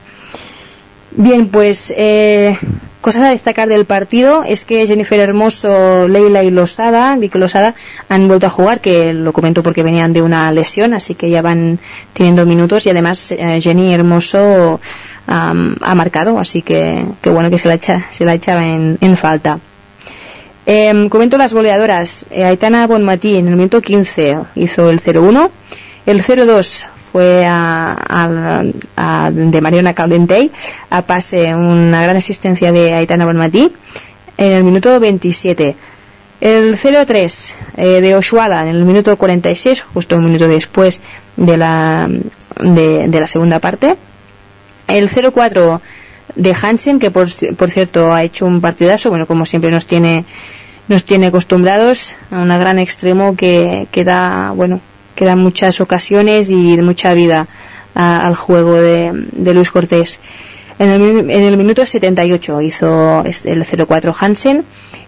Bien, 1.17 1.49
pues 1.49 1.95
eh, 1.97 2.59
cosas 3.01 3.23
a 3.23 3.31
destacar 3.31 3.69
del 3.69 3.85
partido 3.85 4.43
es 4.43 4.65
que 4.65 4.85
Jennifer 4.87 5.21
Hermoso, 5.21 6.09
Leila 6.09 6.43
y 6.43 6.51
Losada, 6.51 7.15
Vicky 7.17 7.39
Losada, 7.39 7.77
han 8.09 8.27
vuelto 8.27 8.49
a 8.49 8.51
jugar, 8.51 8.81
que 8.81 9.15
lo 9.15 9.33
comento 9.33 9.63
porque 9.63 9.85
venían 9.85 10.12
de 10.12 10.22
una 10.22 10.51
lesión, 10.51 10.93
así 10.93 11.14
que 11.14 11.31
ya 11.31 11.41
van 11.41 11.79
teniendo 12.14 12.47
minutos 12.47 12.87
y 12.87 12.91
además 12.91 13.31
eh, 13.31 13.61
Jenny 13.62 13.95
Hermoso 13.95 14.81
ha 15.27 15.95
marcado, 15.95 16.39
así 16.39 16.61
que, 16.61 17.07
que 17.22 17.31
bueno 17.31 17.49
que 17.49 17.57
se 17.57 17.68
la, 17.68 17.75
echa, 17.75 18.07
se 18.11 18.25
la 18.25 18.35
echaba 18.35 18.66
en, 18.66 18.99
en 19.01 19.16
falta. 19.16 19.61
Eh, 20.66 21.09
comento 21.11 21.37
las 21.37 21.53
goleadoras. 21.53 22.27
Eh, 22.31 22.45
Aitana 22.45 22.87
Bonmatí 22.87 23.37
en 23.37 23.49
el 23.49 23.57
minuto 23.57 23.81
15 23.83 24.39
hizo 24.55 24.91
el 24.91 25.01
0-1. 25.01 25.51
El 26.07 26.22
0-2 26.22 26.87
fue 27.15 27.45
a, 27.47 29.31
de 29.33 29.61
Mariana 29.61 29.95
Caldentey 29.95 30.51
a 30.91 31.03
pase 31.03 31.55
una 31.55 32.03
gran 32.03 32.17
asistencia 32.17 32.73
de 32.73 32.93
Aitana 32.93 33.25
Bonmatí 33.25 33.71
en 34.37 34.51
el 34.51 34.65
minuto 34.65 34.99
27. 34.99 35.77
El 36.41 36.77
0-3 36.77 37.55
eh, 37.77 38.01
de 38.01 38.17
Oshuala 38.17 38.65
en 38.65 38.75
el 38.75 38.85
minuto 38.85 39.17
46, 39.17 39.83
justo 39.95 40.17
un 40.17 40.25
minuto 40.25 40.49
después 40.49 41.03
de 41.37 41.57
la, 41.57 42.11
de, 42.59 43.07
la 43.09 43.29
segunda 43.29 43.61
parte. 43.61 43.95
El 44.89 45.09
0-4 45.09 45.81
de 46.35 46.57
Hansen, 46.61 46.99
que 46.99 47.12
por, 47.12 47.29
por, 47.55 47.71
cierto 47.71 48.12
ha 48.12 48.25
hecho 48.25 48.45
un 48.45 48.61
partidazo, 48.61 49.11
bueno, 49.11 49.29
como 49.29 49.47
siempre 49.47 49.71
nos 49.71 49.87
tiene, 49.87 50.25
nos 50.89 51.05
tiene 51.05 51.29
acostumbrados 51.29 52.17
a 52.33 52.41
una 52.41 52.59
gran 52.59 52.81
extremo 52.81 53.37
que, 53.37 53.87
que 53.93 54.03
da, 54.03 54.51
bueno, 54.51 54.81
quedan 55.15 55.39
muchas 55.39 55.81
ocasiones 55.81 56.51
y 56.51 56.77
mucha 56.83 57.15
vida 57.15 57.49
al 57.95 58.35
juego 58.35 58.75
de, 58.75 59.55
Luis 59.55 59.71
Cortés. 59.71 60.21
En 60.79 60.91
el, 60.91 61.31
en 61.31 61.43
el, 61.43 61.57
minuto 61.57 61.87
78 61.87 62.61
hizo 62.62 63.23
el 63.25 63.65
0-4 63.65 64.15
Hansen 64.19 64.65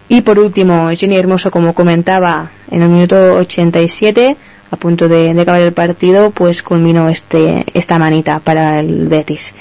y 0.07 0.21
por 0.21 0.39
último 0.39 0.89
Jenny 0.95 1.17
Hermoso 1.17 1.51
como 1.51 1.73
comentaba 1.73 2.51
en 2.71 2.81
el 2.81 2.87
minuto 2.87 3.35
87 3.35 4.37
a 4.71 4.75
punto 4.77 5.09
de, 5.09 5.31
acabar 5.31 5.61
el 5.61 5.73
partido 5.73 6.31
pues 6.31 6.63
culminó 6.63 7.09
este 7.09 7.65
esta 7.73 7.99
manita 7.99 8.39
para 8.39 8.79
el 8.79 9.09
Betis. 9.09 9.53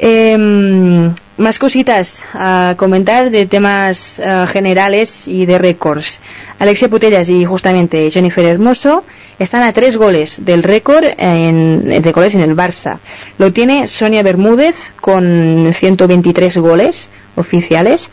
Eh, 0.00 1.10
más 1.38 1.58
cositas 1.58 2.24
a 2.34 2.74
comentar 2.76 3.30
de 3.30 3.46
temas 3.46 4.20
uh, 4.20 4.46
generales 4.48 5.28
y 5.28 5.46
de 5.46 5.58
récords. 5.58 6.20
Alexia 6.58 6.88
Putellas 6.88 7.28
y 7.28 7.44
justamente 7.44 8.10
Jennifer 8.10 8.44
Hermoso 8.44 9.04
están 9.38 9.62
a 9.62 9.72
tres 9.72 9.96
goles 9.96 10.44
del 10.44 10.62
récord 10.62 11.04
en, 11.16 12.02
de 12.02 12.12
goles 12.12 12.34
en 12.34 12.40
el 12.40 12.56
Barça. 12.56 12.98
Lo 13.38 13.52
tiene 13.52 13.86
Sonia 13.86 14.22
Bermúdez 14.22 14.76
con 15.00 15.70
123 15.72 16.56
goles 16.58 17.10
oficiales 17.36 18.10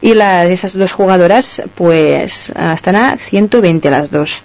y 0.00 0.14
la, 0.14 0.46
esas 0.46 0.74
dos 0.74 0.92
jugadoras 0.92 1.62
pues 1.74 2.52
están 2.74 2.96
a 2.96 3.16
120 3.16 3.90
las 3.90 4.10
dos. 4.10 4.42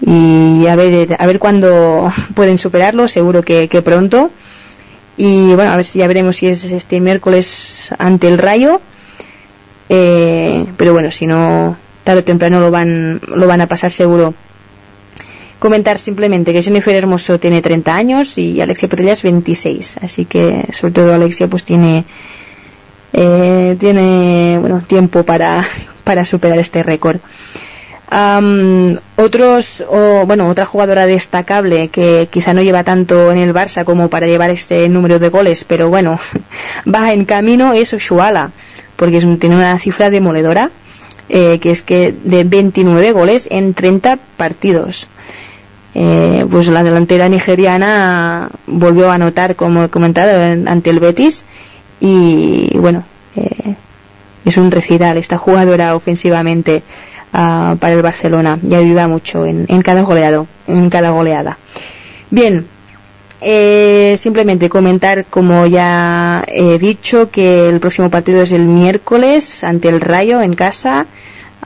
Y 0.00 0.66
a 0.66 0.76
ver, 0.76 1.16
a 1.18 1.26
ver 1.26 1.38
cuándo 1.38 2.12
pueden 2.34 2.58
superarlo, 2.58 3.08
seguro 3.08 3.42
que, 3.42 3.68
que 3.68 3.82
pronto 3.82 4.30
y 5.16 5.54
bueno, 5.54 5.70
a 5.70 5.76
ver 5.76 5.86
si 5.86 6.00
ya 6.00 6.08
veremos 6.08 6.36
si 6.36 6.48
es 6.48 6.64
este 6.64 7.00
miércoles 7.00 7.90
ante 7.98 8.28
el 8.28 8.38
Rayo. 8.38 8.80
Eh, 9.88 10.66
pero 10.76 10.92
bueno, 10.92 11.10
si 11.10 11.26
no, 11.26 11.76
tarde 12.02 12.20
o 12.20 12.24
temprano 12.24 12.60
lo 12.60 12.70
van, 12.70 13.20
lo 13.26 13.46
van 13.46 13.60
a 13.60 13.68
pasar 13.68 13.92
seguro. 13.92 14.34
Comentar 15.58 15.98
simplemente 15.98 16.52
que 16.52 16.62
Jennifer 16.62 16.94
Hermoso 16.94 17.38
tiene 17.40 17.62
30 17.62 17.94
años 17.94 18.38
y 18.38 18.60
Alexia 18.60 18.88
Potellas 18.88 19.22
26. 19.22 19.98
Así 20.02 20.24
que, 20.26 20.66
sobre 20.72 20.92
todo 20.92 21.14
Alexia, 21.14 21.48
pues 21.48 21.64
tiene, 21.64 22.04
eh, 23.12 23.76
tiene, 23.78 24.58
bueno, 24.60 24.82
tiempo 24.86 25.24
para, 25.24 25.66
para 26.04 26.24
superar 26.24 26.58
este 26.58 26.82
récord 26.82 27.20
otros, 29.16 29.84
o, 29.88 30.24
bueno, 30.26 30.48
otra 30.48 30.66
jugadora 30.66 31.06
destacable 31.06 31.88
que 31.88 32.28
quizá 32.30 32.52
no 32.52 32.62
lleva 32.62 32.84
tanto 32.84 33.32
en 33.32 33.38
el 33.38 33.54
Barça 33.54 33.84
como 33.84 34.08
para 34.08 34.26
llevar 34.26 34.50
este 34.50 34.88
número 34.88 35.18
de 35.18 35.28
goles, 35.28 35.64
pero 35.64 35.88
bueno, 35.88 36.20
va 36.94 37.12
en 37.12 37.24
camino 37.24 37.72
es 37.72 37.92
Oshuala, 37.92 38.52
porque 38.96 39.18
tiene 39.18 39.56
una 39.56 39.78
cifra 39.78 40.10
demoledora, 40.10 40.70
eh, 41.28 41.58
que 41.60 41.70
es 41.70 41.82
que 41.82 42.14
de 42.24 42.44
29 42.44 43.12
goles 43.12 43.48
en 43.50 43.74
30 43.74 44.18
partidos. 44.36 45.08
Eh, 45.96 46.44
pues 46.50 46.66
la 46.68 46.82
delantera 46.82 47.28
nigeriana 47.28 48.50
volvió 48.66 49.10
a 49.10 49.14
anotar, 49.14 49.54
como 49.54 49.84
he 49.84 49.88
comentado, 49.88 50.42
ante 50.42 50.90
el 50.90 50.98
Betis 50.98 51.44
y 52.00 52.76
bueno, 52.76 53.04
eh, 53.36 53.76
es 54.44 54.56
un 54.56 54.72
recital 54.72 55.16
esta 55.18 55.38
jugadora 55.38 55.94
ofensivamente 55.94 56.82
para 57.30 57.92
el 57.92 58.02
Barcelona 58.02 58.60
y 58.62 58.74
ayuda 58.76 59.08
mucho 59.08 59.44
en, 59.44 59.82
cada 59.82 60.02
goleado, 60.02 60.46
en 60.68 60.88
cada 60.88 61.10
goleada. 61.10 61.58
Bien, 62.30 62.66
eh, 63.40 64.14
simplemente 64.18 64.68
comentar, 64.68 65.24
como 65.24 65.66
ya 65.66 66.44
he 66.46 66.78
dicho, 66.78 67.30
que 67.30 67.68
el 67.68 67.80
próximo 67.80 68.08
partido 68.08 68.42
es 68.42 68.52
el 68.52 68.66
miércoles 68.66 69.64
ante 69.64 69.88
el 69.88 70.00
Rayo 70.00 70.42
en 70.42 70.54
casa, 70.54 71.06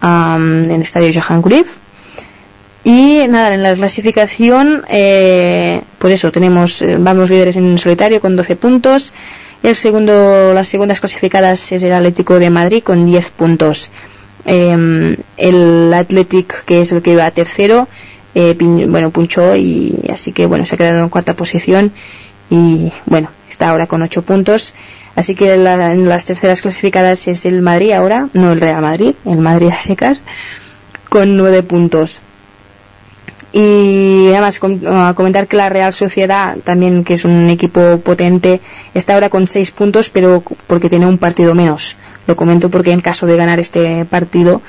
en 0.03 0.71
el 0.71 0.81
estadio 0.81 1.21
Johan 1.21 1.43
Cruyff. 1.43 1.77
Y 2.89 3.29
nada, 3.29 3.53
en 3.53 3.63
la 3.63 3.75
clasificación, 3.75 4.83
eh, 4.89 5.83
por 5.99 6.11
eso 6.11 6.33
tenemos, 6.33 6.81
eh, 6.81 6.97
vamos 6.99 7.29
líderes 7.29 7.59
en 7.59 7.77
solitario 7.77 8.19
con 8.23 8.35
12 8.35 8.57
puntos. 8.57 9.13
El 9.63 9.77
segundo, 9.77 10.55
las 10.55 10.69
segundas 10.69 10.99
clasificadas 10.99 11.71
es 11.71 11.83
el 11.83 11.93
Atlético 11.93 12.39
de 12.39 12.49
Madrid 12.49 12.83
con 12.83 13.05
10 13.05 13.29
puntos. 13.29 13.91
Em, 14.47 15.17
el 15.37 15.93
Athletic, 15.93 16.65
que 16.65 16.81
es 16.81 16.91
el 16.93 17.03
que 17.03 17.13
iba 17.13 17.31
tercero, 17.31 17.89
eh, 18.35 18.57
bueno, 18.59 19.11
punchó 19.11 19.55
y 19.55 19.95
así 20.11 20.33
que 20.33 20.47
bueno, 20.47 20.65
se 20.65 20.77
ha 20.77 20.79
quedado 20.79 21.03
en 21.03 21.11
cuarta 21.11 21.37
posición 21.37 21.93
y 22.49 22.91
bueno, 23.05 23.31
está 23.51 23.69
ahora 23.69 23.87
con 23.87 24.01
ocho 24.01 24.23
puntos. 24.23 24.73
Así 25.15 25.35
que 25.35 25.53
en 25.53 26.09
las 26.09 26.25
terceras 26.25 26.63
clasificadas 26.63 27.29
es 27.29 27.45
el 27.45 27.61
Madrid 27.61 27.93
ahora, 27.93 28.31
no 28.33 28.53
el 28.53 28.63
Real 28.63 28.81
Madrid, 28.81 29.15
el 29.27 29.41
Madrid 29.41 29.69
a 29.69 29.79
secas, 29.79 30.23
con 31.11 31.37
nueve 31.37 31.63
puntos. 31.63 32.23
Y 33.53 34.29
además 34.29 34.61
comentar 35.15 35.47
que 35.47 35.57
la 35.57 35.71
Real 35.71 35.93
Sociedad, 35.93 36.59
también 36.65 37.03
que 37.03 37.15
es 37.15 37.25
un 37.25 37.49
equipo 37.49 37.99
potente, 38.01 38.61
está 38.93 39.15
ahora 39.15 39.31
con 39.31 39.49
seis 39.49 39.71
puntos, 39.71 40.11
pero 40.11 40.43
porque 40.67 40.91
tiene 40.91 41.07
un 41.07 41.19
partido 41.19 41.55
menos. 41.55 41.97
Lo 42.27 42.37
comento 42.37 42.71
porque 42.71 42.93
en 42.93 43.01
caso 43.01 43.27
de 43.27 43.37
ganar 43.37 43.59
este 43.59 44.05
partido, 44.05 44.61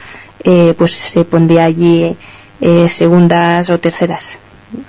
eh, 0.44 0.74
pues 0.78 0.92
se 0.92 1.26
pondría 1.26 1.66
allí 1.66 2.16
eh, 2.62 2.88
segundas 2.88 3.70
o 3.70 3.80
terceras. 3.80 4.40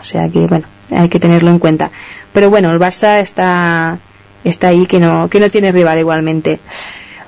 O 0.00 0.04
sea 0.04 0.28
que, 0.28 0.46
bueno, 0.46 0.66
hay 0.90 1.08
que 1.08 1.18
tenerlo 1.18 1.50
en 1.50 1.58
cuenta. 1.58 1.90
Pero 2.32 2.48
bueno, 2.48 2.70
el 2.70 2.78
Barça 2.78 3.20
está, 3.20 3.98
está 4.44 4.68
ahí 4.68 4.86
que 4.86 5.00
no, 5.00 5.28
que 5.28 5.40
no 5.40 5.50
tiene 5.50 5.72
rival 5.72 5.98
igualmente. 5.98 6.60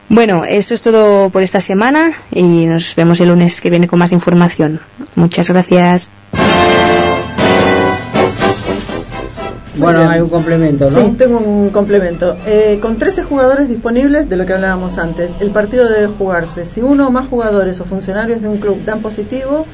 Bueno, 0.08 0.44
eso 0.44 0.74
es 0.74 0.82
todo 0.82 1.30
por 1.30 1.42
esta 1.42 1.60
semana 1.60 2.12
y 2.30 2.66
nos 2.66 2.94
vemos 2.94 3.20
el 3.20 3.28
lunes 3.28 3.60
que 3.60 3.70
viene 3.70 3.88
con 3.88 3.98
más 3.98 4.12
información. 4.12 4.80
Muchas 5.14 5.48
gracias. 5.48 6.10
Bueno, 9.76 10.08
hay 10.08 10.20
un 10.20 10.28
complemento, 10.28 10.90
¿no? 10.90 10.96
Sí, 10.96 11.14
tengo 11.16 11.38
un 11.38 11.70
complemento. 11.70 12.36
Eh, 12.46 12.78
con 12.80 12.98
13 12.98 13.24
jugadores 13.24 13.68
disponibles, 13.68 14.28
de 14.28 14.36
lo 14.36 14.44
que 14.44 14.52
hablábamos 14.52 14.98
antes, 14.98 15.34
el 15.40 15.50
partido 15.50 15.88
debe 15.88 16.08
jugarse. 16.08 16.66
Si 16.66 16.82
uno 16.82 17.08
o 17.08 17.10
más 17.10 17.26
jugadores 17.28 17.80
o 17.80 17.84
funcionarios 17.84 18.42
de 18.42 18.48
un 18.48 18.58
club 18.58 18.84
dan 18.84 19.00
positivo, 19.00 19.66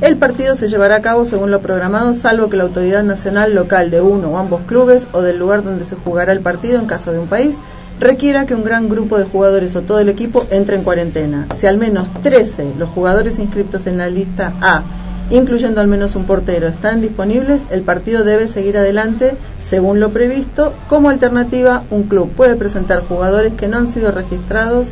el 0.00 0.16
partido 0.16 0.54
se 0.54 0.68
llevará 0.68 0.96
a 0.96 1.02
cabo 1.02 1.24
según 1.24 1.50
lo 1.50 1.60
programado, 1.60 2.14
salvo 2.14 2.48
que 2.48 2.56
la 2.56 2.62
autoridad 2.62 3.02
nacional 3.02 3.54
local 3.54 3.90
de 3.90 4.00
uno 4.00 4.30
o 4.30 4.38
ambos 4.38 4.62
clubes 4.66 5.08
o 5.12 5.20
del 5.20 5.38
lugar 5.38 5.62
donde 5.62 5.84
se 5.84 5.96
jugará 5.96 6.32
el 6.32 6.40
partido, 6.40 6.78
en 6.78 6.86
caso 6.86 7.12
de 7.12 7.18
un 7.18 7.26
país, 7.26 7.58
requiera 8.00 8.46
que 8.46 8.54
un 8.54 8.64
gran 8.64 8.88
grupo 8.88 9.18
de 9.18 9.24
jugadores 9.24 9.76
o 9.76 9.82
todo 9.82 10.00
el 10.00 10.08
equipo 10.08 10.44
entre 10.50 10.74
en 10.76 10.82
cuarentena. 10.82 11.46
Si 11.54 11.66
al 11.66 11.76
menos 11.78 12.10
13 12.22 12.74
los 12.78 12.88
jugadores 12.88 13.38
inscritos 13.38 13.86
en 13.86 13.98
la 13.98 14.08
lista 14.08 14.54
A 14.60 14.82
incluyendo 15.30 15.80
al 15.80 15.86
menos 15.86 16.16
un 16.16 16.24
portero, 16.24 16.66
están 16.66 17.00
disponibles, 17.00 17.64
el 17.70 17.82
partido 17.82 18.24
debe 18.24 18.48
seguir 18.48 18.76
adelante 18.76 19.36
según 19.60 20.00
lo 20.00 20.10
previsto. 20.10 20.72
Como 20.88 21.08
alternativa, 21.08 21.84
un 21.90 22.04
club 22.04 22.30
puede 22.32 22.56
presentar 22.56 23.02
jugadores 23.02 23.52
que 23.52 23.68
no 23.68 23.76
han 23.76 23.88
sido 23.88 24.10
registrados 24.10 24.88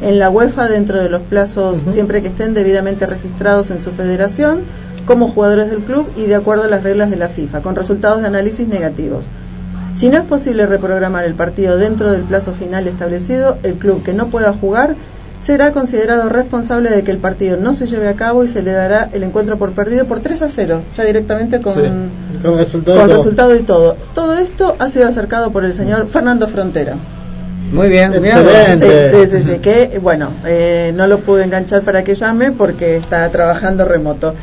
en 0.00 0.18
la 0.18 0.30
UEFA 0.30 0.68
dentro 0.68 0.98
de 0.98 1.10
los 1.10 1.22
plazos, 1.22 1.82
siempre 1.86 2.22
que 2.22 2.28
estén 2.28 2.54
debidamente 2.54 3.06
registrados 3.06 3.70
en 3.70 3.80
su 3.80 3.90
federación, 3.92 4.62
como 5.06 5.28
jugadores 5.28 5.68
del 5.68 5.80
club 5.80 6.08
y 6.16 6.22
de 6.22 6.36
acuerdo 6.36 6.64
a 6.64 6.68
las 6.68 6.82
reglas 6.82 7.10
de 7.10 7.16
la 7.16 7.28
FIFA, 7.28 7.60
con 7.60 7.76
resultados 7.76 8.22
de 8.22 8.28
análisis 8.28 8.66
negativos. 8.66 9.28
Si 9.94 10.08
no 10.08 10.18
es 10.18 10.24
posible 10.24 10.66
reprogramar 10.66 11.24
el 11.24 11.34
partido 11.34 11.76
dentro 11.76 12.10
del 12.10 12.22
plazo 12.22 12.52
final 12.52 12.88
establecido, 12.88 13.58
el 13.62 13.74
club 13.74 14.02
que 14.02 14.12
no 14.12 14.28
pueda 14.28 14.52
jugar 14.52 14.94
será 15.38 15.72
considerado 15.72 16.28
responsable 16.28 16.90
de 16.90 17.02
que 17.02 17.10
el 17.10 17.18
partido 17.18 17.56
no 17.56 17.74
se 17.74 17.86
lleve 17.86 18.08
a 18.08 18.14
cabo 18.14 18.44
y 18.44 18.48
se 18.48 18.62
le 18.62 18.70
dará 18.70 19.08
el 19.12 19.22
encuentro 19.24 19.58
por 19.58 19.72
perdido 19.72 20.06
por 20.06 20.20
3 20.20 20.42
a 20.42 20.48
0, 20.48 20.82
ya 20.96 21.04
directamente 21.04 21.60
con, 21.60 21.74
Con 22.42 22.56
resultado. 22.56 22.98
con 22.98 23.06
y 23.06 23.12
todo. 23.12 23.16
resultado 23.18 23.56
y 23.56 23.62
todo. 23.62 23.96
Todo 24.14 24.38
esto 24.38 24.76
ha 24.78 24.88
sido 24.88 25.08
acercado 25.08 25.50
por 25.50 25.64
el 25.64 25.74
señor 25.74 26.06
Fernando 26.06 26.46
Frontera. 26.48 26.94
Muy 27.72 27.88
bien, 27.88 28.12
bien. 28.22 28.36
Excelente. 28.38 29.10
Sí, 29.10 29.30
sí, 29.30 29.42
sí, 29.42 29.50
sí, 29.54 29.58
que 29.58 29.98
bueno, 30.00 30.30
eh, 30.46 30.92
no 30.94 31.06
lo 31.06 31.18
pude 31.20 31.44
enganchar 31.44 31.82
para 31.82 32.04
que 32.04 32.14
llame 32.14 32.52
porque 32.52 32.96
está 32.96 33.28
trabajando 33.30 33.84
remoto. 33.84 34.34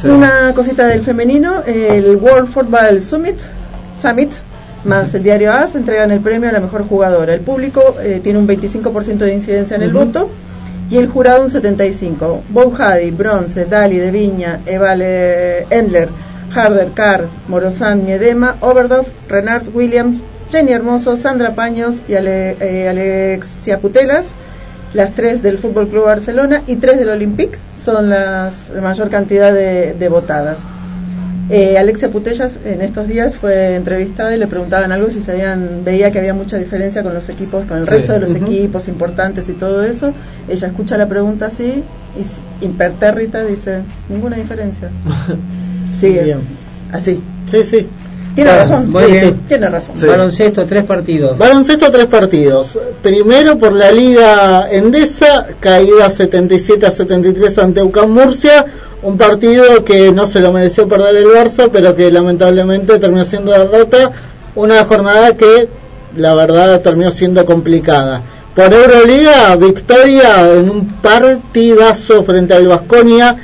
Sí. 0.00 0.08
Una 0.08 0.52
cosita 0.54 0.86
del 0.86 1.02
femenino, 1.02 1.62
el 1.66 2.16
World 2.16 2.48
Football 2.48 3.00
Summit, 3.00 3.38
Summit 4.00 4.32
más 4.84 5.14
el 5.14 5.22
diario 5.22 5.52
AS 5.52 5.74
entregan 5.76 6.10
el 6.10 6.20
premio 6.20 6.48
a 6.48 6.52
la 6.52 6.60
mejor 6.60 6.86
jugadora. 6.86 7.32
El 7.34 7.40
público 7.40 7.96
eh, 8.02 8.20
tiene 8.22 8.38
un 8.38 8.46
25% 8.48 9.18
de 9.18 9.32
incidencia 9.34 9.76
en 9.76 9.82
el 9.82 9.92
voto 9.92 10.30
y 10.90 10.98
el 10.98 11.08
jurado 11.08 11.42
un 11.42 11.48
75%. 11.48 12.40
Bob 12.50 12.74
Hadi, 12.80 13.10
Bronce, 13.10 13.64
Dali 13.64 13.96
de 13.98 14.10
Viña, 14.10 14.60
Evale 14.66 15.66
Endler, 15.70 16.08
Harder, 16.54 16.92
Carr, 16.92 17.28
Morozán, 17.48 18.04
Miedema, 18.04 18.56
Overdorf, 18.60 19.08
Renars, 19.28 19.70
Williams, 19.72 20.22
Jenny 20.50 20.72
Hermoso, 20.72 21.16
Sandra 21.16 21.54
Paños 21.54 22.02
y 22.06 22.14
Ale- 22.14 22.56
eh, 22.60 22.88
Alexia 22.88 23.78
Putelas, 23.80 24.34
las 24.92 25.14
tres 25.14 25.42
del 25.42 25.58
Fútbol 25.58 25.88
Club 25.88 26.04
Barcelona 26.04 26.62
y 26.66 26.76
tres 26.76 26.98
del 26.98 27.08
Olympique 27.08 27.58
son 27.76 28.10
las 28.10 28.70
la 28.70 28.80
mayor 28.82 29.10
cantidad 29.10 29.52
de, 29.52 29.94
de 29.94 30.08
votadas. 30.08 30.58
Eh, 31.50 31.76
Alexia 31.76 32.10
Putellas 32.10 32.58
en 32.64 32.80
estos 32.80 33.06
días 33.06 33.36
fue 33.36 33.74
entrevistada 33.74 34.34
y 34.34 34.38
le 34.38 34.46
preguntaban 34.46 34.92
algo 34.92 35.10
si 35.10 35.20
sabían, 35.20 35.82
veía 35.84 36.10
que 36.10 36.18
había 36.18 36.32
mucha 36.32 36.56
diferencia 36.56 37.02
con 37.02 37.12
los 37.12 37.28
equipos, 37.28 37.66
con 37.66 37.76
el 37.78 37.84
Sí. 37.84 37.90
resto 37.90 38.12
de 38.14 38.20
los 38.20 38.34
equipos 38.34 38.88
importantes 38.88 39.48
y 39.50 39.52
todo 39.52 39.82
eso. 39.82 40.12
Ella 40.48 40.68
escucha 40.68 40.96
la 40.96 41.06
pregunta 41.06 41.46
así 41.46 41.82
y 42.18 42.64
impertérrita 42.64 43.44
dice, 43.44 43.80
ninguna 44.08 44.36
diferencia. 44.36 44.88
Sigue, 45.92 46.24
Bien. 46.24 46.38
así. 46.92 47.20
Sí, 47.50 47.62
sí. 47.64 47.86
Tiene 48.34 48.50
Claro, 48.50 48.62
razón, 48.64 48.90
muy 48.90 49.04
sí, 49.04 49.12
bien. 49.12 49.24
sí, 49.28 49.34
tiene 49.46 49.68
razón. 49.68 49.96
Sí. 49.96 50.06
Baloncesto, 50.06 50.66
tres 50.66 50.82
partidos. 50.84 51.38
Baloncesto, 51.38 51.88
tres 51.92 52.06
partidos. 52.06 52.76
Primero 53.00 53.56
por 53.58 53.72
la 53.72 53.92
Liga 53.92 54.66
Endesa, 54.72 55.46
caída 55.60 56.10
77 56.10 56.84
a 56.86 56.90
73 56.90 57.58
ante 57.58 57.82
UCAM 57.82 58.10
Murcia. 58.10 58.64
Un 59.04 59.18
partido 59.18 59.84
que 59.84 60.12
no 60.12 60.26
se 60.26 60.40
lo 60.40 60.50
mereció 60.50 60.88
perder 60.88 61.14
el 61.16 61.26
Barça, 61.26 61.68
pero 61.70 61.94
que 61.94 62.10
lamentablemente 62.10 62.98
terminó 62.98 63.22
siendo 63.26 63.52
derrota. 63.52 64.12
Una 64.54 64.82
jornada 64.86 65.36
que, 65.36 65.68
la 66.16 66.34
verdad, 66.34 66.80
terminó 66.80 67.10
siendo 67.10 67.44
complicada. 67.44 68.22
Por 68.56 68.72
Euroliga, 68.72 69.54
victoria 69.56 70.50
en 70.54 70.70
un 70.70 70.86
partidazo 71.02 72.22
frente 72.22 72.54
al 72.54 72.66
Vasconia, 72.66 73.36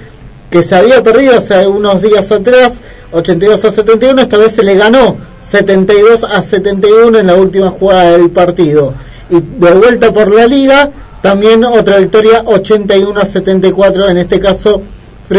que 0.51 0.63
se 0.63 0.77
había 0.77 1.03
perdido 1.03 1.37
hace 1.37 1.67
unos 1.67 2.01
días 2.01 2.33
atrás, 2.33 2.81
82 3.13 3.63
a 3.63 3.71
71, 3.71 4.23
esta 4.23 4.39
vez 4.39 4.53
se 4.53 4.63
le 4.63 4.77
ganó 4.77 5.19
72 5.43 6.25
a 6.25 6.41
71 6.41 7.19
en 7.19 7.27
la 7.27 7.35
última 7.35 7.69
jugada 7.69 8.13
del 8.13 8.31
partido. 8.31 8.95
Y 9.29 9.41
de 9.41 9.75
vuelta 9.75 10.11
por 10.11 10.35
la 10.35 10.47
liga, 10.47 10.89
también 11.21 11.65
otra 11.65 11.99
victoria 11.99 12.45
81 12.47 13.21
a 13.21 13.27
74, 13.27 14.09
en 14.09 14.17
este 14.17 14.41
caso 14.41 14.81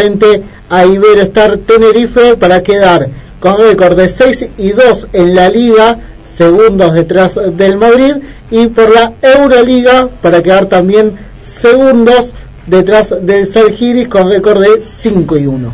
frente 0.01 0.41
a 0.69 0.85
Iberostar 0.85 1.57
Tenerife 1.57 2.37
para 2.37 2.63
quedar 2.63 3.09
con 3.41 3.57
récord 3.57 3.97
de 3.97 4.07
6 4.07 4.47
y 4.57 4.69
2 4.71 5.07
en 5.11 5.35
la 5.35 5.49
liga, 5.49 5.97
segundos 6.23 6.93
detrás 6.93 7.37
del 7.57 7.75
Madrid, 7.75 8.15
y 8.51 8.67
por 8.67 8.89
la 8.95 9.11
Euroliga 9.21 10.07
para 10.21 10.41
quedar 10.41 10.67
también 10.67 11.11
segundos 11.43 12.33
detrás 12.67 13.13
del 13.21 13.45
Salgiris 13.47 14.07
con 14.07 14.29
récord 14.29 14.61
de 14.61 14.81
5 14.81 15.37
y 15.37 15.47
1. 15.47 15.73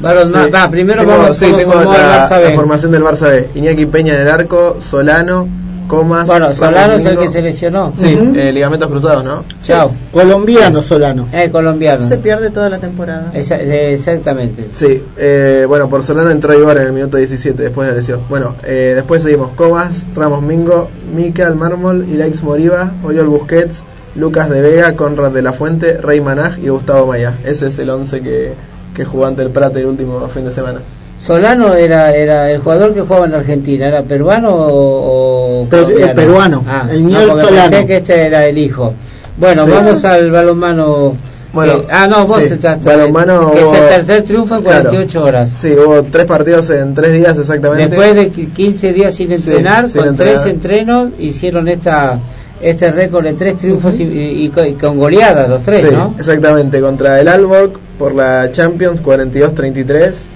Balon- 0.00 0.44
Sí. 0.46 0.50
va, 0.50 0.70
primero 0.70 1.02
tengo, 1.02 1.18
vamos 1.18 1.36
sí, 1.36 1.52
tengo 1.56 1.74
la, 1.74 2.28
la 2.40 2.50
formación 2.54 2.92
del 2.92 3.02
Barça 3.02 3.28
B. 3.30 3.48
Iñaki 3.56 3.84
Peña 3.86 4.14
en 4.14 4.20
el 4.22 4.28
arco, 4.30 4.78
Solano, 4.80 5.46
Comas. 5.88 6.26
Bueno, 6.26 6.52
Solano 6.54 6.94
es 6.94 7.04
el 7.04 7.18
que 7.18 7.28
se 7.28 7.42
lesionó. 7.42 7.92
Sí, 7.96 8.18
eh, 8.36 8.52
ligamentos 8.52 8.88
cruzados, 8.90 9.24
¿no? 9.24 9.44
Chao. 9.62 9.92
Colombiano 10.12 10.80
Solano. 10.82 11.28
Eh, 11.32 11.50
colombiano. 11.50 12.06
Se 12.06 12.16
pierde 12.18 12.50
toda 12.50 12.68
la 12.70 12.78
temporada. 12.78 13.30
Esa- 13.34 13.56
eh, 13.60 13.92
exactamente. 13.94 14.66
Sí, 14.72 15.02
eh, 15.16 15.64
bueno, 15.68 15.88
por 15.88 16.02
Solano 16.02 16.30
entró 16.30 16.54
Ibar 16.58 16.76
en 16.78 16.86
el 16.86 16.92
minuto 16.92 17.16
17 17.16 17.62
después 17.62 17.86
de 17.86 17.92
la 17.92 17.98
lesión. 17.98 18.20
Bueno, 18.28 18.54
eh, 18.64 18.92
después 18.94 19.22
seguimos 19.22 19.50
Comas, 19.52 20.06
Ramos 20.14 20.42
Mingo, 20.42 20.88
Mikel 21.14 21.54
Mármol, 21.54 22.06
Ilaix 22.08 22.42
Moriba, 22.42 22.92
Oriol 23.02 23.26
Busquets, 23.28 23.82
Lucas 24.16 24.48
de 24.48 24.60
Vega, 24.62 24.94
Conrad 24.94 25.32
de 25.32 25.42
la 25.42 25.52
Fuente, 25.52 25.98
Rey 25.98 26.20
Manaj 26.20 26.58
y 26.58 26.68
Gustavo 26.68 27.06
Maya. 27.06 27.34
Ese 27.44 27.66
es 27.66 27.78
el 27.78 27.90
11 27.90 28.20
que, 28.22 28.52
que 28.94 29.04
jugó 29.04 29.26
ante 29.26 29.42
el 29.42 29.50
Prate 29.50 29.80
el 29.80 29.86
último 29.86 30.26
fin 30.28 30.44
de 30.44 30.52
semana. 30.52 30.80
Solano 31.24 31.74
era, 31.74 32.14
era 32.14 32.50
el 32.50 32.58
jugador 32.58 32.92
que 32.92 33.00
jugaba 33.00 33.24
en 33.26 33.34
Argentina, 33.34 33.88
¿era 33.88 34.02
peruano 34.02 34.50
o, 34.54 35.62
o 35.62 35.68
Per- 35.68 35.90
eh, 35.98 36.12
peruano, 36.14 36.62
Ah, 36.66 36.86
el 36.90 37.02
no, 37.02 37.08
Niol 37.08 37.28
porque 37.30 37.44
Solano. 37.46 37.70
pensé 37.70 37.86
que 37.86 37.96
este 37.96 38.26
era 38.26 38.46
el 38.46 38.58
hijo. 38.58 38.92
Bueno, 39.38 39.64
Sí. 39.64 39.70
vamos 39.70 40.04
al 40.04 40.30
balonmano. 40.30 41.16
Bueno, 41.54 41.72
eh, 41.74 41.86
ah, 41.90 42.06
no, 42.08 42.26
vos 42.26 42.40
sí, 42.40 42.52
estás. 42.52 42.82
balonmano 42.84 43.52
que 43.52 43.58
es 43.58 43.62
el 43.62 43.68
hubo- 43.68 43.88
tercer 43.88 44.22
triunfo 44.24 44.56
en 44.56 44.62
Claro. 44.62 44.90
48 44.90 45.24
horas. 45.24 45.50
Sí, 45.56 45.72
hubo 45.72 46.02
tres 46.02 46.26
partidos 46.26 46.68
en 46.70 46.94
tres 46.94 47.12
días 47.14 47.38
exactamente. 47.38 47.88
Después 47.88 48.14
de 48.14 48.32
qui- 48.32 48.52
15 48.52 48.92
días 48.92 49.14
sin 49.14 49.32
entrenar, 49.32 49.88
sin 49.88 50.00
con 50.02 50.08
entrenar. 50.10 50.34
tres 50.42 50.52
entrenos, 50.52 51.08
hicieron 51.18 51.68
esta 51.68 52.18
este 52.60 52.90
récord 52.92 53.24
de 53.24 53.32
tres 53.34 53.56
triunfos 53.56 53.98
y, 53.98 54.04
y- 54.04 54.44
y 54.44 54.48
con- 54.48 54.66
y 54.66 54.74
con 54.74 54.98
goleadas 54.98 55.48
los 55.48 55.62
tres, 55.62 55.82
Sí, 55.82 55.88
¿no? 55.92 56.14
exactamente, 56.18 56.80
contra 56.80 57.20
el 57.20 57.28
Alborg 57.28 57.72
por 57.98 58.14
la 58.14 58.50
Champions 58.52 59.00
42-33. 59.02 60.26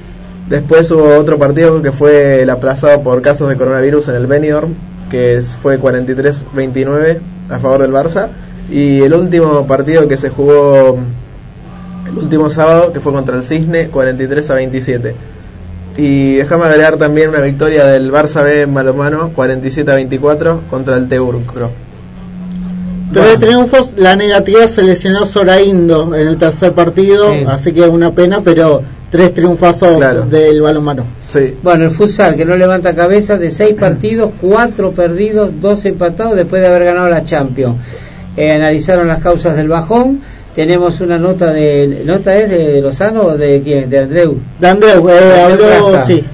Después 0.48 0.90
hubo 0.90 1.18
otro 1.18 1.38
partido 1.38 1.82
que 1.82 1.92
fue 1.92 2.42
el 2.42 2.48
aplazado 2.48 3.02
por 3.02 3.20
casos 3.20 3.50
de 3.50 3.56
coronavirus 3.56 4.08
en 4.08 4.14
el 4.14 4.26
Benidorm, 4.26 4.74
que 5.10 5.42
fue 5.60 5.78
43-29 5.78 7.18
a 7.50 7.58
favor 7.58 7.82
del 7.82 7.92
Barça. 7.92 8.28
Y 8.70 9.02
el 9.02 9.12
último 9.12 9.66
partido 9.66 10.08
que 10.08 10.16
se 10.16 10.30
jugó 10.30 10.98
el 12.06 12.16
último 12.16 12.48
sábado, 12.48 12.92
que 12.94 13.00
fue 13.00 13.12
contra 13.12 13.36
el 13.36 13.44
Cisne, 13.44 13.88
43 13.88 14.50
a 14.50 14.54
27. 14.54 15.14
Y 15.98 16.36
déjame 16.36 16.64
agregar 16.64 16.96
también 16.96 17.28
una 17.28 17.40
victoria 17.40 17.84
del 17.84 18.10
Barça 18.10 18.42
B 18.42 18.62
en 18.62 18.72
Malomano, 18.72 19.32
47 19.34 19.90
a 19.90 19.96
24 19.96 20.62
contra 20.70 20.96
el 20.96 21.08
Teucro. 21.08 21.87
Tres 23.12 23.38
triunfos, 23.38 23.94
la 23.96 24.16
negativa 24.16 24.66
se 24.68 24.82
lesionó 24.82 25.24
Soraindo 25.24 26.14
en 26.14 26.28
el 26.28 26.36
tercer 26.36 26.72
partido, 26.72 27.32
Sí. 27.32 27.44
así 27.48 27.72
que 27.72 27.82
una 27.82 28.10
pena, 28.10 28.40
pero 28.44 28.82
tres 29.10 29.32
triunfazos 29.32 29.96
Claro. 29.96 30.22
del 30.26 30.60
balonmano. 30.60 31.04
Sí, 31.28 31.54
Bueno, 31.62 31.84
el 31.86 31.90
futsal 31.90 32.36
que 32.36 32.44
no 32.44 32.54
levanta 32.56 32.94
cabeza 32.94 33.38
de 33.38 33.50
seis 33.50 33.74
partidos, 33.78 34.30
cuatro 34.40 34.92
perdidos, 34.92 35.52
dos 35.60 35.84
empatados 35.86 36.36
después 36.36 36.60
de 36.60 36.68
haber 36.68 36.84
ganado 36.84 37.08
la 37.08 37.24
Champions. 37.24 37.76
Eh, 38.36 38.52
analizaron 38.52 39.08
las 39.08 39.20
causas 39.22 39.56
del 39.56 39.68
bajón. 39.68 40.20
Tenemos 40.58 41.00
una 41.00 41.20
nota 41.20 41.52
de 41.52 42.02
nota 42.04 42.36
es 42.36 42.50
de 42.50 42.80
Lozano 42.82 43.22
o 43.22 43.36
de 43.36 43.60
quién, 43.62 43.88
de 43.88 43.96
Andreu. 44.00 44.38
De 44.58 44.66
Andreu, 44.66 45.08
eh, 45.08 45.42
Andreu 45.46 45.68
habló, 45.72 45.90
Plaza. 45.92 46.04
sí, 46.04 46.24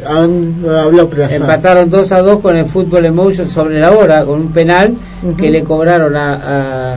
habló 0.66 1.10
Plaza. 1.10 1.36
Empataron 1.36 1.90
2 1.90 2.12
a 2.12 2.22
2 2.22 2.40
con 2.40 2.56
el 2.56 2.64
Fútbol 2.64 3.04
Emotion 3.04 3.46
sobre 3.46 3.78
la 3.80 3.92
hora 3.92 4.24
con 4.24 4.40
un 4.40 4.50
penal 4.50 4.94
que 5.36 5.50
le 5.50 5.62
cobraron 5.62 6.16
a, 6.16 6.94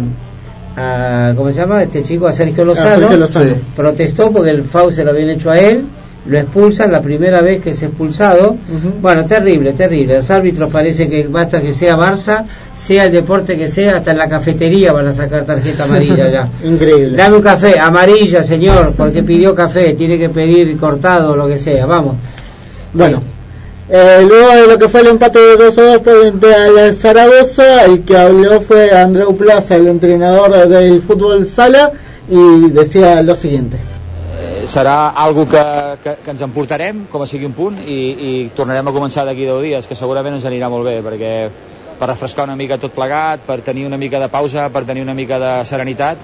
a, 0.78 1.30
a- 1.30 1.34
¿cómo 1.36 1.50
se 1.52 1.58
llama? 1.58 1.84
Este 1.84 2.02
chico 2.04 2.28
a 2.28 2.32
Sergio 2.32 2.64
A 2.64 2.68
Lozano. 2.68 3.00
Sergio 3.02 3.18
Lozano. 3.18 3.50
Sí. 3.50 3.62
Protestó 3.76 4.32
porque 4.32 4.52
el 4.52 4.64
FAU 4.64 4.90
se 4.94 5.04
lo 5.04 5.12
habían 5.12 5.30
hecho 5.32 5.52
a 5.52 5.60
él. 5.60 5.84
Lo 6.28 6.38
expulsan 6.38 6.92
la 6.92 7.02
primera 7.02 7.42
vez 7.42 7.62
que 7.62 7.72
es 7.72 7.82
expulsado. 7.82 8.58
Bueno, 9.02 9.26
terrible, 9.26 9.74
terrible. 9.74 10.16
Los 10.16 10.30
árbitros 10.30 10.72
parece 10.72 11.08
que 11.08 11.28
basta 11.28 11.62
que 11.62 11.74
sea 11.74 11.96
Barça, 11.96 12.46
sea 12.76 13.06
el 13.06 13.12
deporte 13.12 13.58
que 13.58 13.70
sea, 13.70 13.98
hasta 13.98 14.12
en 14.12 14.18
la 14.18 14.28
cafetería 14.28 14.92
van 14.92 15.08
a 15.08 15.14
sacar 15.14 15.46
tarjeta 15.46 15.86
amarilla 15.86 16.30
ya. 16.30 16.50
Increíble. 16.68 17.18
Dame 17.18 17.38
un 17.38 17.42
café, 17.42 17.80
amarilla, 17.80 18.44
señor, 18.44 18.94
porque 18.96 19.24
pidió 19.24 19.56
café, 19.56 19.94
tiene 19.94 20.18
que 20.18 20.30
pedir 20.30 20.78
cortado 20.78 21.32
o 21.32 21.36
lo 21.36 21.48
que 21.48 21.58
sea. 21.58 21.86
Vamos. 21.86 22.16
Bueno, 22.94 23.22
eh, 23.90 24.26
luego 24.28 24.54
de 24.54 24.68
lo 24.68 24.78
que 24.78 24.90
fue 24.90 25.00
el 25.02 25.08
empate 25.08 25.40
de 25.40 25.56
2 25.56 25.78
a 25.78 25.82
2 25.82 26.02
frente 26.04 26.54
al 26.54 26.94
Zaragoza, 26.94 27.86
el 27.86 28.02
que 28.02 28.18
habló 28.18 28.60
fue 28.60 28.92
Andreu 28.92 29.36
Plaza, 29.38 29.76
el 29.76 29.88
entrenador 29.88 30.68
del 30.68 31.02
fútbol 31.02 31.46
sala, 31.46 31.92
y 32.30 32.70
decía 32.72 33.22
lo 33.22 33.34
siguiente. 33.34 33.78
Serà 34.68 35.14
algo 35.16 35.46
que, 35.48 35.64
que, 36.04 36.14
que 36.26 36.32
ens 36.34 36.42
emportarem 36.44 37.06
com 37.08 37.22
a 37.24 37.28
sigui 37.30 37.48
un 37.48 37.54
punt 37.56 37.78
i, 37.88 37.96
i 38.28 38.32
tornarem 38.56 38.90
a 38.90 38.92
començar 38.92 39.24
d'aquí 39.24 39.46
10 39.48 39.62
dies 39.64 39.86
que 39.88 39.96
segurament 39.96 40.36
ens 40.36 40.48
anirà 40.50 40.68
molt 40.68 40.84
bé 40.84 40.98
perquè 41.06 41.30
per 41.98 42.10
refrescar 42.10 42.44
una 42.50 42.58
mica 42.60 42.76
tot 42.78 42.92
plegat 42.92 43.46
per 43.48 43.62
tenir 43.64 43.86
una 43.88 43.98
mica 43.98 44.20
de 44.20 44.28
pausa, 44.28 44.68
per 44.68 44.84
tenir 44.84 45.06
una 45.06 45.16
mica 45.16 45.40
de 45.40 45.52
serenitat 45.66 46.20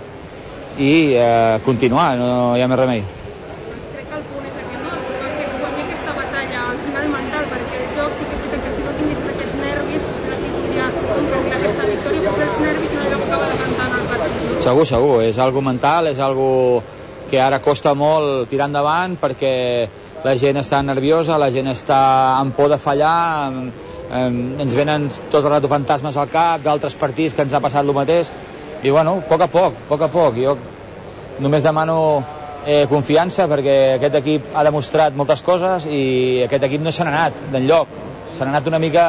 i 0.75 1.13
eh, 1.15 1.61
continuar, 1.63 2.17
no 2.19 2.57
hi 2.57 2.65
ha 2.65 2.67
més 2.67 2.81
remei 2.81 3.05
crec 3.93 4.09
que 4.09 4.17
el 4.17 4.25
punt 4.33 4.49
és 4.49 4.57
aquest, 4.59 4.83
no? 4.83 4.97
Que 5.37 5.47
guanyi 5.61 5.85
aquesta 5.85 6.15
batalla 6.17 6.65
al 6.73 6.81
final 6.87 7.07
mental, 7.13 7.45
perquè 7.53 7.79
el 7.79 7.93
joc 7.99 8.17
sí 8.17 8.27
que 8.27 8.39
és 8.41 8.65
que 8.65 8.73
si 8.73 8.87
no 8.87 8.97
tinguessis 8.97 9.29
aquests 9.35 9.61
nervis, 9.61 10.09
potser 10.09 10.33
l'equip 10.33 10.57
podria 10.57 10.89
aconseguir 10.89 11.55
aquesta 11.61 11.87
victòria, 11.93 12.25
potser 12.27 12.49
els 12.49 12.59
nervis 12.67 12.97
no 12.97 13.07
allò 13.07 13.21
que 13.23 13.29
acaba 13.29 13.47
decantant 13.53 13.95
el 14.01 14.11
partit. 14.11 14.43
no? 14.51 14.65
Segur, 14.67 14.85
segur, 14.91 15.15
és 15.29 15.39
algo 15.47 15.63
mental, 15.69 16.11
és 16.11 16.21
algo 16.27 16.49
que 17.33 17.41
ara 17.41 17.57
costa 17.65 17.95
molt 17.97 18.45
tirar 18.51 18.67
endavant 18.69 19.15
perquè 19.17 19.53
la 20.21 20.35
gent 20.37 20.59
està 20.61 20.83
nerviosa, 20.85 21.39
la 21.41 21.49
gent 21.49 21.65
està 21.71 21.97
amb 22.37 22.53
por 22.53 22.69
de 22.69 22.77
fallar, 22.77 23.49
em, 23.49 24.37
ens 24.61 24.75
venen 24.77 25.07
tot 25.31 25.39
el 25.41 25.49
rato 25.55 25.71
fantasmes 25.71 26.19
al 26.21 26.29
cap 26.29 26.61
d'altres 26.61 26.93
partits 26.93 27.33
que 27.33 27.41
ens 27.41 27.55
ha 27.57 27.63
passat 27.63 27.81
el 27.81 27.97
mateix. 27.97 28.29
I 28.83 28.93
bueno, 28.93 29.17
a 29.17 29.27
poc 29.31 29.41
a 29.41 29.49
poc, 29.49 29.81
a 29.81 29.89
poc 29.89 30.05
a 30.05 30.11
poc. 30.13 30.37
Jo 30.45 30.55
només 31.41 31.65
demano 31.65 31.97
eh, 32.67 32.85
confiança 32.91 33.49
perquè 33.49 33.77
aquest 33.97 34.21
equip 34.21 34.53
ha 34.53 34.63
demostrat 34.69 35.17
moltes 35.17 35.41
coses 35.41 35.89
i 35.89 36.43
aquest 36.45 36.69
equip 36.69 36.85
no 36.85 36.93
se 36.93 37.01
n'ha 37.03 37.15
anat 37.17 37.47
d'enlloc, 37.55 37.97
se 38.37 38.43
n'ha 38.43 38.53
anat 38.53 38.69
una 38.69 38.79
mica 38.83 39.07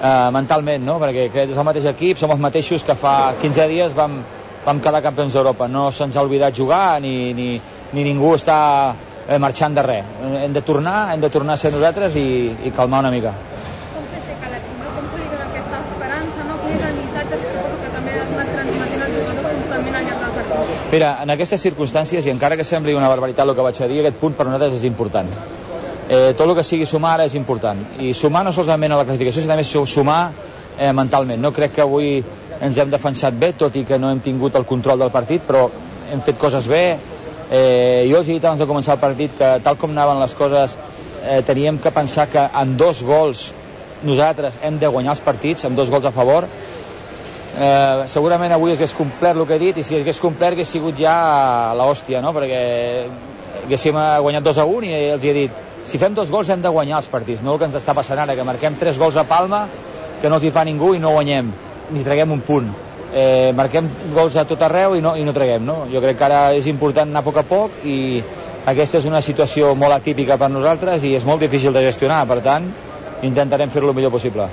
eh, 0.00 0.28
mentalment, 0.32 0.86
no? 0.88 0.96
perquè 1.02 1.28
és 1.44 1.56
el 1.58 1.68
mateix 1.68 1.92
equip, 1.92 2.16
som 2.16 2.32
els 2.32 2.40
mateixos 2.40 2.88
que 2.88 2.96
fa 2.96 3.34
15 3.42 3.68
dies 3.68 3.92
vam, 3.98 4.22
vam 4.64 4.80
quedar 4.80 5.02
campions 5.02 5.32
d'Europa, 5.32 5.68
no 5.68 5.90
se'ns 5.90 6.16
ha 6.16 6.22
oblidat 6.26 6.54
jugar 6.56 7.00
ni, 7.00 7.32
ni, 7.34 7.60
ni 7.92 8.04
ningú 8.04 8.34
està 8.36 8.94
eh, 9.28 9.38
marxant 9.38 9.74
de 9.74 9.82
res. 9.82 10.04
Hem 10.44 10.52
de 10.52 10.62
tornar, 10.62 11.12
hem 11.14 11.20
de 11.20 11.30
tornar 11.30 11.54
a 11.54 11.62
ser 11.62 11.72
nosaltres 11.72 12.16
i, 12.16 12.26
i 12.68 12.70
calmar 12.76 13.00
una 13.06 13.10
mica. 13.14 13.32
Com 13.94 14.04
fer 14.10 14.20
aixecar 14.20 14.50
l'equip, 14.52 14.76
no? 14.82 14.90
Com 14.96 15.06
aquesta 15.46 15.80
esperança, 15.84 16.44
no? 16.48 16.58
Quin 16.64 16.76
és 16.76 16.84
el 16.90 16.98
missatge 17.00 17.38
que 17.40 17.54
suposo 17.54 17.80
que 17.84 17.92
també 17.96 18.18
has 18.20 18.34
anat 18.36 18.52
transmetent 18.58 19.06
als 19.06 19.16
jugadors 19.16 19.48
constantment 19.54 19.96
al 20.00 20.04
llarg 20.10 20.26
del 20.26 20.36
partit? 20.50 20.92
Mira, 20.92 21.10
en 21.24 21.34
aquestes 21.36 21.64
circumstàncies, 21.68 22.26
i 22.28 22.34
encara 22.34 22.56
que 22.60 22.64
sembli 22.68 22.94
una 22.98 23.08
barbaritat 23.08 23.48
el 23.48 23.54
que 23.56 23.66
vaig 23.70 23.80
a 23.82 23.88
dir, 23.90 24.00
aquest 24.04 24.20
punt 24.20 24.36
per 24.38 24.46
nosaltres 24.50 24.76
és 24.80 24.84
important. 24.90 25.32
Eh, 26.10 26.32
tot 26.36 26.48
el 26.50 26.56
que 26.58 26.64
sigui 26.66 26.86
sumar 26.90 27.12
ara 27.16 27.24
és 27.30 27.34
important. 27.38 27.78
I 28.02 28.12
sumar 28.18 28.42
no 28.44 28.52
solament 28.52 28.92
a 28.92 28.96
la 28.98 29.04
classificació, 29.06 29.40
sinó 29.44 29.52
també 29.54 29.64
su- 29.64 29.86
sumar 29.86 30.32
eh, 30.76 30.92
mentalment. 30.92 31.38
No 31.40 31.52
crec 31.54 31.72
que 31.76 31.84
avui 31.84 32.16
ens 32.60 32.78
hem 32.78 32.90
defensat 32.92 33.36
bé, 33.40 33.52
tot 33.56 33.76
i 33.76 33.84
que 33.88 33.98
no 33.98 34.10
hem 34.10 34.20
tingut 34.24 34.56
el 34.58 34.66
control 34.68 35.00
del 35.00 35.12
partit, 35.14 35.44
però 35.46 35.68
hem 36.12 36.20
fet 36.24 36.38
coses 36.38 36.66
bé. 36.68 36.84
Eh, 37.50 38.06
jo 38.10 38.20
els 38.20 38.28
he 38.28 38.36
dit 38.36 38.44
abans 38.44 38.60
de 38.60 38.68
començar 38.68 38.94
el 38.94 39.02
partit 39.02 39.32
que 39.38 39.48
tal 39.64 39.78
com 39.80 39.90
anaven 39.90 40.20
les 40.20 40.34
coses 40.38 40.76
eh, 41.24 41.40
teníem 41.46 41.80
que 41.82 41.90
pensar 41.90 42.28
que 42.30 42.42
amb 42.52 42.76
dos 42.78 43.02
gols 43.02 43.48
nosaltres 44.06 44.60
hem 44.62 44.78
de 44.78 44.88
guanyar 44.88 45.16
els 45.16 45.24
partits, 45.24 45.64
amb 45.66 45.76
dos 45.76 45.90
gols 45.90 46.06
a 46.06 46.12
favor, 46.14 46.46
eh, 46.46 48.04
segurament 48.12 48.52
avui 48.54 48.76
hagués 48.76 48.94
complert 48.94 49.40
el 49.40 49.48
que 49.48 49.58
he 49.58 49.62
dit 49.64 49.80
i 49.80 49.86
si 49.86 49.98
hagués 49.98 50.20
complert 50.22 50.54
hagués 50.54 50.70
sigut 50.70 51.00
ja 51.00 51.16
l'hòstia, 51.76 52.22
no? 52.22 52.32
perquè 52.36 52.60
haguéssim 53.64 53.98
guanyat 53.98 54.46
2 54.46 54.60
a 54.62 54.68
1 54.76 54.86
i 54.86 55.00
els 55.16 55.24
he 55.24 55.34
dit 55.36 55.66
si 55.90 55.98
fem 55.98 56.14
dos 56.14 56.30
gols 56.30 56.48
hem 56.52 56.62
de 56.62 56.70
guanyar 56.70 57.00
els 57.00 57.08
partits, 57.10 57.42
no 57.42 57.54
el 57.54 57.58
que 57.58 57.66
ens 57.66 57.80
està 57.80 57.96
passant 57.96 58.20
ara, 58.20 58.36
que 58.36 58.46
marquem 58.46 58.78
tres 58.78 59.00
gols 59.00 59.16
a 59.16 59.26
Palma 59.26 59.66
que 60.20 60.28
no 60.28 60.38
els 60.38 60.44
hi 60.44 60.54
fa 60.54 60.64
ningú 60.64 60.94
i 60.94 61.02
no 61.02 61.16
guanyem 61.16 61.50
ni 61.92 62.04
traguem 62.06 62.32
un 62.32 62.40
punt 62.46 62.70
eh, 63.14 63.50
marquem 63.56 63.88
gols 64.14 64.36
a 64.36 64.46
tot 64.48 64.62
arreu 64.62 64.96
i 64.96 65.02
no, 65.04 65.16
i 65.16 65.24
no 65.26 65.34
traguem 65.36 65.64
no? 65.66 65.84
jo 65.92 66.02
crec 66.02 66.18
que 66.18 66.28
ara 66.28 66.42
és 66.56 66.68
important 66.70 67.10
anar 67.10 67.24
a 67.24 67.26
poc 67.26 67.40
a 67.42 67.46
poc 67.46 67.84
i 67.84 68.22
aquesta 68.70 69.00
és 69.00 69.08
una 69.08 69.22
situació 69.24 69.74
molt 69.74 69.96
atípica 69.96 70.38
per 70.38 70.50
nosaltres 70.50 71.04
i 71.04 71.14
és 71.16 71.24
molt 71.24 71.40
difícil 71.42 71.72
de 71.76 71.84
gestionar 71.86 72.22
per 72.28 72.40
tant 72.44 72.68
intentarem 73.22 73.70
fer-lo 73.70 73.90
el 73.90 73.96
millor 73.98 74.12
possible. 74.12 74.48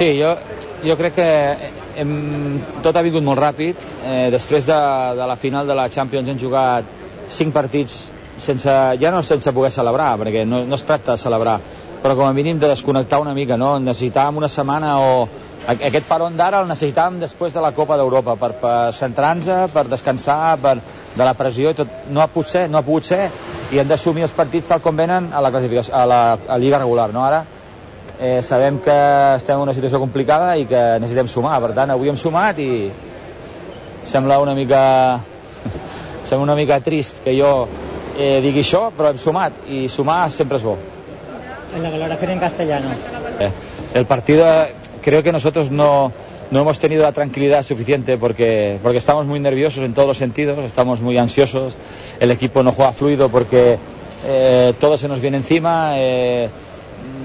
Sí, 0.00 0.14
jo, 0.16 0.30
jo 0.80 0.96
crec 0.96 1.12
que 1.12 1.26
hem, 2.00 2.12
tot 2.80 2.96
ha 2.96 3.02
vingut 3.04 3.20
molt 3.20 3.36
ràpid. 3.42 3.82
Eh, 4.00 4.30
després 4.32 4.64
de, 4.64 4.78
de 5.18 5.26
la 5.28 5.36
final 5.36 5.68
de 5.68 5.76
la 5.76 5.90
Champions 5.92 6.30
hem 6.32 6.38
jugat 6.40 6.99
cinc 7.30 7.54
partits 7.54 8.10
sense, 8.40 8.72
ja 9.00 9.10
no 9.12 9.22
sense 9.22 9.52
poder 9.52 9.70
celebrar, 9.70 10.14
perquè 10.18 10.46
no, 10.48 10.64
no 10.66 10.78
es 10.78 10.84
tracta 10.88 11.14
de 11.14 11.22
celebrar, 11.22 11.58
però 12.02 12.16
com 12.16 12.26
a 12.26 12.32
mínim 12.32 12.58
de 12.58 12.70
desconnectar 12.70 13.20
una 13.20 13.34
mica, 13.36 13.58
no? 13.60 13.74
Necessitàvem 13.78 14.40
una 14.40 14.48
setmana 14.48 14.96
o 15.04 15.28
aquest 15.68 16.08
peron 16.08 16.38
d'ara 16.38 16.62
el 16.64 16.70
necessitàvem 16.70 17.20
després 17.20 17.52
de 17.54 17.60
la 17.60 17.72
Copa 17.76 17.98
d'Europa 18.00 18.34
per, 18.40 18.50
per 18.62 18.74
centrar-nos, 18.96 19.70
per 19.74 19.84
descansar, 19.92 20.56
per, 20.62 20.78
de 21.16 21.24
la 21.26 21.36
pressió 21.36 21.70
i 21.70 21.76
tot. 21.76 21.92
No 22.08 22.24
ha 22.24 22.30
pogut 22.32 22.48
ser, 22.48 22.66
no 22.72 22.80
ha 22.80 22.86
pogut 22.86 23.06
ser 23.06 23.26
i 23.70 23.78
hem 23.78 23.88
d'assumir 23.88 24.24
els 24.26 24.34
partits 24.36 24.72
tal 24.72 24.80
com 24.82 24.96
venen 24.96 25.30
a 25.32 25.44
la, 25.44 25.52
classificació, 25.52 25.94
a 25.94 26.06
la 26.08 26.20
a 26.48 26.58
Lliga 26.58 26.80
regular, 26.80 27.10
no? 27.12 27.24
Ara 27.28 27.44
eh, 28.18 28.40
sabem 28.42 28.80
que 28.84 28.96
estem 29.36 29.56
en 29.56 29.68
una 29.68 29.76
situació 29.76 30.00
complicada 30.00 30.56
i 30.56 30.66
que 30.70 30.82
necessitem 30.98 31.28
sumar, 31.28 31.60
per 31.60 31.74
tant 31.76 31.92
avui 31.92 32.10
hem 32.12 32.18
sumat 32.20 32.58
i 32.58 32.70
sembla 34.10 34.40
una 34.40 34.56
mica 34.56 34.80
sembla 36.30 36.44
una 36.44 36.54
mica 36.54 36.78
trist 36.80 37.24
que 37.24 37.34
jo 37.34 37.66
eh, 38.14 38.38
digui 38.44 38.62
això, 38.62 38.86
però 38.94 39.10
hem 39.10 39.18
sumat 39.18 39.64
i 39.66 39.88
sumar 39.90 40.30
sempre 40.30 40.60
es 40.60 40.66
bo. 40.66 40.76
En 41.74 41.82
la 41.82 41.90
valoración 41.90 42.30
en 42.36 42.38
castellano. 42.38 42.94
Eh, 43.40 43.50
el 43.94 44.06
partido 44.06 44.46
creo 45.02 45.22
que 45.24 45.32
nosotros 45.32 45.70
no, 45.70 46.12
no 46.50 46.60
hemos 46.60 46.78
tenido 46.78 47.02
la 47.02 47.12
tranquilidad 47.12 47.64
suficiente 47.64 48.16
porque, 48.18 48.78
porque 48.82 48.98
estamos 48.98 49.26
muy 49.26 49.40
nerviosos 49.40 49.82
en 49.84 49.94
todos 49.94 50.06
los 50.06 50.18
sentidos, 50.18 50.58
estamos 50.58 51.00
muy 51.00 51.18
ansiosos, 51.18 51.76
el 52.20 52.30
equipo 52.30 52.62
no 52.62 52.72
juega 52.72 52.92
fluido 52.92 53.28
porque 53.28 53.78
eh, 54.24 54.74
todo 54.78 54.98
se 54.98 55.08
nos 55.08 55.20
viene 55.20 55.38
encima, 55.38 55.94
eh, 55.96 56.48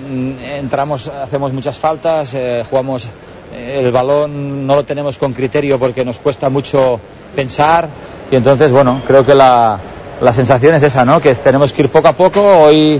mm, 0.09 0.43
entramos, 0.43 1.07
hacemos 1.07 1.53
muchas 1.53 1.77
faltas, 1.77 2.33
eh, 2.33 2.63
jugamos 2.67 3.07
el 3.55 3.91
balón, 3.91 4.65
no 4.67 4.75
lo 4.75 4.83
tenemos 4.85 5.17
con 5.17 5.33
criterio 5.33 5.79
porque 5.79 6.03
nos 6.05 6.19
cuesta 6.19 6.49
mucho 6.49 6.99
pensar 7.35 7.87
y 8.31 8.35
entonces, 8.35 8.71
bueno, 8.71 9.01
creo 9.07 9.25
que 9.25 9.35
la, 9.35 9.77
la 10.21 10.33
sensación 10.33 10.75
es 10.75 10.83
esa, 10.83 11.05
¿no? 11.05 11.21
Que 11.21 11.33
tenemos 11.35 11.71
que 11.73 11.83
ir 11.83 11.89
poco 11.89 12.07
a 12.07 12.13
poco, 12.13 12.41
hoy 12.41 12.99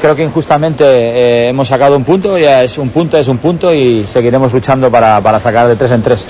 creo 0.00 0.14
que 0.14 0.22
injustamente 0.24 0.84
eh, 0.86 1.48
hemos 1.48 1.68
sacado 1.68 1.96
un 1.96 2.04
punto, 2.04 2.36
ya 2.38 2.62
es 2.62 2.76
un 2.78 2.90
punto, 2.90 3.16
es 3.18 3.28
un 3.28 3.38
punto 3.38 3.72
y 3.72 4.04
seguiremos 4.06 4.52
luchando 4.52 4.90
para, 4.90 5.20
para 5.20 5.40
sacar 5.40 5.68
de 5.68 5.76
tres 5.76 5.90
en 5.92 6.02
tres. 6.02 6.26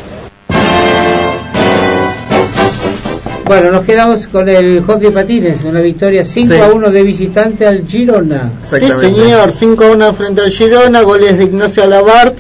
Bueno, 3.45 3.71
nos 3.71 3.85
quedamos 3.85 4.27
con 4.27 4.49
el 4.49 4.83
hockey 4.85 5.11
patines, 5.11 5.63
una 5.63 5.81
victoria 5.81 6.25
5 6.25 6.53
Sí. 6.53 6.61
a 6.61 6.67
1 6.67 6.91
de 6.91 7.03
visitante 7.05 7.65
al 7.65 7.87
Girona. 7.87 8.51
Sí, 8.65 8.81
señor, 8.81 9.53
5-1 9.53 10.15
frente 10.15 10.41
al 10.41 10.51
Girona, 10.51 11.03
goles 11.03 11.39
de 11.39 11.45
Ignacio 11.45 11.85
Alabart, 11.85 12.37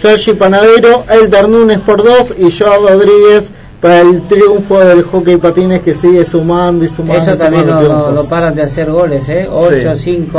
Sergi 0.00 0.34
Panadero, 0.34 1.04
Elder 1.08 1.48
Núñez 1.48 1.78
por 1.80 2.02
2 2.04 2.34
y 2.38 2.50
Joao 2.50 2.86
Rodríguez 2.86 3.50
para 3.80 4.00
el 4.00 4.26
triunfo 4.28 4.80
del 4.80 5.02
hockey 5.02 5.36
patines 5.36 5.80
que 5.80 5.94
sigue 5.94 6.24
sumando 6.24 6.84
y 6.84 6.88
sumando. 6.88 7.22
Eso 7.22 7.34
y 7.34 7.38
también 7.38 7.66
no, 7.66 7.72
sumando 7.80 7.94
triunfos. 8.04 8.24
no 8.24 8.30
paran 8.30 8.54
de 8.54 8.62
hacer 8.62 8.90
goles, 8.90 9.28
¿eh? 9.28 9.46
8, 9.50 9.94
5. 9.94 10.38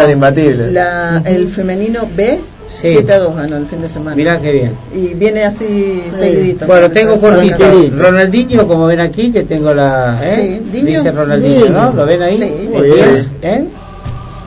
La, 0.72 1.22
el 1.26 1.47
femenino 1.47 2.08
B, 2.16 2.39
Sí. 2.74 2.89
7 2.91 3.14
a 3.14 3.20
2 3.20 3.36
ganó 3.38 3.56
el 3.58 3.66
fin 3.68 3.80
de 3.82 3.88
semana. 3.88 4.16
Mirá 4.18 4.41
qué 4.41 4.51
bien. 4.51 4.74
Y 4.93 5.14
viene 5.14 5.45
así 5.45 6.03
seguidito. 6.14 6.66
Bueno, 6.66 6.88
¿no? 6.89 6.93
tengo 6.93 7.16
cortito. 7.18 7.64
Ronaldinho, 7.95 8.68
como 8.68 8.88
ven 8.88 8.99
aquí, 8.99 9.32
que 9.32 9.43
tengo 9.43 9.74
la. 9.74 10.20
¿eh? 10.22 10.60
Sí, 10.64 10.72
Diño. 10.72 10.99
Dice 10.99 11.12
Ronaldinho, 11.12 11.70
¿no? 11.70 11.93
¿Lo 11.93 12.06
ven 12.06 12.22
ahí? 12.22 12.38
Sí. 12.38 12.70
Muy 12.74 12.88
Sí. 12.89 12.93
bien, 12.95 13.26
¿eh? 13.43 13.66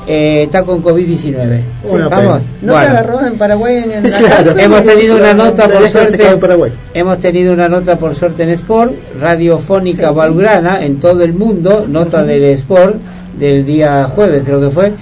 Eh, 0.09 0.45
está 0.45 0.63
con 0.63 0.83
COVID-19. 0.83 1.61
Sí, 1.87 1.97
Vamos. 2.11 2.43
No 2.63 2.73
Bueno. 2.73 2.87
se 2.87 2.97
agarró 2.97 3.27
en 3.27 3.37
Paraguay 3.37 3.85
en, 3.93 4.11
la 4.11 4.19
Claro, 4.19 4.59
hemos 4.59 4.83
tenido 4.83 5.17
una 5.17 5.35
nota 5.35 5.69
por 5.69 5.89
suerte. 5.89 6.37
Paraguay. 6.39 6.73
Hemos 6.95 7.19
tenido 7.19 7.53
una 7.53 7.69
nota 7.69 7.99
por 7.99 8.15
suerte 8.15 8.45
en 8.45 8.51
Sport, 8.51 8.95
radiofónica 9.21 10.11
Valgrana 10.11 10.83
en 10.83 10.99
todo 10.99 11.23
el 11.25 11.35
mundo, 11.35 11.85
nota 11.87 12.25
del 12.25 12.45
Sport 12.45 12.97
del 13.39 13.65
día 13.65 14.05
jueves 14.05 14.43
creo 14.45 14.61
que 14.61 14.71
fue. 14.71 14.93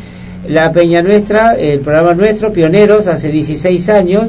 La 0.48 0.72
Peña 0.72 1.02
Nuestra, 1.02 1.54
el 1.54 1.80
programa 1.80 2.14
nuestro, 2.14 2.52
pioneros 2.52 3.08
hace 3.08 3.28
16 3.28 3.88
años 3.88 4.24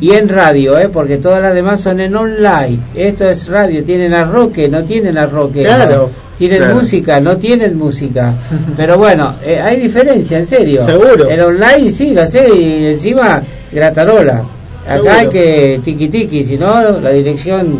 y 0.00 0.12
en 0.12 0.28
radio, 0.28 0.78
¿eh? 0.78 0.88
porque 0.88 1.16
todas 1.18 1.40
las 1.40 1.54
demás 1.54 1.80
son 1.80 2.00
en 2.00 2.14
online. 2.14 2.78
Esto 2.94 3.28
es 3.28 3.48
radio, 3.48 3.82
tienen 3.84 4.12
a 4.12 4.24
Roque, 4.24 4.68
no 4.68 4.84
tienen 4.84 5.18
a 5.18 5.26
Roque. 5.26 5.62
Claro. 5.62 6.10
Tienen 6.38 6.58
Claro. 6.58 6.74
música, 6.76 7.18
no 7.20 7.36
tienen 7.38 7.78
música. 7.78 8.32
Pero 8.76 8.98
bueno, 8.98 9.36
eh, 9.42 9.58
hay 9.60 9.80
diferencia, 9.80 10.38
en 10.38 10.46
serio. 10.46 10.84
Seguro. 10.84 11.28
El 11.28 11.40
online 11.40 11.90
sí, 11.90 12.12
lo 12.12 12.26
sé, 12.26 12.48
y 12.54 12.86
encima 12.88 13.42
gratarola. 13.72 14.44
Acá 14.84 14.94
Seguro. 14.96 15.12
hay 15.12 15.28
que 15.28 15.80
tiki 15.82 16.08
tiki, 16.08 16.44
si 16.44 16.58
no 16.58 17.00
la 17.00 17.10
dirección 17.10 17.78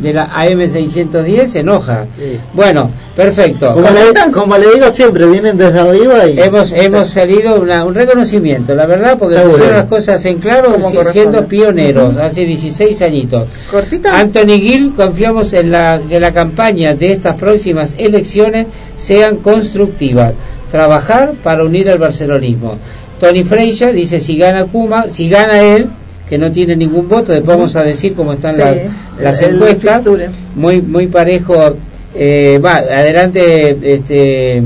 de 0.00 0.12
la 0.12 0.30
AM610 0.32 1.46
se 1.46 1.60
enoja. 1.60 2.06
Bueno, 2.54 2.90
Perfecto. 3.18 3.72
Como 3.74 3.88
le, 3.90 4.30
como 4.30 4.58
le 4.58 4.74
digo 4.74 4.90
siempre, 4.92 5.26
vienen 5.26 5.56
desde 5.58 5.80
arriba 5.80 6.24
y... 6.28 6.38
Hemos, 6.38 6.72
hemos 6.72 7.08
salido 7.08 7.60
una- 7.60 7.84
un 7.84 7.92
reconocimiento, 7.96 8.76
la 8.76 8.86
verdad, 8.86 9.16
porque 9.18 9.34
pusieron 9.40 9.72
las 9.72 9.86
cosas 9.86 10.24
en 10.24 10.38
claro, 10.38 10.76
si- 10.88 10.96
siendo 11.12 11.44
pioneros, 11.46 12.16
hace 12.16 12.42
16 12.44 13.02
añitos. 13.02 13.48
Cortita. 13.72 14.16
Anthony 14.16 14.60
Gill, 14.60 14.94
confiamos 14.94 15.52
en 15.52 15.72
la, 15.72 16.00
que 16.08 16.20
la 16.20 16.32
campaña 16.32 16.94
de 16.94 17.10
estas 17.10 17.34
próximas 17.34 17.96
elecciones 17.98 18.68
sean 18.96 19.38
constructivas. 19.38 20.34
Trabajar 20.70 21.32
para 21.42 21.64
unir 21.64 21.90
al 21.90 21.98
barcelonismo. 21.98 22.78
Tony 23.18 23.42
Freixa 23.42 23.90
dice 23.90 24.20
si 24.20 24.38
gana 24.38 24.66
Kuma, 24.66 25.06
si 25.10 25.28
gana 25.28 25.60
él, 25.60 25.88
que 26.28 26.38
no 26.38 26.52
tiene 26.52 26.76
ningún 26.76 27.08
voto, 27.08 27.32
después 27.32 27.56
vamos 27.56 27.74
a 27.74 27.82
decir 27.82 28.14
cómo 28.14 28.34
están 28.34 28.52
Sí, 28.52 28.60
las, 28.60 28.76
el- 28.76 28.90
las 29.18 29.42
el 29.42 29.54
encuestas. 29.56 30.02
Muy, 30.54 30.80
muy 30.82 31.08
parejo. 31.08 31.74
Eh, 32.14 32.60
va, 32.64 32.76
adelante 32.76 33.76
este 33.82 34.62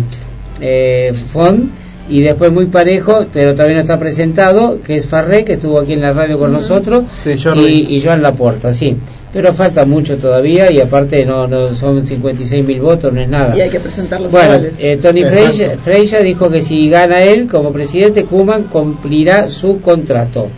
eh, 0.61 1.13
Font 1.27 1.71
y 2.09 2.21
después 2.21 2.53
muy 2.53 2.67
parejo, 2.67 3.27
pero 3.33 3.53
todavía 3.53 3.77
no 3.77 3.83
está 3.83 3.99
presentado, 3.99 4.81
que 4.83 4.97
es 4.97 5.07
Farré, 5.07 5.45
que 5.45 5.55
estuvo 5.55 5.79
aquí 5.79 5.93
en 5.93 6.03
la 6.03 6.13
radio 6.13 6.39
con 6.39 6.53
nosotros, 6.53 7.05
Sí, 7.17 7.35
y, 7.57 7.97
y 7.97 8.03
Joan 8.03 8.23
Laporta, 8.23 8.73
sí. 8.73 8.97
Pero 9.33 9.55
falta 9.55 9.87
mucho 9.87 10.19
todavía 10.19 10.71
y 10.71 10.79
aparte 10.79 11.25
no, 11.25 11.47
no 11.47 11.73
son 11.73 12.05
56 12.05 12.67
mil 12.67 12.81
votos, 12.81 13.13
no 13.13 13.21
es 13.21 13.29
nada. 13.29 13.57
Y 13.57 13.63
hay 13.63 13.71
que 13.71 13.81
presentar 13.81 14.21
los 14.21 14.31
Bueno, 14.31 14.67
eh, 14.79 14.99
Tony 15.01 15.25
Freixa 15.25 16.19
dijo 16.19 16.51
que 16.51 16.61
si 16.61 16.91
gana 16.91 17.23
él 17.23 17.49
como 17.51 17.73
presidente, 17.73 18.25
Kuman 18.25 18.65
cumplirá 18.65 19.49
su 19.49 19.81
contrato. 19.81 20.49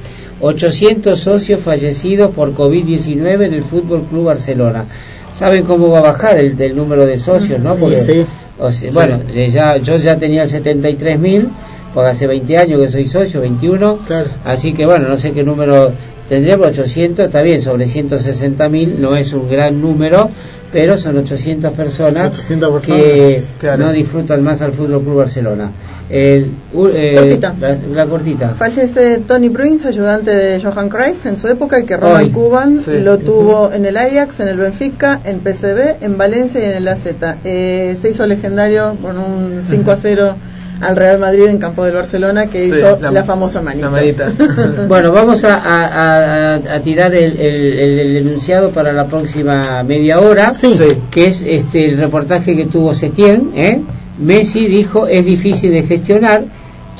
800 0.41 1.18
socios 1.18 1.61
fallecidos 1.61 2.35
por 2.35 2.53
COVID-19 2.53 3.47
en 3.47 3.55
el 3.55 3.62
Fútbol 3.62 4.07
Club 4.11 4.24
Barcelona. 4.24 4.87
¿Saben 5.35 5.64
cómo 5.64 5.91
va 5.91 5.99
a 5.99 6.03
bajar 6.03 6.39
el, 6.39 6.61
el 6.61 6.76
número 6.76 7.05
de 7.07 7.18
socios, 7.18 7.61
no? 7.61 7.76
Porque, 7.76 7.99
Sí. 8.03 8.24
o 8.59 8.70
sea, 8.70 8.91
bueno, 8.93 9.20
eh, 9.35 9.49
ya, 9.51 9.76
yo 9.78 9.97
ya 9.97 10.16
tenía 10.16 10.43
el 10.45 10.49
73 10.49 11.18
mil, 11.18 11.49
porque 11.93 12.11
hace 12.11 12.26
20 12.26 12.57
años 12.59 12.80
que 12.80 12.89
soy 12.89 13.05
socio, 13.09 13.41
21. 13.41 13.99
Claro. 14.07 14.26
Así 14.45 14.72
que 14.72 14.87
bueno, 14.87 15.09
no 15.09 15.16
sé 15.16 15.32
qué 15.32 15.43
número 15.43 15.93
tendremos, 16.28 16.68
800, 16.68 17.26
está 17.26 17.43
bien, 17.43 17.61
sobre 17.61 17.87
160 17.87 18.68
mil, 18.68 19.01
no 19.01 19.16
es 19.16 19.32
un 19.32 19.49
gran 19.49 19.80
número, 19.80 20.30
pero 20.75 20.99
son 20.99 21.16
800 21.18 21.72
personas, 21.72 22.31
800 22.33 22.70
personas, 22.72 23.01
que 23.03 23.43
claro. 23.61 23.87
no 23.87 23.93
disfrutan 23.93 24.43
más 24.43 24.61
al 24.61 24.72
Fútbol 24.72 25.03
Club 25.03 25.14
Barcelona. 25.18 25.70
El, 26.11 26.51
u- 26.75 26.89
eh, 26.89 27.14
Cortita. 27.14 27.55
La, 27.61 27.77
la 27.95 28.07
cortita. 28.07 28.49
Fallece 28.51 29.18
Tony 29.27 29.49
Bruins, 29.49 29.87
ayudante 29.87 30.35
de 30.35 30.61
Johan 30.61 30.89
Cruyff 30.91 31.25
en 31.25 31.37
su 31.37 31.49
época 31.49 31.79
y 31.81 31.85
que 31.85 31.97
Ronald. 31.97 32.33
Koeman 32.33 32.81
Sí. 32.83 33.01
lo 33.01 33.16
tuvo 33.18 33.70
en 33.72 33.87
el 33.87 33.97
Ajax, 33.97 34.41
en 34.41 34.49
el 34.49 34.59
Benfica, 34.59 35.20
en 35.25 35.41
PSV, 35.41 36.03
en 36.03 36.18
Valencia 36.18 36.61
y 36.61 36.64
en 36.64 36.77
el 36.77 36.89
AZ. 36.89 37.07
Eh, 37.45 37.95
se 37.99 38.11
hizo 38.11 38.27
legendario 38.27 38.97
con 39.01 39.16
un 39.16 39.62
5 39.62 39.91
a 39.93 39.97
0 39.97 40.35
al 40.81 40.97
Real 40.97 41.18
Madrid 41.18 41.47
en 41.47 41.59
campo 41.59 41.85
del 41.85 41.95
Barcelona 41.95 42.47
que 42.47 42.64
Sí, 42.66 42.72
hizo 42.77 42.99
la- 43.01 43.11
la, 43.11 43.25
famosa 43.25 43.61
manita. 43.62 43.87
la 43.87 43.91
manita. 43.91 44.33
Bueno, 44.89 45.12
vamos 45.12 45.45
a, 45.45 45.55
a- 45.57 46.55
a- 46.55 46.55
a 46.57 46.81
tirar 46.81 47.14
el, 47.14 47.39
el- 47.41 47.79
el- 47.79 47.99
el 47.99 48.16
enunciado 48.27 48.70
para 48.70 48.93
la 48.93 49.07
próxima 49.07 49.83
media 49.83 50.20
hora, 50.20 50.53
Sí. 50.55 50.75
Sí. 50.75 50.97
que 51.11 51.27
es 51.27 51.43
este 51.47 51.87
el 51.87 51.99
reportaje 51.99 52.57
que 52.57 52.66
tuvo 52.66 52.93
Setién. 52.95 53.53
¿eh? 53.55 53.81
Messi 54.18 54.66
dijo 54.66 55.07
es 55.07 55.25
difícil 55.25 55.72
de 55.72 55.83
gestionar. 55.85 56.45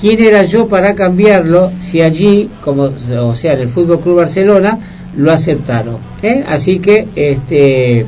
¿Quién 0.01 0.20
era 0.22 0.43
yo 0.43 0.66
para 0.66 0.95
cambiarlo 0.95 1.70
si 1.79 2.01
allí, 2.01 2.51
como 2.64 2.91
o 3.20 3.35
sea, 3.35 3.53
en 3.55 3.61
el 3.61 3.68
Fútbol 3.68 4.01
Club 4.01 4.16
Barcelona, 4.16 4.79
lo 5.16 5.31
aceptaron? 5.33 5.99
¿eh? 6.22 6.43
Así 6.47 6.81
que 6.81 7.07
este 7.14 8.05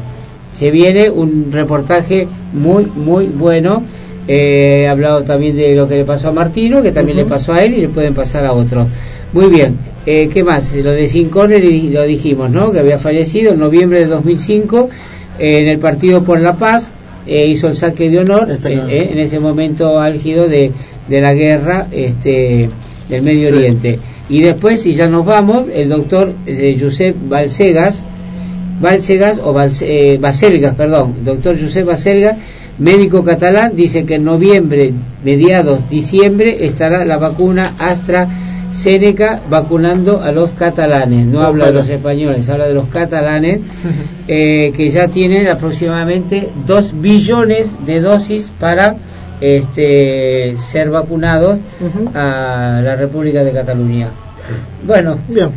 se 0.53 0.71
viene 0.71 1.09
un 1.11 1.49
reportaje 1.53 2.27
muy 2.53 2.87
muy 2.87 3.27
bueno. 3.27 3.85
Eh, 4.29 4.83
he 4.83 4.89
hablado 4.89 5.22
también 5.22 5.57
de 5.57 5.74
lo 5.74 5.87
que 5.89 5.97
le 5.97 6.05
pasó 6.05 6.29
a 6.29 6.33
Martino, 6.33 6.83
que 6.83 6.93
también 6.93 7.18
le 7.18 7.24
pasó 7.24 7.53
a 7.53 7.62
él 7.62 7.74
y 7.74 7.81
le 7.83 7.89
pueden 7.89 8.14
pasar 8.14 8.45
a 8.45 8.53
otros. 8.53 8.89
Muy 9.33 9.47
bien, 9.47 9.77
eh, 10.07 10.29
¿qué 10.33 10.43
más? 10.43 10.74
Lo 10.74 10.93
de 10.93 11.09
Sin 11.09 11.31
lo 11.31 12.03
dijimos, 12.05 12.51
¿no? 12.51 12.72
Que 12.72 12.79
había 12.81 12.99
fallecido 12.99 13.53
en 13.53 13.59
noviembre 13.59 14.01
de 14.01 14.07
2005 14.07 14.89
eh, 15.39 15.59
en 15.59 15.68
el 15.68 15.79
partido 15.79 16.24
por 16.24 16.41
la 16.41 16.55
paz, 16.55 16.93
eh, 17.27 17.47
hizo 17.47 17.68
el 17.68 17.74
saque 17.74 18.09
de 18.09 18.20
honor 18.20 18.49
eh, 18.51 19.09
en 19.12 19.18
ese 19.18 19.41
momento 19.41 19.99
álgido 19.99 20.49
de, 20.49 20.72
de 21.09 21.20
la 21.20 21.35
guerra 21.35 21.89
este, 21.91 22.70
del 23.09 23.22
Medio 23.22 23.49
Sí. 23.49 23.55
Oriente. 23.55 23.99
Y 24.29 24.41
después, 24.41 24.81
si 24.81 24.93
ya 24.93 25.07
nos 25.07 25.24
vamos, 25.24 25.66
el 25.72 25.89
doctor 25.89 26.33
Josep 26.81 27.16
Balsegas, 27.29 28.05
Balsegas 28.81 29.39
o 29.43 29.53
Baselgas, 29.53 30.74
perdón, 30.74 31.16
doctor 31.24 31.57
Josep 31.61 31.87
Baselgas, 31.87 32.37
médico 32.79 33.24
catalán, 33.24 33.74
dice 33.74 34.05
que 34.05 34.16
en 34.16 34.24
noviembre, 34.24 34.93
mediados 35.24 35.89
diciembre, 35.89 36.64
estará 36.66 37.05
la 37.05 37.16
vacuna 37.16 37.72
AstraZeneca 37.79 39.41
vacunando 39.49 40.20
a 40.20 40.33
los 40.33 40.51
catalanes. 40.51 41.27
No 41.27 41.43
habla 41.43 41.66
de 41.66 41.72
los 41.72 41.89
españoles, 41.89 42.49
habla 42.49 42.66
de 42.66 42.74
los 42.74 42.89
catalanes, 42.89 43.61
eh, 44.29 44.72
que 44.77 44.91
ya 44.91 45.09
tienen 45.09 45.49
aproximadamente 45.49 46.51
2 46.66 47.01
billones 47.01 47.70
de 47.87 48.01
dosis 48.01 48.53
para 48.59 48.97
este, 49.41 50.57
ser 50.59 50.91
vacunados 50.91 51.59
a 52.14 52.81
la 52.83 52.97
República 52.97 53.43
de 53.45 53.53
Cataluña. 53.53 54.11
Bueno, 54.87 55.18
Bien. 55.29 55.51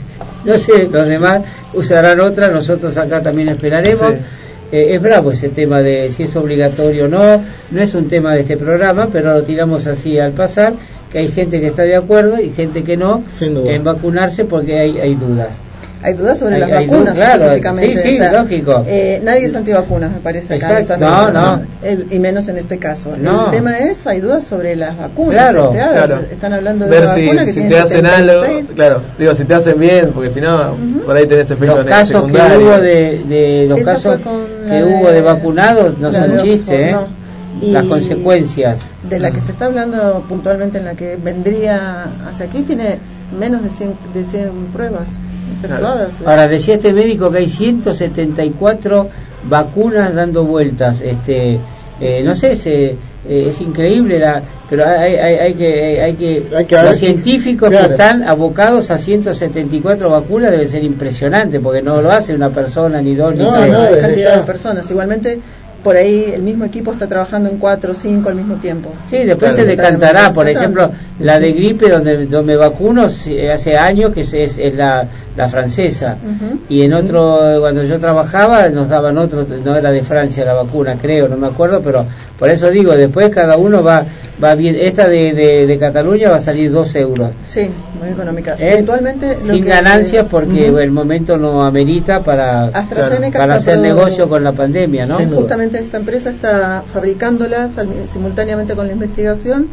no 0.46 0.58
sé, 0.58 0.90
los 0.92 1.06
demás 1.06 1.42
usarán 1.74 2.20
otra, 2.20 2.50
nosotros 2.50 2.98
acá 2.98 3.22
también 3.22 3.50
esperaremos. 3.50 4.14
Sí. 4.14 4.39
Eh, 4.72 4.96
es 4.96 5.02
bravo 5.02 5.32
ese 5.32 5.50
tema 5.50 5.80
de 5.82 6.12
si 6.12 6.24
es 6.24 6.36
obligatorio 6.36 7.06
o 7.06 7.08
no, 7.08 7.42
no 7.72 7.82
es 7.82 7.96
un 7.96 8.08
tema 8.08 8.36
de 8.36 8.42
este 8.42 8.56
programa, 8.58 9.08
pero 9.12 9.34
lo 9.34 9.44
tiramos 9.44 9.88
así 9.88 10.20
al 10.20 10.32
pasar, 10.34 10.74
que 11.12 11.18
hay 11.20 11.28
gente 11.28 11.60
que 11.60 11.68
está 11.68 11.84
de 11.84 11.96
acuerdo 11.96 12.40
y 12.40 12.52
gente 12.52 12.84
que 12.84 12.96
no 12.96 13.24
en 13.42 13.84
vacunarse 13.84 14.46
porque 14.46 14.80
hay, 14.80 15.00
hay 15.00 15.16
dudas. 15.16 15.56
Hay 16.02 16.14
dudas 16.14 16.40
sobre 16.40 16.56
Hay- 16.56 16.62
las 16.62 16.72
hay 16.72 16.88
vacunas 16.88 17.14
dudas, 17.14 17.18
claro, 17.18 17.44
específicamente. 17.52 17.98
sí, 18.02 18.16
sí, 18.16 18.22
lógico. 18.32 18.84
eh, 18.88 19.20
nadie 19.22 19.44
es 19.48 19.54
antivacunas, 19.56 20.12
me 20.14 20.20
parece. 20.20 20.54
acá 20.56 20.80
Exacto, 20.80 20.96
no, 20.98 21.30
no. 21.32 21.62
El- 21.84 22.08
y 22.10 22.20
menos 22.20 22.48
en 22.48 22.58
este 22.58 22.78
caso. 22.78 23.16
No. 23.20 23.46
El 23.48 23.52
tema 23.52 23.78
es, 23.80 24.08
hay 24.08 24.22
dudas 24.22 24.46
sobre 24.46 24.78
las 24.78 24.98
vacunas. 24.98 25.32
Claro, 25.34 25.64
testeadas. 25.72 26.06
claro. 26.08 26.24
Están 26.32 26.54
hablando 26.54 26.86
de 26.86 26.92
Ver 26.92 27.02
una 27.04 27.14
si, 27.14 27.22
vacuna 27.26 27.42
que 27.46 27.52
si 27.52 27.60
tiene 27.60 27.70
te 27.76 27.80
hacen 27.82 28.06
algo, 28.06 28.32
76. 28.44 28.76
claro, 28.76 29.02
digo, 29.18 29.36
si 29.36 29.44
te 29.44 29.54
hacen 29.56 29.78
bien, 29.78 30.12
porque 30.14 30.30
si 30.30 30.40
no, 30.40 30.78
por 31.06 31.18
ahí 31.18 31.26
tenés 31.28 31.52
efectos 31.52 31.80
Los 31.80 31.86
casos 31.88 32.08
que 32.08 32.14
secundarios. 32.14 32.64
hubo 32.64 32.80
de, 32.80 33.24
de 33.28 33.66
los 33.68 33.82
casos 33.82 34.04
fue 34.04 34.20
con 34.22 34.46
que 34.70 34.76
de- 34.76 34.84
hubo 34.86 35.10
de 35.10 35.22
vacunados 35.22 35.98
no 35.98 36.12
son 36.12 36.38
Oxford, 36.40 36.74
¿eh? 36.74 36.92
no. 36.92 37.20
Y 37.62 37.72
Las 37.72 37.86
consecuencias. 37.86 38.80
De 39.10 39.20
la 39.20 39.32
que 39.32 39.42
se 39.42 39.52
está 39.52 39.66
hablando 39.66 40.24
puntualmente, 40.30 40.78
en 40.78 40.86
la 40.86 40.94
que 40.94 41.18
vendría 41.22 42.06
hacia 42.28 42.46
aquí, 42.46 42.62
tiene 42.62 43.00
menos 43.38 43.64
de 43.64 43.70
100, 43.70 43.94
de 44.14 44.24
100 44.26 44.50
pruebas 44.72 45.10
efectuadas. 45.64 46.22
Ahora 46.26 46.48
decía 46.48 46.76
este 46.76 46.94
médico 46.94 47.32
que 47.32 47.40
hay 47.40 47.50
174 47.50 49.10
vacunas 49.50 50.14
dando 50.14 50.44
vueltas. 50.46 51.02
Este, 51.02 51.60
eh, 52.02 52.24
no 52.24 52.36
sé, 52.36 52.56
se, 52.56 52.96
eh, 53.28 53.46
es 53.48 53.60
increíble 53.62 54.20
la, 54.20 54.42
pero 54.70 54.88
hay, 54.88 55.16
hay, 55.16 55.36
hay 55.36 55.54
que, 55.54 56.02
hay 56.02 56.14
que, 56.14 56.44
Hay 56.56 56.66
que 56.66 56.82
los 56.82 56.98
científicos 56.98 57.70
claro. 57.70 57.88
que 57.88 57.92
están 57.94 58.24
abocados 58.24 58.90
a 58.92 58.98
174 58.98 60.10
vacunas 60.10 60.52
debe 60.52 60.68
ser 60.68 60.84
impresionante 60.84 61.60
porque 61.60 61.82
no 61.82 62.02
lo 62.02 62.12
hace 62.12 62.34
una 62.34 62.50
persona 62.50 63.02
ni 63.02 63.16
dos 63.16 63.34
ni 63.36 63.40
tres. 63.40 63.52
no, 63.52 63.56
Hay 63.56 63.72
desde 63.72 64.02
cantidad 64.02 64.30
ya. 64.32 64.38
de 64.38 64.44
personas. 64.44 64.90
Igualmente, 64.92 65.40
por 65.84 65.96
ahí 65.96 66.32
el 66.34 66.44
mismo 66.44 66.66
equipo 66.66 66.92
está 66.92 67.08
trabajando 67.08 67.50
en 67.50 67.58
4 67.58 67.92
o 67.92 67.96
5 67.96 68.30
al 68.30 68.36
mismo 68.36 68.56
tiempo. 68.56 68.92
Sí, 69.08 69.18
después 69.18 69.52
Claro. 69.54 69.56
se 69.56 69.66
decantará, 69.66 70.32
por 70.34 70.48
ejemplo, 70.48 70.92
la 71.20 71.40
de 71.40 71.52
gripe 71.54 71.90
donde, 71.90 72.26
donde 72.26 72.54
me 72.54 72.58
vacuno 72.58 73.10
sí, 73.10 73.40
hace 73.48 73.78
años 73.78 74.14
que 74.14 74.22
es, 74.22 74.34
es, 74.34 74.58
es 74.58 74.76
la, 74.76 75.08
la 75.36 75.48
francesa. 75.48 76.18
Y 76.70 76.82
en 76.84 76.94
otro, 76.94 77.40
cuando 77.60 77.84
yo 77.84 78.00
trabajaba, 78.00 78.70
nos 78.70 78.90
daban 78.90 79.18
otro, 79.18 79.46
no 79.64 79.76
era 79.76 79.92
de 79.92 80.02
Francia 80.04 80.46
la 80.46 80.54
vacuna, 80.54 80.98
creo, 81.02 81.28
no 81.28 81.38
me 81.38 81.48
acuerdo, 81.48 81.82
pero 81.82 82.06
por 82.38 82.50
eso 82.50 82.70
digo, 82.70 82.96
después 82.96 83.30
cada 83.30 83.58
uno 83.58 83.84
va 83.84 84.06
va 84.42 84.56
bien. 84.56 84.78
Esta 84.80 85.10
de, 85.10 85.34
de, 85.34 85.68
de 85.68 85.78
Cataluña 85.78 86.30
va 86.30 86.38
a 86.38 86.40
salir 86.40 86.72
2 86.72 86.96
euros. 86.96 87.32
Sí, 87.46 87.70
muy 88.00 88.10
económica. 88.10 88.56
¿eh? 88.58 88.82
Lo 88.88 88.96
Sin 89.42 89.64
que- 89.64 89.70
ganancias 89.70 90.26
porque 90.32 90.68
el 90.68 90.92
momento 90.92 91.38
no 91.38 91.66
amerita 91.66 92.22
para, 92.22 92.66
AstraZeneca 92.68 93.38
para 93.38 93.56
hacer 93.56 93.80
negocio 93.80 94.30
con 94.30 94.44
la 94.44 94.54
pandemia, 94.54 95.06
¿no? 95.06 95.18
Sin 95.18 95.30
duda. 95.30 95.40
Esta 95.74 95.98
empresa 95.98 96.32
está 96.32 96.84
fabricándolas 96.92 97.78
simultáneamente 98.08 98.76
con 98.76 98.88
la 98.88 98.94
investigación 98.94 99.68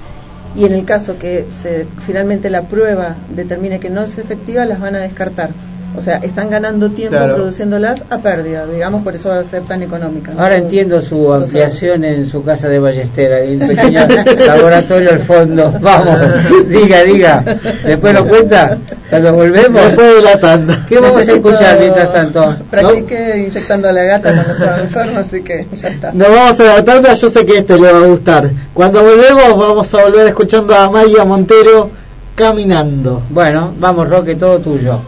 y 0.55 0.65
en 0.65 0.73
el 0.73 0.85
caso 0.85 1.19
que 1.19 1.47
se, 1.51 1.87
finalmente 2.05 2.51
la 2.51 2.63
prueba 2.63 3.17
determine 3.35 3.81
que 3.81 3.91
no 3.91 4.03
es 4.03 4.19
efectiva, 4.19 4.65
las 4.65 4.81
van 4.81 4.95
a 4.97 5.01
descartar. 5.01 5.51
O 5.97 6.01
sea, 6.01 6.19
están 6.19 6.51
ganando 6.51 6.91
tiempo 6.91 7.17
Claro. 7.17 7.37
produciéndolas 7.37 8.05
a 8.11 8.19
pérdida, 8.19 8.67
digamos, 8.67 9.03
por 9.03 9.15
eso 9.15 9.31
va 9.31 9.39
a 9.39 9.45
ser 9.45 9.63
tan 9.63 9.83
económica. 9.83 10.33
¿no? 10.33 10.43
Ahora 10.43 10.57
entiendo 10.57 11.01
su 11.03 11.33
ampliación 11.33 12.05
en 12.05 12.29
su 12.29 12.45
casa 12.45 12.69
de 12.69 12.79
Ballestera, 12.79 13.37
hay 13.37 13.57
un 13.57 13.67
pequeño 13.67 14.01
laboratorio 14.47 15.11
al 15.11 15.21
fondo. 15.21 15.73
Vamos, 15.81 16.21
diga, 16.69 17.03
diga. 17.03 17.45
Después 17.85 18.13
lo 18.15 18.27
cuenta 18.27 18.79
cuando 19.11 19.33
volvemos. 19.35 19.83
Después 19.83 20.17
de 20.17 20.23
la 20.23 20.39
tanda. 20.41 20.85
¿Qué 20.89 20.97
vamos 20.99 21.17
a 21.17 21.21
Necesito- 21.21 21.35
escuchar 21.51 21.79
mientras 21.81 22.13
tanto? 22.13 22.57
Practiqué 22.71 23.39
inyectando 23.49 23.89
a 23.89 23.93
la 23.93 24.03
gata 24.03 24.33
cuando 24.35 24.53
estaba 24.53 24.81
enfermo, 24.81 25.21
así 25.21 25.43
que 25.43 25.67
ya 25.73 25.89
está. 25.89 26.13
Nos 26.13 26.29
vamos 26.29 26.61
a 26.61 26.65
la 26.65 26.85
tanda, 26.85 27.15
yo 27.15 27.29
sé 27.31 27.47
que 27.47 27.59
este 27.59 27.79
le 27.79 27.93
va 27.93 27.99
a 28.01 28.07
gustar. 28.07 28.51
Cuando 28.75 29.03
volvemos 29.03 29.57
vamos 29.59 29.95
a 29.95 30.05
volver 30.05 30.27
escuchando 30.29 30.75
a 30.75 30.91
Maya 30.91 31.25
Montero 31.25 31.91
caminando. 32.35 33.23
Bueno, 33.31 33.73
vamos 33.79 34.09
Roque, 34.11 34.35
todo 34.35 34.59
tuyo. 34.59 35.01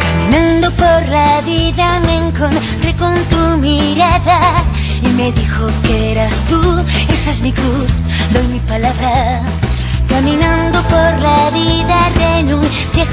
Caminando 0.00 0.70
por 0.72 1.08
la 1.08 1.40
vida 1.40 2.00
me 2.00 2.16
encontré 2.18 2.94
con 2.96 3.14
tu 3.30 3.56
mirada 3.58 4.64
y 5.02 5.08
me 5.08 5.32
dijo 5.32 5.68
que 5.84 6.12
eras 6.12 6.40
tú, 6.48 6.60
esa 7.08 7.30
es 7.30 7.40
mi 7.40 7.52
cruz, 7.52 7.81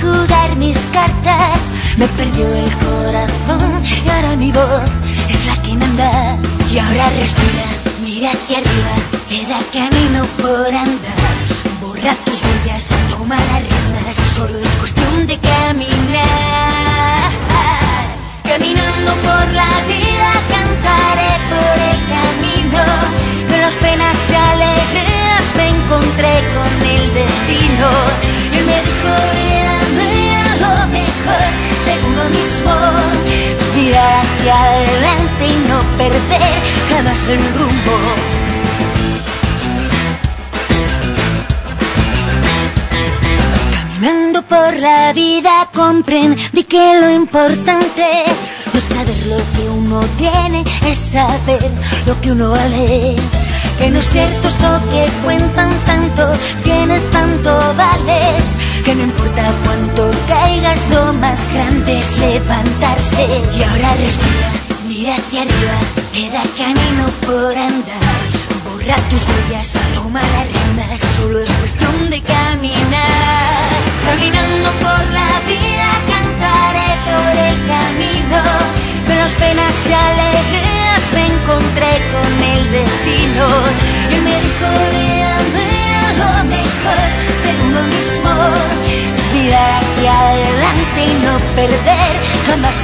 jugar 0.01 0.55
mis 0.57 0.77
cartas, 0.91 1.73
me 1.97 2.07
perdió 2.07 2.47
el 2.47 2.71
corazón 2.77 3.85
y 3.85 4.09
ahora 4.09 4.35
mi 4.35 4.51
voz 4.51 4.89
es 5.29 5.45
la 5.45 5.61
que 5.61 5.73
manda. 5.75 6.37
Y 6.71 6.77
ahora 6.77 7.09
respira, 7.17 7.65
mira 8.03 8.31
hacia 8.31 8.57
arriba, 8.59 8.95
queda 9.29 9.59
camino 9.73 10.25
por 10.41 10.67
andar. 10.67 11.35
Borra 11.81 12.13
tus 12.25 12.41
huellas, 12.43 12.89
toma 13.09 13.35
las 13.35 13.61
riendas, 13.61 14.17
solo 14.35 14.59
es 14.59 14.69
cuestión 14.79 15.27
de 15.27 15.37
caminar. 15.39 17.31
Caminando 18.43 19.13
por 19.23 19.53
la 19.53 19.69
vida 19.87 19.98
adelante 34.51 35.47
y 35.47 35.67
no 35.67 35.79
perder 35.97 36.61
jamás 36.89 37.27
el 37.27 37.39
rumbo. 37.53 37.97
Caminando 43.73 44.41
por 44.43 44.77
la 44.77 45.13
vida 45.13 45.69
comprendí 45.73 46.63
que 46.63 46.99
lo 46.99 47.09
importante 47.11 48.05
no 48.73 48.79
es 48.79 48.85
saber 48.85 49.25
lo 49.27 49.37
que 49.53 49.69
uno 49.69 50.01
tiene, 50.17 50.63
es 50.85 50.97
saber 50.97 51.71
lo 52.05 52.19
que 52.21 52.31
uno 52.31 52.51
vale. 52.51 53.15
Que 53.77 53.89
no 53.89 53.99
es 53.99 54.09
cierto 54.09 54.47
esto 54.47 54.81
que 54.91 55.07
cuentan 55.23 55.71
tanto, 55.85 56.27
tienes 56.63 57.09
tanto 57.11 57.49
vales. 57.77 58.57
Que 58.83 58.95
no 58.95 59.03
importa 59.03 59.53
cuánto 59.65 60.09
caigas, 60.27 60.89
lo 60.89 61.13
más 61.13 61.39
grande 61.53 61.99
es 61.99 62.17
levantarse. 62.17 63.27
Y 63.55 63.63
ahora 63.63 63.93
respira, 63.95 64.51
mira 64.87 65.15
hacia 65.15 65.41
arriba, 65.41 65.79
queda 66.13 66.43
camino 66.57 67.05
por 67.25 67.57
andar. 67.57 68.19
Borra 68.65 68.95
tus 69.09 69.25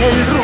el 0.01 0.34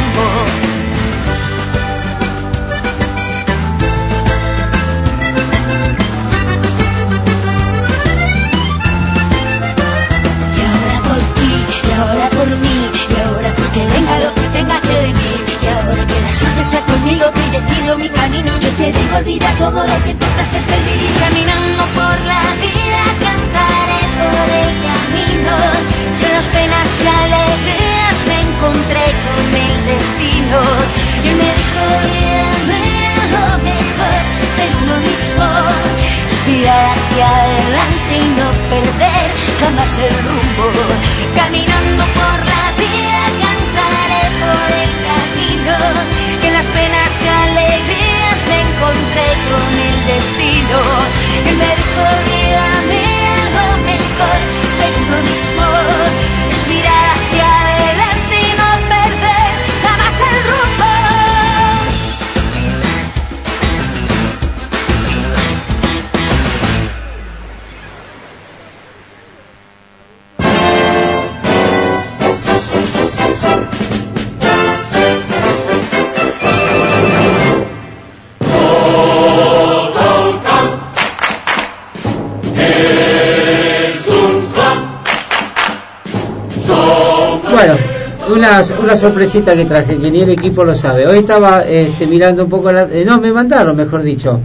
una, 88.92 89.00
sorpresita 89.00 89.56
que 89.56 89.64
traje, 89.64 89.98
que 89.98 90.12
ni 90.12 90.22
el 90.22 90.30
equipo 90.30 90.66
lo 90.66 90.74
sabe. 90.74 91.08
Hoy 91.08 91.20
estaba 91.20 91.62
este, 91.62 92.08
mirando 92.08 92.44
un 92.44 92.50
poco, 92.50 92.74
la, 92.74 92.84
eh, 92.84 93.06
no, 93.06 93.22
me 93.22 93.32
mandaron, 93.32 93.76
mejor 93.78 94.04
dicho, 94.04 94.42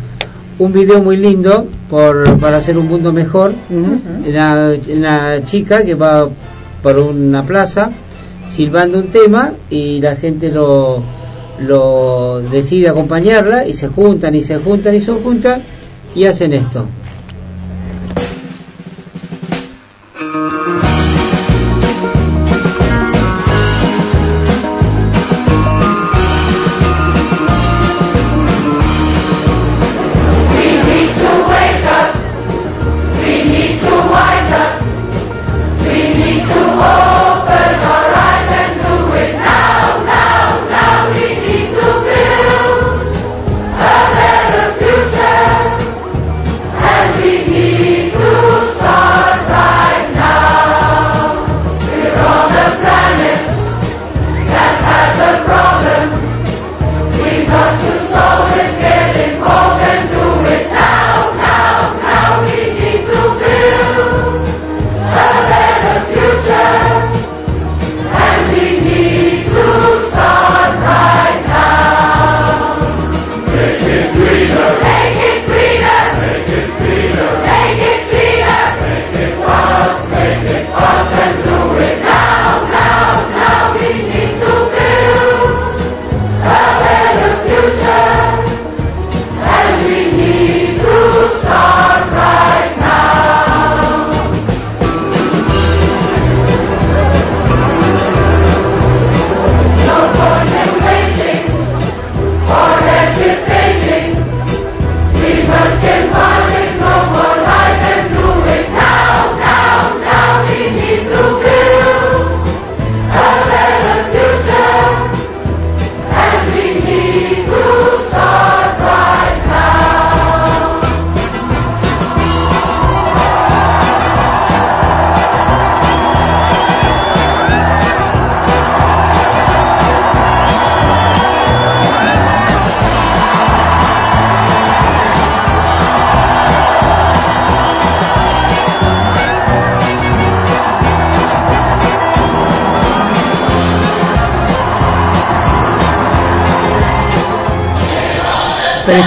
un 0.61 0.73
video 0.73 1.03
muy 1.03 1.17
lindo 1.17 1.67
por, 1.91 2.39
para 2.39 2.59
hacer 2.59 2.79
un 2.79 2.87
mundo 2.87 3.13
mejor. 3.13 3.53
una, 3.69 4.73
una 4.95 5.45
chica 5.45 5.83
que 5.83 5.97
va 5.97 6.29
por 6.81 6.99
una 6.99 7.43
plaza 7.43 7.91
silbando 8.49 8.99
un 8.99 9.09
tema 9.09 9.53
y 9.69 10.01
la 10.01 10.15
gente 10.15 10.53
lo, 10.53 11.03
lo 11.61 12.41
decide 12.41 12.89
acompañarla 12.89 13.67
y 13.67 13.75
se 13.75 13.89
juntan 13.89 14.37
y 14.37 14.43
se 14.43 14.59
juntan 14.59 14.95
y 14.95 15.01
se 15.01 15.13
juntan 15.13 15.63
y 16.15 16.25
hacen 16.25 16.53
esto. 16.53 16.87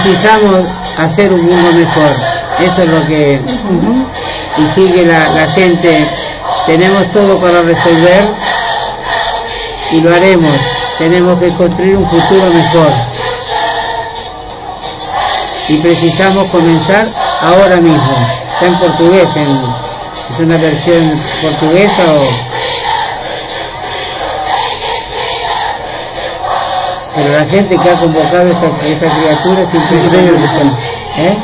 Precisamos 0.02 0.66
hacer 0.98 1.32
un 1.32 1.44
mundo 1.44 1.72
mejor. 1.72 2.10
Eso 2.58 2.82
es 2.82 2.88
lo 2.88 3.06
que 3.06 3.40
y 4.58 4.66
sigue 4.74 5.06
la, 5.06 5.28
la 5.30 5.50
gente. 5.52 6.08
Tenemos 6.66 7.10
todo 7.12 7.38
para 7.38 7.62
resolver 7.62 8.24
y 9.92 10.00
lo 10.00 10.14
haremos. 10.14 10.54
Tenemos 10.98 11.38
que 11.38 11.48
construir 11.50 11.96
un 11.96 12.08
futuro 12.08 12.50
mejor. 12.50 12.92
Y 15.68 15.76
precisamos 15.78 16.50
comenzar 16.50 17.06
ahora 17.40 17.76
mismo. 17.76 18.16
Está 18.54 18.66
en 18.66 18.78
portugués, 18.78 19.28
es 20.30 20.38
una 20.38 20.56
versión 20.58 21.18
portuguesa 21.40 22.02
o 22.14 22.49
la 27.40 27.46
gente 27.46 27.74
que 27.74 27.88
ha 27.88 27.96
convocado 27.96 28.50
esta, 28.50 28.66
esta 28.86 29.06
criatura 29.08 29.62
es 29.62 29.74
impresionante. 29.74 30.76
¿Eh? 31.16 31.38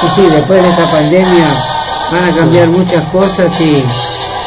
Y 0.00 0.08
sí, 0.14 0.28
después 0.30 0.62
de 0.62 0.70
esta 0.70 0.90
pandemia 0.92 1.48
van 2.12 2.24
a 2.24 2.36
cambiar 2.36 2.68
muchas 2.68 3.02
cosas 3.06 3.60
y 3.60 3.82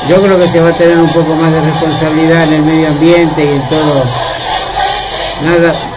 yo 0.08 0.22
creo 0.22 0.40
que 0.40 0.48
se 0.48 0.62
va 0.62 0.70
a 0.70 0.74
tener 0.74 0.98
un 0.98 1.10
poco 1.10 1.36
más 1.36 1.52
de 1.52 1.60
responsabilidad 1.60 2.44
en 2.44 2.54
el 2.54 2.62
medio 2.64 2.88
ambiente 2.88 3.44
y 3.44 3.50
en 3.50 3.68
todo. 3.68 4.06
Nada. 5.44 5.91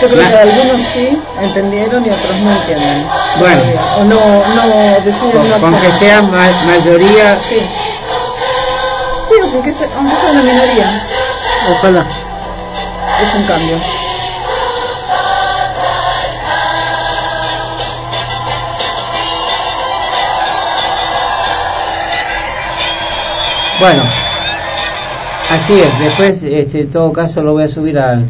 Yo 0.00 0.08
creo 0.08 0.28
que 0.28 0.36
algunos 0.38 0.82
sí 0.82 1.18
entendieron 1.40 2.04
y 2.04 2.10
otros 2.10 2.36
no 2.36 2.50
entienden. 2.52 3.06
Bueno. 3.38 3.62
O 3.98 4.04
no, 4.04 4.54
no 4.54 5.00
deciden 5.04 5.30
Con, 5.32 5.50
no 5.50 5.60
con 5.60 5.80
que 5.80 5.92
sea 5.92 6.22
ma- 6.22 6.62
mayoría, 6.66 7.38
Sí. 7.42 7.56
Sí, 9.28 9.34
aunque 9.42 9.72
sea, 9.72 9.88
aunque 9.96 10.16
sea 10.16 10.30
una 10.32 10.42
minoría, 10.42 11.02
Ojalá. 11.70 12.06
es 13.22 13.34
un 13.34 13.44
cambio. 13.44 13.78
bueno, 23.80 24.04
así 25.50 25.80
es. 25.80 25.98
Después, 25.98 26.42
este, 26.44 26.80
en 26.82 26.90
todo 26.90 27.12
caso, 27.12 27.42
lo 27.42 27.52
voy 27.52 27.64
a 27.64 27.68
subir 27.68 27.98
al, 27.98 28.24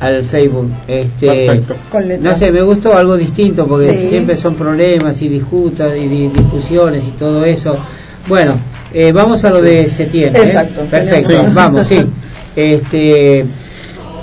al 0.00 0.22
Facebook. 0.24 0.70
Este, 0.86 1.46
Perfecto. 1.46 1.74
No 2.20 2.34
sé, 2.34 2.52
me 2.52 2.62
gustó 2.62 2.96
algo 2.96 3.16
distinto 3.16 3.66
porque 3.66 3.96
Sí. 3.96 4.08
siempre 4.10 4.36
son 4.36 4.54
problemas 4.54 5.20
y 5.22 5.28
disputas 5.28 5.96
y 5.96 6.06
di- 6.06 6.28
discusiones 6.28 7.06
y 7.08 7.10
todo 7.12 7.44
eso. 7.44 7.76
Bueno, 8.28 8.58
eh, 8.92 9.10
vamos 9.12 9.44
a 9.44 9.50
lo 9.50 9.60
de 9.60 9.86
Setién. 9.86 10.36
¿eh? 10.36 10.40
Exacto, 10.42 10.82
Perfecto, 10.82 11.44
vamos, 11.52 11.86
sí. 11.86 12.04
Este, 12.54 13.44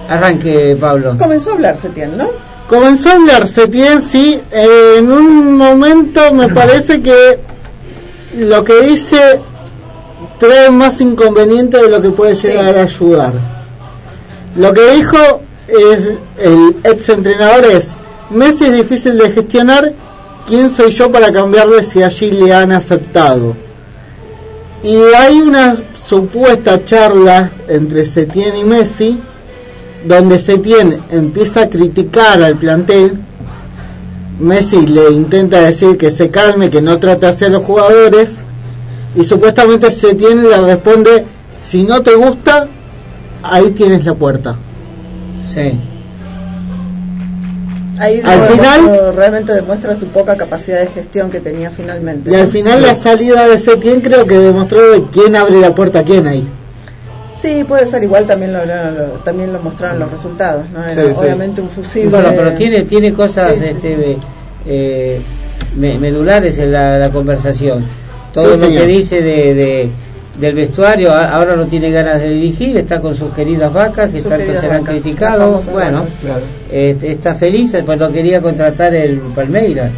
arranque, 0.10 0.78
Pablo. 0.80 1.18
Comenzó 1.18 1.52
a 1.52 1.54
hablar 1.54 1.76
Setién, 1.76 2.18
¿no? 2.18 2.30
Comenzó 2.68 3.10
a 3.10 3.14
hablar 3.14 3.48
Setién, 3.48 4.02
sí, 4.02 4.40
eh, 4.52 4.96
en 5.00 5.12
un 5.12 5.56
momento 5.58 6.34
me 6.34 6.50
parece 6.50 7.02
que 7.02 7.40
lo 8.38 8.64
que 8.64 8.82
dice 8.82 9.40
trae 10.40 10.70
más 10.72 11.00
inconveniente 11.02 11.78
de 11.82 11.90
lo 11.90 12.02
que 12.02 12.10
puede 12.10 12.36
llegar 12.36 12.76
a 12.78 12.84
ayudar. 12.84 13.34
Lo 14.58 14.74
que 14.74 14.92
dijo 14.96 15.42
es 15.68 16.10
el 16.38 16.76
ex 16.84 17.10
entrenador 17.10 17.66
es 17.66 17.96
Messi 18.30 18.66
es 18.66 18.74
difícil 18.74 19.18
de 19.18 19.32
gestionar, 19.32 19.94
¿quién 20.48 20.70
soy 20.72 20.90
yo 20.90 21.12
para 21.12 21.32
cambiarle 21.32 21.84
si 21.84 22.02
allí 22.02 22.32
le 22.32 22.54
han 22.54 22.72
aceptado? 22.72 23.56
Y 24.84 24.96
hay 25.16 25.42
una 25.42 25.76
supuesta 25.94 26.84
charla 26.84 27.52
entre 27.68 28.06
Setién 28.06 28.58
y 28.58 28.64
Messi 28.64 29.20
donde 30.08 30.40
Setién 30.40 31.04
empieza 31.12 31.62
a 31.62 31.70
criticar 31.70 32.42
al 32.42 32.58
plantel, 32.58 33.20
Messi 34.40 34.86
le 34.86 35.12
intenta 35.12 35.62
decir 35.62 35.98
que 35.98 36.12
se 36.12 36.30
calme, 36.30 36.70
que 36.70 36.82
no 36.82 37.00
trate 37.00 37.28
así 37.28 37.46
a 37.46 37.50
los 37.50 37.64
jugadores, 37.64 38.44
y 39.16 39.24
supuestamente 39.24 39.90
Setién 39.92 40.44
le 40.44 40.58
responde, 40.62 41.26
si 41.64 41.84
no 41.84 42.02
te 42.02 42.16
gusta, 42.16 42.68
ahí 43.42 43.72
tienes 43.72 44.04
la 44.06 44.14
puerta. 44.14 44.58
Sí. 45.56 45.80
Ahí 47.98 48.22
Al 48.26 48.42
demuestra- 48.42 48.74
final- 48.74 49.16
realmente 49.16 49.54
demuestra 49.54 49.96
su 49.96 50.08
poca 50.08 50.36
capacidad 50.36 50.82
de 50.82 50.88
gestión 50.88 51.32
que 51.32 51.40
tenía 51.40 51.72
finalmente. 51.72 52.30
Y 52.30 52.36
al 52.36 52.50
final 52.50 52.82
la 52.82 52.94
salida 52.94 53.48
de 53.48 53.58
Setién 53.58 54.02
creo 54.02 54.26
que 54.28 54.38
demostró 54.38 54.82
de 54.92 55.04
quién 55.14 55.34
abre 55.36 55.60
la 55.62 55.74
puerta 55.74 56.00
a 56.00 56.04
quién 56.04 56.28
ahí. 56.28 56.46
Sí, 57.38 57.64
puede 57.64 57.88
ser 57.88 58.04
igual, 58.04 58.26
también 58.28 58.52
lo, 58.52 58.66
lo- 58.66 59.20
también 59.24 59.54
lo 59.54 59.60
mostraron 59.62 60.00
los 60.00 60.12
resultados, 60.12 60.66
¿no? 60.72 60.84
Era 60.84 60.94
Sí, 61.04 61.10
sí. 61.14 61.20
obviamente 61.22 61.62
un 61.62 61.70
fusible. 61.70 62.10
Bueno, 62.10 62.30
pero 62.36 62.52
tiene 62.54 62.84
tiene 62.84 63.14
cosas 63.14 63.54
Sí, 63.54 63.62
sí, 63.62 63.68
este, 63.70 64.18
eh, 64.66 65.22
me- 65.78 65.98
medulares 65.98 66.58
en 66.60 66.72
la, 66.74 66.98
la 66.98 67.12
conversación. 67.12 67.86
Todo 68.34 68.46
Sí, 68.56 68.60
lo 68.62 68.66
señor. 68.68 68.82
que 68.82 68.88
dice 68.88 69.22
de, 69.22 69.54
de- 69.54 69.92
del 70.40 70.56
vestuario, 70.56 71.14
ahora 71.14 71.56
no 71.56 71.66
tiene 71.66 71.92
ganas 71.92 72.20
de 72.20 72.30
dirigir, 72.30 72.78
está 72.78 73.00
con 73.00 73.16
sus 73.16 73.34
queridas 73.34 73.72
vacas 73.72 74.12
que 74.12 74.20
Sus 74.20 74.30
tanto 74.30 74.54
se 74.54 74.68
han 74.68 74.84
criticado. 74.84 75.62
Bueno, 75.72 76.02
vacas. 76.02 76.20
Claro. 76.22 76.44
está 76.70 77.36
feliz, 77.36 77.76
pues 77.86 78.00
lo 78.00 78.12
quería 78.12 78.42
contratar 78.42 78.94
el 78.94 79.20
Palmeiras 79.20 79.92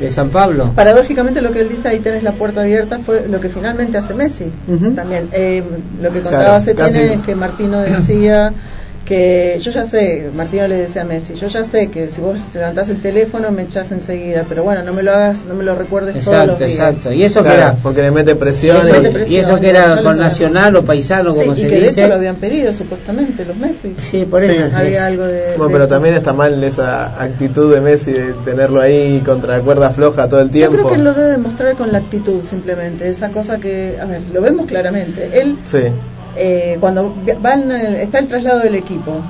de 0.00 0.10
San 0.10 0.30
Pablo. 0.30 0.72
Paradójicamente 0.74 1.42
lo 1.42 1.52
que 1.52 1.60
él 1.60 1.68
dice 1.68 1.88
ahí 1.88 2.00
tenés 2.00 2.22
la 2.22 2.32
puerta 2.32 2.62
abierta 2.62 2.98
fue 2.98 3.26
lo 3.28 3.40
que 3.40 3.48
finalmente 3.48 3.98
hace 3.98 4.14
Messi 4.14 4.46
también. 4.94 5.28
Eh, 5.32 5.62
lo 6.00 6.12
que 6.12 6.22
contaba 6.22 6.44
Claro, 6.44 6.60
se 6.60 6.74
tiene 6.74 7.14
es 7.14 7.20
que 7.20 7.34
Martino 7.34 7.80
decía 7.80 8.52
que 9.06 9.58
yo 9.62 9.70
ya 9.70 9.84
sé, 9.84 10.28
Martino 10.36 10.68
le 10.68 10.74
decía 10.76 11.02
a 11.02 11.04
Messi, 11.06 11.32
yo 11.34 11.46
ya 11.46 11.64
sé 11.64 11.86
que 11.88 12.10
si 12.10 12.20
vos 12.20 12.38
levantás 12.52 12.90
el 12.90 13.00
teléfono 13.00 13.50
me 13.50 13.62
echás 13.62 13.90
enseguida, 13.92 14.44
pero 14.48 14.62
bueno, 14.64 14.82
no 14.82 14.92
me 14.92 15.02
lo 15.02 15.12
hagas, 15.12 15.44
no 15.46 15.54
me 15.54 15.64
lo 15.64 15.74
recuerdes 15.76 16.12
todos 16.22 16.26
Exacto, 16.26 16.46
los 16.50 16.58
días. 16.58 16.70
exacto. 16.72 17.12
Y 17.12 17.22
eso 17.22 17.42
que 17.42 17.54
era, 17.54 17.74
porque 17.82 18.02
le 18.02 18.10
mete 18.10 18.34
presión. 18.36 18.78
mete 18.84 19.08
y- 19.08 19.12
presión, 19.12 19.36
y 19.40 19.42
eso 19.42 19.60
que 19.60 19.70
era 19.70 20.02
con. 20.02 20.16
Nacional 20.18 20.76
o 20.76 20.84
paisano, 20.84 21.32
Sí, 21.32 21.38
como 21.40 21.52
y 21.52 21.54
se 21.56 21.66
que 21.68 21.74
de 21.76 21.80
dice. 21.88 22.00
hecho 22.00 22.08
lo 22.08 22.14
habían 22.16 22.36
pedido 22.36 22.72
supuestamente 22.72 23.44
los 23.44 23.56
Messi. 23.56 23.94
Sí, 23.98 24.26
por 24.28 24.42
eso. 24.42 24.62
Había 24.76 25.06
algo 25.06 25.24
de... 25.24 25.54
Bueno, 25.56 25.68
de- 25.68 25.72
pero 25.72 25.88
también 25.88 26.14
está 26.16 26.32
mal 26.32 26.62
esa 26.64 27.22
actitud 27.22 27.72
de 27.72 27.80
Messi 27.80 28.12
de 28.12 28.32
tenerlo 28.44 28.80
ahí 28.80 29.20
contra 29.24 29.56
la 29.58 29.62
cuerda 29.64 29.90
floja 29.90 30.28
todo 30.28 30.40
el 30.40 30.48
Yo 30.48 30.52
tiempo. 30.52 30.72
creo 30.76 30.88
que 30.88 30.94
él 30.96 31.04
lo 31.04 31.14
debe 31.14 31.30
demostrar 31.30 31.74
con 31.76 31.92
la 31.92 31.98
actitud 31.98 32.42
simplemente, 32.44 33.08
esa 33.08 33.30
cosa 33.30 33.58
que, 33.58 33.96
a 34.00 34.04
ver, 34.04 34.20
lo 34.32 34.40
vemos 34.42 34.66
claramente. 34.66 35.30
Él 35.32 35.56
Sí, 35.64 35.78
eh, 36.36 36.76
cuando 36.80 37.14
van, 37.40 37.70
eh, 37.70 38.02
está 38.02 38.18
el 38.18 38.28
traslado 38.28 38.60
del 38.60 38.74
equipo, 38.74 39.20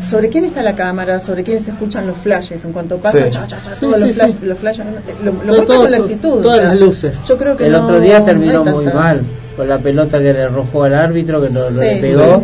sobre 0.00 0.28
quién 0.28 0.44
está 0.44 0.62
la 0.62 0.74
cámara, 0.74 1.18
sobre 1.18 1.42
quién 1.42 1.60
se 1.60 1.70
escuchan 1.70 2.06
los 2.06 2.16
flashes, 2.18 2.64
en 2.64 2.72
cuanto 2.72 2.98
pasa, 2.98 3.18
Sí. 3.24 3.30
cha, 3.30 3.46
cha, 3.46 3.62
cha, 3.62 3.72
todos 3.72 3.96
sí, 3.98 4.04
los, 4.06 4.16
flash- 4.16 4.30
sí. 4.40 4.46
los 4.46 4.58
flashes, 4.58 4.84
eh, 4.86 5.14
lo, 5.24 5.32
lo 5.32 5.38
Todo- 5.38 5.46
muestra 5.46 5.66
todo 5.66 5.82
con 5.82 5.90
la 5.90 5.96
actitud. 5.98 6.42
todas 6.42 6.58
o 6.58 6.60
sea, 6.60 6.68
las 6.70 6.80
luces. 6.80 7.24
Yo 7.28 7.38
creo 7.38 7.56
que 7.56 7.66
El 7.66 7.72
no- 7.72 7.84
otro 7.84 8.00
día 8.00 8.22
terminó 8.24 8.64
muy 8.64 8.84
tanta- 8.84 8.98
mal, 9.00 9.22
con 9.56 9.68
la 9.68 9.78
pelota 9.78 10.18
que 10.18 10.32
le 10.32 10.42
arrojó 10.42 10.84
al 10.84 10.94
árbitro, 10.94 11.40
que 11.40 11.50
lo, 11.50 11.70
lo 11.70 11.80
le 11.80 11.96
pegó, 11.96 12.42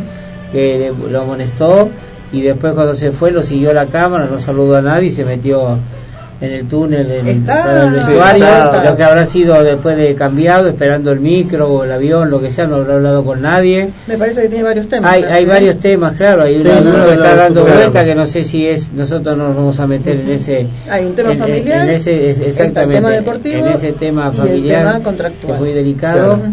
que 0.50 0.78
le- 1.00 1.10
lo 1.10 1.20
amonestó, 1.22 1.88
y 2.32 2.40
después 2.42 2.72
cuando 2.74 2.94
se 2.94 3.10
fue 3.10 3.30
lo 3.30 3.42
siguió 3.42 3.74
la 3.74 3.86
cámara, 3.86 4.26
no 4.30 4.38
saludó 4.38 4.76
a 4.76 4.82
nadie 4.82 5.08
y 5.08 5.10
se 5.12 5.24
metió 5.24 5.78
en 6.42 6.52
el 6.52 6.68
túnel, 6.68 7.10
en 7.10 7.28
Está- 7.28 7.84
el 7.84 7.90
Sí, 8.00 8.06
vestuario, 8.06 8.44
está. 8.44 8.84
lo 8.90 8.96
que 8.96 9.02
habrá 9.04 9.24
sido 9.26 9.62
después 9.62 9.96
de 9.96 10.14
cambiado, 10.16 10.68
esperando 10.68 11.12
el 11.12 11.20
micro 11.20 11.68
o 11.72 11.84
el 11.84 11.92
avión, 11.92 12.28
lo 12.30 12.40
que 12.40 12.50
sea, 12.50 12.66
no 12.66 12.76
habrá 12.76 12.94
hablado 12.94 13.24
con 13.24 13.40
nadie. 13.42 13.90
Me 14.08 14.18
parece 14.18 14.42
que 14.42 14.48
tiene 14.48 14.64
varios 14.64 14.88
temas. 14.88 15.12
Hay, 15.12 15.22
hay 15.22 15.44
Sí. 15.44 15.48
varios 15.48 15.78
temas, 15.78 16.14
claro, 16.16 16.42
hay 16.42 16.58
Sí, 16.58 16.66
uno 16.68 16.80
no 16.98 17.06
que 17.06 17.12
está 17.12 17.36
dando 17.36 17.64
vuelta 17.64 18.04
que 18.04 18.14
no 18.16 18.26
sé 18.26 18.42
si 18.42 18.66
es, 18.66 18.92
nosotros 18.92 19.36
no 19.38 19.46
nos 19.48 19.56
vamos 19.56 19.78
a 19.80 19.86
meter 19.86 20.16
en 20.20 20.30
ese... 20.30 20.66
Hay 20.90 21.04
un 21.06 21.14
tema 21.14 21.32
en- 21.32 21.38
familiar, 21.38 21.88
en 21.88 21.94
ese, 21.94 22.28
es- 22.28 22.40
el 22.40 22.46
exactamente, 22.48 22.96
tema 22.96 23.10
deportivo 23.10 23.64
en 23.66 23.72
ese 23.72 23.92
tema 23.92 24.24
y 24.26 24.28
el 24.30 24.34
familiar 24.36 24.78
tema 24.80 24.98
que 24.98 25.04
contractual. 25.04 25.54
es 25.54 25.60
muy 25.60 25.72
delicado. 25.72 26.36
Claro. 26.38 26.52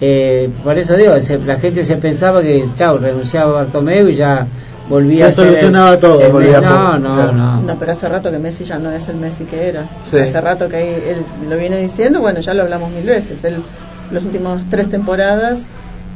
Eh, 0.00 0.50
por 0.62 0.78
eso 0.78 0.96
digo, 0.96 1.18
se- 1.20 1.38
la 1.38 1.56
gente 1.56 1.82
se 1.84 1.96
pensaba 1.96 2.40
que, 2.42 2.64
chao, 2.74 2.98
renunciaba 2.98 3.50
a 3.50 3.54
Bartomeu 3.64 4.08
y 4.08 4.14
ya 4.16 4.46
volvía 4.88 5.26
Se 5.26 5.30
a 5.30 5.32
ser 5.32 5.44
el- 5.46 5.50
solucionaba 5.54 5.98
todo, 5.98 6.20
el- 6.20 6.32
volvía 6.32 6.58
a 6.58 6.60
no, 6.60 6.98
no, 6.98 7.14
claro. 7.14 7.32
no, 7.32 7.60
No, 7.62 7.78
pero 7.78 7.92
hace 7.92 8.08
rato 8.08 8.30
que 8.30 8.38
Messi 8.38 8.64
ya 8.64 8.78
no 8.78 8.90
es 8.90 9.08
el 9.08 9.16
Messi 9.16 9.44
que 9.44 9.68
era. 9.68 9.88
Sí. 10.10 10.18
Hace 10.18 10.40
rato 10.40 10.68
que 10.68 10.76
ahí 10.76 10.88
él 11.08 11.24
lo 11.48 11.56
viene 11.56 11.78
diciendo, 11.78 12.20
bueno, 12.20 12.40
ya 12.40 12.54
lo 12.54 12.62
hablamos 12.62 12.90
mil 12.90 13.04
veces. 13.06 13.44
Él, 13.44 13.62
los 14.10 14.24
últimos 14.26 14.62
tres 14.70 14.90
temporadas, 14.90 15.60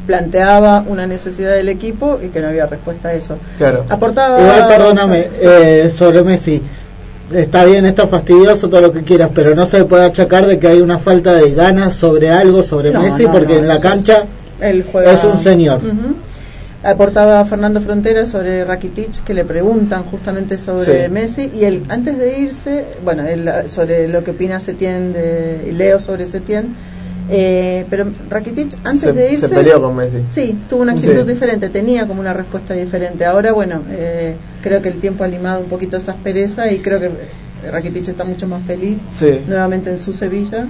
planteaba 0.06 0.82
una 0.86 1.06
necesidad 1.06 1.52
del 1.54 1.68
equipo 1.68 2.18
y 2.22 2.28
que 2.28 2.40
no 2.40 2.48
había 2.48 2.66
respuesta 2.66 3.08
a 3.08 3.12
eso. 3.14 3.36
claro. 3.58 3.84
Aportaba. 3.88 4.40
Igual, 4.40 4.66
perdóname, 4.68 5.22
Sí. 5.34 5.40
eh, 5.46 5.90
sobre 5.94 6.22
Messi. 6.22 6.62
Está 7.32 7.64
bien, 7.66 7.84
está 7.84 8.06
fastidioso, 8.06 8.70
todo 8.70 8.80
lo 8.80 8.90
que 8.92 9.02
quieras, 9.02 9.30
pero 9.34 9.54
no 9.54 9.66
se 9.66 9.80
le 9.80 9.84
puede 9.84 10.06
achacar 10.06 10.46
de 10.46 10.58
que 10.58 10.66
hay 10.68 10.80
una 10.80 10.98
falta 10.98 11.34
de 11.34 11.52
ganas 11.52 11.94
sobre 11.94 12.30
algo, 12.30 12.62
sobre 12.62 12.90
No, 12.90 13.02
Messi, 13.02 13.24
no, 13.24 13.32
porque 13.32 13.52
no, 13.54 13.58
en 13.58 13.68
la 13.68 13.80
cancha 13.80 14.22
Él 14.60 14.86
juega- 14.90 15.12
es 15.12 15.24
un 15.24 15.36
señor. 15.36 15.78
Ujú. 15.78 16.14
Aportaba 16.84 17.44
Fernando 17.44 17.80
Frontera 17.80 18.24
sobre 18.24 18.64
Rakitic, 18.64 19.24
que 19.24 19.34
le 19.34 19.44
preguntan 19.44 20.04
justamente 20.04 20.56
sobre 20.58 21.06
Sí. 21.06 21.10
Messi, 21.12 21.50
y 21.52 21.64
él, 21.64 21.82
antes 21.88 22.16
de 22.16 22.38
irse, 22.38 22.84
bueno, 23.02 23.26
él, 23.26 23.48
ah, 23.48 23.66
sobre 23.66 24.06
lo 24.06 24.22
que 24.22 24.30
opina 24.30 24.60
Setién 24.60 25.12
de, 25.12 25.66
y 25.68 25.72
Leo 25.72 25.98
sobre 26.00 26.24
Setién, 26.26 26.74
Eh, 27.30 27.84
pero 27.90 28.06
Rakitic 28.30 28.74
antes 28.84 29.02
Se- 29.02 29.12
de 29.12 29.26
se 29.28 29.34
irse 29.34 29.48
peleó 29.50 29.82
con 29.82 29.94
Messi. 29.94 30.22
sí 30.24 30.56
tuvo 30.66 30.80
una 30.80 30.92
actitud 30.92 31.26
Sí. 31.26 31.32
diferente 31.34 31.68
tenía 31.68 32.06
como 32.06 32.20
una 32.22 32.32
respuesta 32.32 32.72
diferente 32.72 33.26
ahora 33.26 33.52
bueno 33.52 33.82
eh, 33.90 34.34
creo 34.62 34.80
que 34.80 34.88
el 34.88 34.98
tiempo 34.98 35.24
ha 35.24 35.28
limado 35.28 35.60
un 35.60 35.66
poquito 35.68 35.98
esa 35.98 36.12
aspereza 36.12 36.72
y 36.72 36.78
creo 36.78 36.98
que 36.98 37.10
Rakitic 37.70 38.08
está 38.08 38.24
mucho 38.24 38.48
más 38.48 38.62
feliz 38.64 39.02
Sí. 39.18 39.40
nuevamente 39.46 39.90
en 39.90 39.98
su 39.98 40.14
Sevilla 40.14 40.64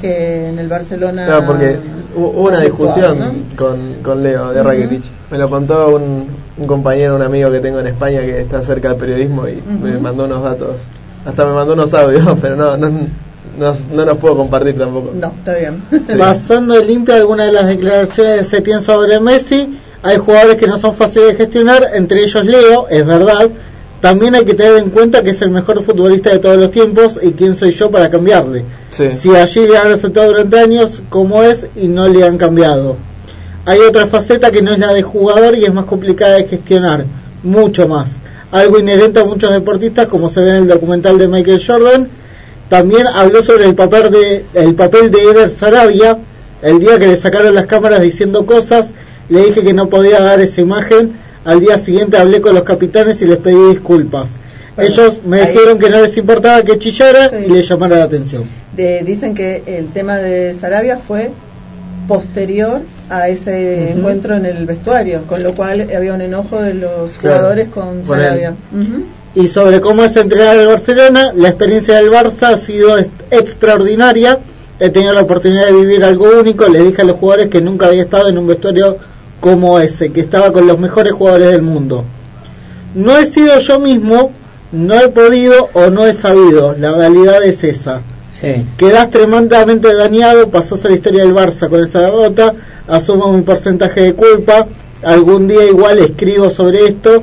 que 0.00 0.48
en 0.48 0.58
el 0.58 0.68
Barcelona 0.68 1.26
Claro, 1.26 1.46
porque 1.46 1.76
hubo 2.16 2.42
una 2.48 2.60
discusión 2.60 3.18
¿no? 3.18 3.32
con, 3.56 3.94
con 4.02 4.22
Leo 4.22 4.52
de 4.52 4.60
Ujú. 4.60 4.68
Rakitic. 4.68 5.02
Me 5.30 5.38
lo 5.38 5.48
contó 5.50 5.94
un, 5.96 6.26
un 6.58 6.66
compañero, 6.66 7.16
un 7.16 7.22
amigo 7.22 7.50
que 7.50 7.60
tengo 7.60 7.80
en 7.80 7.86
España 7.88 8.20
que 8.22 8.40
está 8.40 8.62
cerca 8.62 8.88
del 8.88 8.96
periodismo 8.98 9.46
y 9.48 9.62
me 9.82 9.98
mandó 9.98 10.24
unos 10.24 10.42
datos. 10.42 10.82
Hasta 11.24 11.44
me 11.44 11.52
mandó 11.52 11.74
unos 11.74 11.92
audios, 11.94 12.24
pero 12.40 12.56
no, 12.56 12.76
no, 12.76 12.88
no, 12.88 13.74
no 13.94 14.04
los 14.04 14.18
puedo 14.18 14.36
compartir 14.36 14.76
tampoco. 14.78 15.12
no 15.14 15.32
está 15.38 15.54
bien 15.54 15.82
Sí. 15.90 16.16
Pasando 16.18 16.78
limpio 16.82 17.14
algunas 17.14 17.46
de 17.46 17.52
las 17.52 17.66
declaraciones 17.66 18.36
de 18.38 18.44
Setién 18.44 18.80
sobre 18.82 19.20
Messi, 19.20 19.78
hay 20.02 20.16
jugadores 20.16 20.56
que 20.56 20.66
no 20.66 20.78
son 20.78 20.94
fáciles 20.94 21.28
de 21.28 21.34
gestionar, 21.36 21.88
entre 21.94 22.22
ellos 22.22 22.44
Leo, 22.44 22.88
es 22.88 23.04
verdad. 23.06 23.48
También 24.00 24.34
hay 24.34 24.46
que 24.46 24.54
tener 24.54 24.78
en 24.78 24.88
cuenta 24.88 25.22
que 25.22 25.30
es 25.30 25.42
el 25.42 25.50
mejor 25.50 25.82
futbolista 25.82 26.30
de 26.30 26.38
todos 26.38 26.56
los 26.56 26.70
tiempos 26.70 27.18
y 27.22 27.32
quién 27.32 27.54
soy 27.54 27.70
yo 27.70 27.90
para 27.90 28.08
cambiarle. 28.08 28.64
Si 28.90 29.34
allí 29.34 29.66
le 29.66 29.78
han 29.78 29.92
aceptado 29.92 30.28
durante 30.28 30.58
años 30.58 31.00
como 31.08 31.42
es 31.42 31.66
y 31.76 31.86
no 31.86 32.08
le 32.08 32.24
han 32.24 32.38
cambiado. 32.38 32.96
Hay 33.64 33.78
otra 33.80 34.06
faceta 34.06 34.50
que 34.50 34.62
no 34.62 34.72
es 34.72 34.78
la 34.78 34.92
de 34.92 35.02
jugador 35.02 35.54
y 35.54 35.64
es 35.64 35.72
más 35.72 35.84
complicada 35.84 36.36
de 36.36 36.48
gestionar, 36.48 37.04
mucho 37.42 37.86
más. 37.86 38.18
Algo 38.50 38.80
inherente 38.80 39.20
a 39.20 39.24
muchos 39.24 39.52
deportistas 39.52 40.08
como 40.08 40.28
se 40.28 40.40
ve 40.40 40.50
en 40.50 40.56
el 40.56 40.68
documental 40.68 41.18
de 41.18 41.28
Michael 41.28 41.62
Jordan. 41.64 42.08
También 42.68 43.06
habló 43.06 43.42
sobre 43.42 43.66
el 43.66 43.74
papel 43.74 44.10
de, 44.10 44.44
el 44.54 44.74
papel 44.74 45.10
de 45.10 45.22
Eder 45.22 45.50
Sarabia. 45.50 46.18
El 46.62 46.80
día 46.80 46.98
que 46.98 47.06
le 47.06 47.16
sacaron 47.16 47.54
las 47.54 47.66
cámaras 47.66 48.00
diciendo 48.00 48.44
cosas, 48.44 48.92
le 49.28 49.44
dije 49.44 49.62
que 49.62 49.72
no 49.72 49.88
podía 49.88 50.20
dar 50.20 50.40
esa 50.40 50.60
imagen. 50.60 51.12
Al 51.44 51.60
día 51.60 51.78
siguiente 51.78 52.16
hablé 52.16 52.40
con 52.40 52.54
los 52.54 52.64
capitanes 52.64 53.22
y 53.22 53.26
les 53.26 53.38
pedí 53.38 53.70
disculpas. 53.70 54.40
Bueno, 54.76 54.90
Ellos 54.90 55.20
me 55.24 55.40
ahí- 55.40 55.52
dijeron 55.52 55.78
que 55.78 55.90
no 55.90 56.00
les 56.00 56.16
importaba 56.16 56.62
que 56.62 56.78
chillara 56.78 57.30
y 57.44 57.48
le 57.50 57.62
llamara 57.62 57.96
la 57.98 58.04
atención. 58.04 58.44
De- 58.76 59.02
dicen 59.04 59.34
que 59.34 59.62
el 59.66 59.88
tema 59.88 60.16
de 60.18 60.54
Sarabia 60.54 60.98
fue 60.98 61.32
posterior 62.08 62.80
a 63.08 63.28
ese 63.28 63.90
encuentro 63.92 64.34
en 64.34 64.46
el 64.46 64.66
vestuario, 64.66 65.24
con 65.26 65.42
lo 65.42 65.54
cual 65.54 65.88
había 65.94 66.14
un 66.14 66.20
enojo 66.20 66.60
de 66.60 66.74
los 66.74 67.18
jugadores 67.18 67.68
con 67.68 67.80
con 67.96 68.02
Sarabia. 68.02 68.54
Y 69.34 69.46
sobre 69.48 69.80
cómo 69.80 70.02
es 70.04 70.16
entrenar 70.16 70.58
el 70.58 70.66
Barcelona, 70.66 71.32
la 71.34 71.48
experiencia 71.48 71.96
del 71.96 72.10
Barça 72.10 72.52
ha 72.54 72.56
sido 72.56 72.96
extraordinaria. 73.30 74.38
He 74.80 74.90
tenido 74.90 75.12
la 75.12 75.20
oportunidad 75.22 75.66
de 75.66 75.72
vivir 75.72 76.02
algo 76.04 76.26
único. 76.40 76.66
Le 76.68 76.80
dije 76.82 77.02
a 77.02 77.04
los 77.04 77.16
jugadores 77.16 77.48
que 77.48 77.60
nunca 77.60 77.86
había 77.86 78.02
estado 78.02 78.28
en 78.28 78.38
un 78.38 78.46
vestuario 78.46 78.96
como 79.40 79.78
ese, 79.78 80.10
que 80.10 80.20
estaba 80.20 80.52
con 80.52 80.66
los 80.66 80.78
mejores 80.78 81.12
jugadores 81.12 81.52
del 81.52 81.62
mundo. 81.62 82.04
No 82.94 83.16
he 83.18 83.26
sido 83.26 83.58
yo 83.60 83.78
mismo, 83.78 84.32
no 84.72 85.00
he 85.00 85.08
podido 85.08 85.68
o 85.72 85.90
no 85.90 86.06
he 86.06 86.14
sabido. 86.14 86.74
La 86.78 86.92
realidad 86.92 87.42
es 87.44 87.64
esa. 87.64 88.02
Sí. 88.40 88.64
Quedás 88.76 89.10
tremendamente 89.10 89.92
dañado, 89.94 90.48
pasás 90.48 90.84
a 90.84 90.88
la 90.88 90.94
historia 90.94 91.24
del 91.24 91.34
Barça 91.34 91.68
con 91.68 91.82
esa 91.82 92.00
derrota, 92.00 92.54
asumo 92.88 93.32
mi 93.32 93.42
porcentaje 93.42 94.00
de 94.00 94.14
culpa, 94.14 94.66
algún 95.02 95.46
día 95.46 95.66
igual 95.66 95.98
escribo 95.98 96.48
sobre 96.48 96.86
esto, 96.86 97.22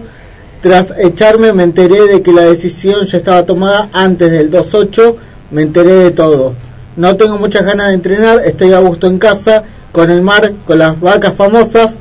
tras 0.61 0.93
echarme 0.97 1.53
me 1.53 1.63
enteré 1.63 2.07
de 2.07 2.21
que 2.21 2.31
la 2.31 2.43
decisión 2.43 3.05
ya 3.05 3.17
estaba 3.17 3.45
tomada 3.45 3.89
antes 3.93 4.31
del 4.31 4.51
2-8, 4.51 5.15
me 5.49 5.63
enteré 5.63 5.93
de 5.93 6.11
todo. 6.11 6.53
No 6.95 7.15
tengo 7.17 7.37
muchas 7.37 7.65
ganas 7.65 7.87
de 7.87 7.93
entrenar, 7.93 8.41
estoy 8.45 8.73
a 8.73 8.79
gusto 8.79 9.07
en 9.07 9.17
casa, 9.17 9.63
con 9.91 10.11
el 10.11 10.21
mar, 10.21 10.53
con 10.65 10.77
las 10.77 10.99
vacas 10.99 11.33
famosas, 11.33 11.95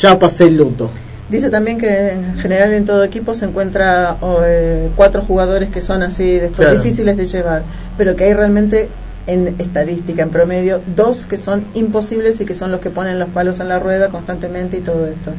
ya 0.00 0.18
pasé 0.18 0.44
el 0.44 0.56
luto. 0.56 0.88
Dice 1.32 1.48
también 1.50 1.78
que 1.78 2.10
en 2.12 2.36
general 2.38 2.72
en 2.74 2.84
todo 2.84 3.02
equipo 3.02 3.34
se 3.34 3.46
encuentra 3.46 4.16
eh, 4.44 4.90
cuatro 4.94 5.22
jugadores 5.22 5.70
que 5.70 5.80
son 5.80 6.02
así 6.02 6.24
de 6.38 6.44
estos 6.46 6.58
Claro. 6.58 6.76
difíciles 6.76 7.16
de 7.16 7.26
llevar, 7.26 7.62
pero 7.98 8.14
que 8.14 8.24
hay 8.24 8.34
realmente 8.34 8.88
en 9.26 9.54
estadística, 9.58 10.22
en 10.22 10.28
promedio, 10.30 10.80
dos 10.94 11.26
que 11.26 11.38
son 11.38 11.64
imposibles 11.74 12.40
y 12.40 12.44
que 12.44 12.54
son 12.54 12.70
los 12.70 12.80
que 12.80 12.90
ponen 12.90 13.18
los 13.18 13.28
palos 13.30 13.60
en 13.60 13.68
la 13.68 13.78
rueda 13.78 14.08
constantemente 14.08 14.76
y 14.76 14.80
todo 14.80 15.06
esto. 15.06 15.30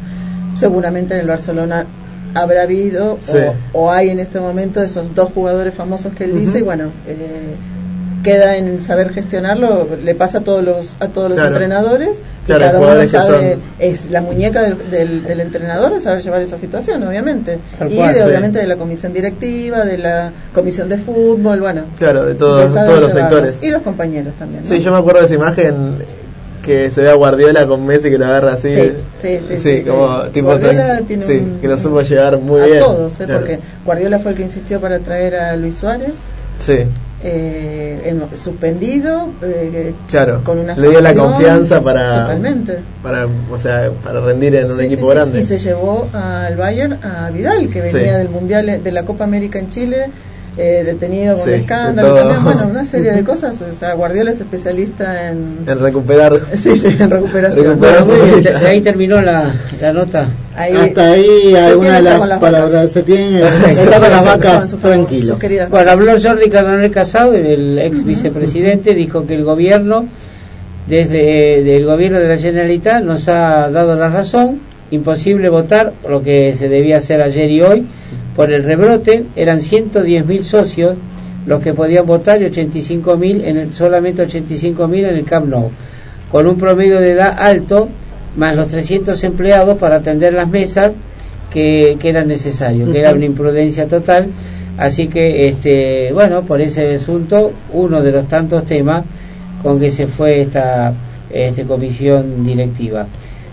Seguramente 0.56 1.14
en 1.14 1.20
el 1.22 1.28
Barcelona 1.28 1.86
habrá 2.34 2.64
habido 2.64 3.20
Sí. 3.22 3.38
o, 3.74 3.80
o 3.84 3.92
hay 3.92 4.10
en 4.10 4.20
este 4.20 4.40
momento 4.40 4.82
esos 4.82 5.14
dos 5.14 5.32
jugadores 5.34 5.74
famosos 5.74 6.14
que 6.16 6.24
él 6.26 6.36
dice 6.40 6.60
y 6.60 6.62
bueno, 6.64 6.86
eh, 7.08 7.56
queda 8.24 8.58
en 8.58 8.80
saber 8.80 9.12
gestionarlo, 9.14 9.88
le 10.02 10.16
pasa 10.16 10.40
a 10.40 10.42
todos 10.42 10.64
los 10.64 10.96
a 11.00 11.08
todos 11.10 11.30
los 11.30 11.36
Claro. 11.38 11.50
entrenadores 11.56 12.24
y 12.44 12.46
Claro, 12.46 12.62
cada 12.62 12.80
uno 12.80 13.04
sabe 13.10 13.52
son- 13.54 13.62
es 13.80 14.06
la 14.10 14.22
muñeca 14.22 14.64
del, 14.64 14.90
del, 14.90 15.24
del 15.24 15.40
entrenador 15.42 16.00
saber 16.02 16.22
llevar 16.22 16.42
esa 16.42 16.58
situación 16.58 17.04
obviamente 17.08 17.60
Tal 17.78 17.92
y 17.92 17.96
cual, 17.98 18.14
de, 18.14 18.22
sí. 18.22 18.26
obviamente 18.28 18.60
de 18.60 18.68
la 18.68 18.76
comisión 18.78 19.14
directiva 19.14 19.86
de 19.86 19.98
la 19.98 20.32
comisión 20.54 20.90
de 20.90 20.98
fútbol 20.98 21.60
bueno 21.62 21.84
Claro, 21.98 22.26
de 22.26 22.38
saber 22.38 22.38
todos 22.38 23.02
los 23.02 23.14
sectores. 23.14 23.60
y 23.62 23.70
los 23.72 23.82
compañeros 23.82 24.34
también 24.40 24.64
¿no? 24.64 24.68
Sí, 24.70 24.80
yo 24.80 24.92
me 24.92 24.98
acuerdo 24.98 25.20
de 25.20 25.26
esa 25.26 25.36
imagen 25.36 25.98
que 26.64 26.90
se 26.92 27.02
ve 27.02 27.10
a 27.10 27.16
Guardiola 27.16 27.68
con 27.68 27.86
Messi 27.86 28.10
que 28.10 28.18
lo 28.18 28.26
agarra 28.26 28.54
así. 28.54 28.74
Sí, 28.74 28.92
sí, 29.22 29.40
sí, 29.50 29.58
sí, 29.58 29.82
como 29.86 30.24
sí. 30.24 30.30
tipo 30.32 30.48
Guardiola 30.48 31.00
tran- 31.00 31.06
tiene 31.08 31.26
sí, 31.26 31.34
un- 31.34 31.60
que 31.60 31.68
lo 31.68 31.76
supo 31.78 32.02
llevar 32.02 32.38
muy 32.38 32.62
a 32.62 32.66
bien. 32.66 32.80
todos 32.80 33.20
¿eh? 33.20 33.26
Claro. 33.26 33.40
porque 33.42 33.60
Guardiola 33.86 34.20
fue 34.20 34.32
el 34.32 34.38
que 34.38 34.44
insistió 34.44 34.80
para 34.80 35.00
traer 35.00 35.36
a 35.36 35.56
Luis 35.58 35.76
Suárez 35.76 36.14
Sí, 36.60 36.86
eh, 37.24 38.02
en- 38.06 38.38
suspendido 38.38 39.30
eh, 39.42 39.94
claro. 40.10 40.42
con 40.44 40.60
una 40.60 40.76
Le 40.76 40.90
dio 40.90 41.00
la 41.02 41.14
confianza 41.16 41.82
para 41.82 42.22
totalmente 42.24 42.80
para, 43.02 43.28
o 43.52 43.58
sea, 43.60 43.90
para 44.04 44.20
rendir 44.22 44.56
en 44.56 44.70
un 44.72 44.78
Sí, 44.78 44.86
equipo 44.86 45.08
sí. 45.10 45.14
grande. 45.16 45.40
Y 45.40 45.44
se 45.44 45.58
llevó 45.60 46.08
al 46.14 46.56
Bayern 46.58 47.00
a 47.04 47.30
Vidal, 47.30 47.70
que 47.70 47.82
venía 47.82 48.14
Sí. 48.14 48.18
del 48.18 48.30
Mundial 48.30 48.82
de 48.84 48.92
la 48.92 49.04
Copa 49.04 49.24
América 49.24 49.58
en 49.60 49.70
Chile, 49.70 50.08
eh, 50.58 50.84
detenido 50.86 51.36
con 51.38 51.50
escándalo, 51.54 52.14
también, 52.16 52.44
bueno, 52.44 52.68
una 52.70 52.86
serie 52.86 53.12
de 53.14 53.24
cosas. 53.32 53.60
O 53.62 53.74
sea, 53.74 53.94
Guardiola 53.94 54.32
es 54.32 54.40
especialista 54.42 55.30
en. 55.30 55.60
En 55.66 55.80
recuperar. 55.80 56.40
Sí, 56.56 56.76
sí, 56.76 56.96
en 57.00 57.10
recuperación. 57.10 57.80
Bueno, 57.80 58.06
de 58.42 58.68
ahí 58.68 58.82
terminó 58.82 59.22
la, 59.22 59.56
la 59.80 59.94
nota. 59.94 60.28
Ahí- 60.56 60.74
Hasta 60.76 61.12
ahí 61.14 61.56
alguna 61.56 61.96
de 61.96 62.02
las, 62.04 62.40
palabras 62.40 62.92
se 62.92 63.02
tiene 63.04 63.42
está 63.72 64.00
con 64.00 64.10
las 64.12 64.24
vacas 64.24 64.78
tranquilo. 64.82 65.38
Bueno, 65.70 65.92
habló 65.92 66.14
Jordi 66.22 66.50
Cardenal 66.50 66.92
Casado, 66.92 67.34
el 67.34 67.80
ex 67.80 68.04
vicepresidente, 68.06 68.94
dijo 68.94 69.26
que 69.26 69.34
el 69.34 69.44
gobierno, 69.44 70.06
desde 70.88 71.76
el 71.76 71.86
gobierno 71.86 72.20
de 72.20 72.28
la 72.28 72.38
Generalitat, 72.38 73.04
nos 73.04 73.28
ha 73.30 73.70
dado 73.72 73.96
la 73.96 74.10
razón, 74.10 74.60
imposible 74.92 75.50
votar, 75.50 75.94
lo 76.08 76.22
que 76.22 76.54
se 76.56 76.70
debía 76.70 76.98
hacer 76.98 77.22
ayer 77.22 77.50
y 77.50 77.62
hoy, 77.62 77.86
por 78.36 78.52
el 78.54 78.64
rebrote, 78.64 79.26
eran 79.36 79.60
110.000 79.62 80.44
socios 80.44 80.98
los 81.48 81.62
que 81.62 81.74
podían 81.74 82.06
votar 82.06 82.42
y 82.42 82.46
85.000 82.46 83.44
en 83.44 83.58
el, 83.58 83.74
solamente 83.74 84.26
85.000 84.28 84.98
en 85.10 85.16
el 85.16 85.26
Camp 85.26 85.48
Nou, 85.48 85.72
con 86.32 86.48
un 86.48 86.58
promedio 86.58 87.00
de 87.02 87.12
edad 87.12 87.36
alto, 87.38 87.90
más 88.36 88.56
los 88.56 88.68
300 88.68 89.24
empleados 89.24 89.78
para 89.78 89.96
atender 89.96 90.34
las 90.34 90.50
mesas 90.50 90.92
que, 91.52 91.98
que 92.00 92.10
era 92.10 92.24
necesario, 92.24 92.92
que 92.92 93.00
era 93.00 93.14
una 93.14 93.26
imprudencia 93.26 93.88
total. 93.88 94.28
Así 94.78 95.08
que, 95.08 95.48
este, 95.48 96.12
bueno, 96.14 96.42
por 96.42 96.60
ese 96.62 96.96
asunto, 96.96 97.54
uno 97.74 98.02
de 98.02 98.12
los 98.12 98.28
tantos 98.28 98.66
temas 98.66 99.04
con 99.62 99.80
que 99.80 99.92
se 99.92 100.08
fue 100.08 100.42
esta 100.42 100.94
este, 101.32 101.64
comisión 101.66 102.44
directiva. 102.44 103.08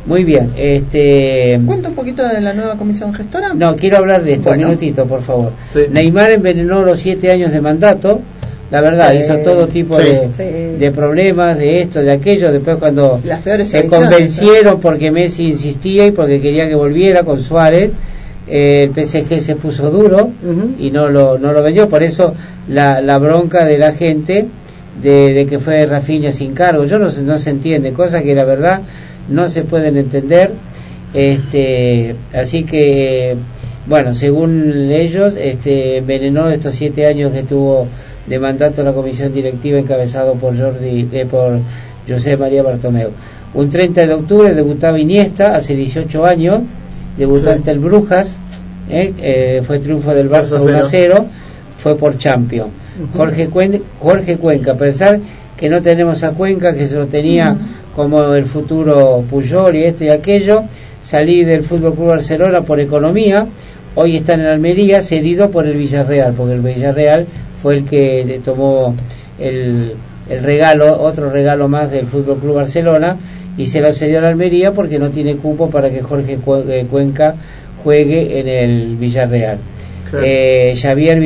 Muy 0.07 0.25
bien, 0.25 0.53
este. 0.57 1.61
Cuenta 1.67 1.89
un 1.91 1.95
poquito 1.95 2.27
de 2.27 2.41
la 2.41 2.55
nueva 2.55 2.77
comisión 2.77 3.13
gestora. 3.13 3.53
No, 3.53 3.77
quiero 3.77 3.99
hablar 3.99 4.25
de 4.25 4.35
esto, 4.35 4.49
Bueno. 4.49 4.65
un 4.65 4.69
minutito, 4.71 5.05
por 5.07 5.23
favor. 5.23 5.53
Neymar 5.91 6.31
envenenó 6.31 6.83
los 6.83 7.01
siete 7.01 7.31
años 7.31 7.53
de 7.53 7.61
mandato, 7.61 8.23
la 8.71 8.81
verdad, 8.81 9.11
Sí. 9.13 9.19
hizo 9.19 9.37
todo 9.39 9.67
tipo 9.67 9.99
Sí. 10.01 10.05
de, 10.05 10.29
Sí. 10.33 10.79
de 10.79 10.91
problemas, 10.93 11.59
de 11.59 11.81
esto, 11.81 12.01
de 12.01 12.13
aquello, 12.13 12.53
después 12.53 12.77
cuando 12.79 13.19
Las 13.25 13.43
se 13.43 13.87
convencieron 13.87 14.81
porque 14.81 15.11
Messi 15.11 15.49
insistía 15.49 16.07
y 16.07 16.13
porque 16.13 16.41
quería 16.41 16.69
que 16.69 16.75
volviera 16.75 17.25
con 17.25 17.41
Suárez, 17.43 17.91
eh, 18.49 18.85
el 18.85 18.91
PSG 18.91 19.41
se 19.41 19.57
puso 19.57 19.91
duro 19.91 20.31
y 20.79 20.91
no 20.91 21.09
lo, 21.09 21.39
no 21.39 21.53
lo 21.53 21.63
vendió, 21.63 21.89
por 21.89 22.03
eso 22.03 22.35
la, 22.69 23.01
la 23.01 23.19
bronca 23.19 23.65
de 23.65 23.79
la 23.79 23.93
gente 23.93 24.47
de, 25.03 25.33
de 25.35 25.47
que 25.47 25.59
fue 25.61 25.85
Rafinha 25.87 26.31
sin 26.33 26.53
cargo, 26.53 26.85
yo 26.85 26.99
no, 26.99 27.09
se- 27.11 27.23
no 27.23 27.39
se 27.39 27.51
entiende, 27.51 27.93
cosas 27.93 28.23
que 28.23 28.35
la 28.35 28.45
verdad 28.45 28.81
no 29.29 29.49
se 29.49 29.63
pueden 29.63 29.97
entender, 29.97 30.51
este, 31.15 32.15
así 32.33 32.65
que 32.65 33.37
bueno, 33.87 34.15
según 34.15 34.91
ellos, 34.93 35.35
este, 35.41 35.97
envenenó 35.99 36.51
estos 36.51 36.75
siete 36.75 37.07
años 37.07 37.33
que 37.33 37.43
tuvo 37.43 37.89
de 38.31 38.39
mandato 38.39 38.82
la 38.82 38.93
comisión 38.93 39.32
directiva 39.35 39.78
encabezado 39.78 40.35
por 40.35 40.57
Jordi, 40.59 41.07
eh, 41.12 41.27
por 41.31 41.59
José 42.09 42.36
María 42.39 42.62
Bartomeu. 42.62 43.11
Un 43.52 43.69
30 43.69 44.07
de 44.07 44.15
octubre 44.15 44.55
debutaba 44.55 44.98
Iniesta, 44.98 45.55
hace 45.57 45.74
18 45.74 46.24
años, 46.24 46.61
debutó 47.19 47.47
Sí. 47.47 47.48
ante 47.51 47.70
el 47.73 47.81
Brujas, 47.81 48.36
eh, 48.89 49.12
eh, 49.19 49.62
fue 49.65 49.81
triunfo 49.81 50.15
del 50.15 50.31
Barça 50.31 50.62
1 50.62 50.78
a 50.78 50.82
0, 50.89 51.27
fue 51.77 51.97
por 51.97 52.16
Champions. 52.16 52.70
Jorge, 53.16 53.51
Cuen- 53.51 53.82
Jorge 54.01 54.36
Cuenca, 54.36 54.73
a 54.73 54.77
pesar 54.77 55.19
que 55.57 55.69
no 55.69 55.82
tenemos 55.82 56.23
a 56.23 56.31
Cuenca, 56.31 56.73
que 56.73 56.86
se 56.86 56.94
lo 56.94 57.07
tenía 57.07 57.57
como 57.97 58.23
el 58.35 58.44
futuro 58.47 59.24
Puyol 59.28 59.74
y 59.77 59.85
esto 59.85 60.05
y 60.05 60.09
aquello. 60.11 60.62
Salí 61.02 61.44
del 61.44 61.62
Fútbol 61.65 61.94
Club 61.94 62.09
Barcelona 62.09 62.62
por 62.62 62.78
economía. 62.78 63.47
Hoy 63.97 64.16
está 64.19 64.35
en 64.35 64.43
Almería, 64.43 65.02
cedido 65.02 65.51
por 65.51 65.66
el 65.66 65.77
Villarreal, 65.77 66.35
porque 66.35 66.55
el 66.55 66.61
Villarreal 66.61 67.27
fue 67.62 67.77
el 67.78 67.85
que 67.85 68.24
le 68.24 68.39
tomó 68.41 68.95
el, 69.39 69.95
el 70.28 70.43
regalo, 70.43 71.01
otro 71.01 71.31
regalo 71.31 71.69
más 71.69 71.91
del 71.91 72.07
Fútbol 72.07 72.39
Club 72.39 72.55
Barcelona, 72.57 73.16
y 73.57 73.66
se 73.66 73.81
lo 73.81 73.93
cedió 73.93 74.19
a 74.19 74.23
la 74.23 74.28
Almería 74.28 74.73
porque 74.73 74.99
no 74.99 75.11
tiene 75.11 75.37
cupo 75.37 75.69
para 75.70 75.91
que 75.91 76.01
Jorge 76.03 76.39
eh, 76.69 76.87
Cuenca 76.91 77.35
juegue 77.82 78.41
en 78.41 78.49
el 78.49 78.97
Villarreal. 78.97 79.59
Claro. 80.09 80.24
Eh, 80.27 80.74
Xavier 80.81 81.20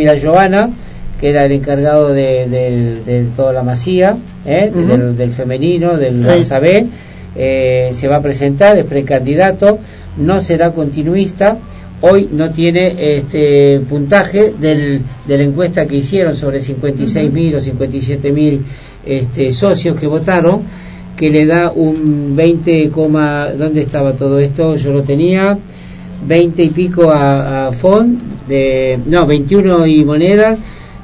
que 1.21 1.31
era 1.31 1.45
el 1.45 1.53
encargado 1.53 2.13
de, 2.13 2.49
del- 2.49 3.05
de 3.05 3.25
toda 3.37 3.53
la 3.53 3.63
masía, 3.63 4.17
¿eh? 4.45 4.71
Del, 4.75 5.17
del 5.17 5.33
femenino, 5.33 5.97
del 5.97 6.19
Sí. 6.19 6.25
Barça 6.25 6.61
B, 6.61 6.87
eh, 7.37 7.91
se 7.93 8.09
va 8.09 8.17
a 8.19 8.23
presentar, 8.23 8.77
es 8.77 8.85
precandidato, 8.85 9.79
no 10.19 10.41
será 10.41 10.73
continuista, 10.73 11.57
hoy 12.01 12.29
no 12.33 12.51
tiene 12.51 13.17
este 13.17 13.81
puntaje 13.89 14.53
del, 14.59 15.01
de 15.27 15.39
la 15.39 15.45
encuesta 15.45 15.87
que 15.87 15.97
hicieron 15.97 16.35
sobre 16.35 16.59
56.000 16.61 17.55
o 17.57 17.59
57.000 17.61 18.59
este, 19.07 19.51
socios 19.53 19.99
que 19.99 20.07
votaron, 20.07 20.63
que 21.17 21.31
le 21.31 21.47
da 21.47 21.71
un 21.71 22.35
20, 22.35 22.91
coma- 22.91 23.53
¿dónde 23.53 23.83
estaba 23.83 24.15
todo 24.15 24.39
esto? 24.39 24.77
Yo 24.77 24.93
lo 24.93 25.03
tenía, 25.03 25.57
20 26.27 26.63
y 26.63 26.71
pico 26.71 27.11
a, 27.11 27.69
a 27.69 27.73
Fond, 27.73 28.19
de, 28.49 28.99
no, 29.07 29.25
21 29.27 29.87
y 29.87 30.05
moneda, 30.05 30.57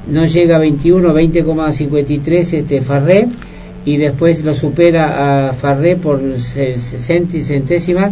no 0.07 0.25
llega 0.25 0.55
a 0.57 0.59
21, 0.59 1.13
20,53 1.13 2.53
este 2.53 2.81
Farré, 2.81 3.27
y 3.85 3.97
después 3.97 4.43
lo 4.43 4.53
supera 4.53 5.47
a 5.49 5.53
Farré 5.53 5.95
por 5.95 6.19
se- 6.39 6.77
60 6.77 7.37
y 7.37 7.41
centésimas 7.41 8.11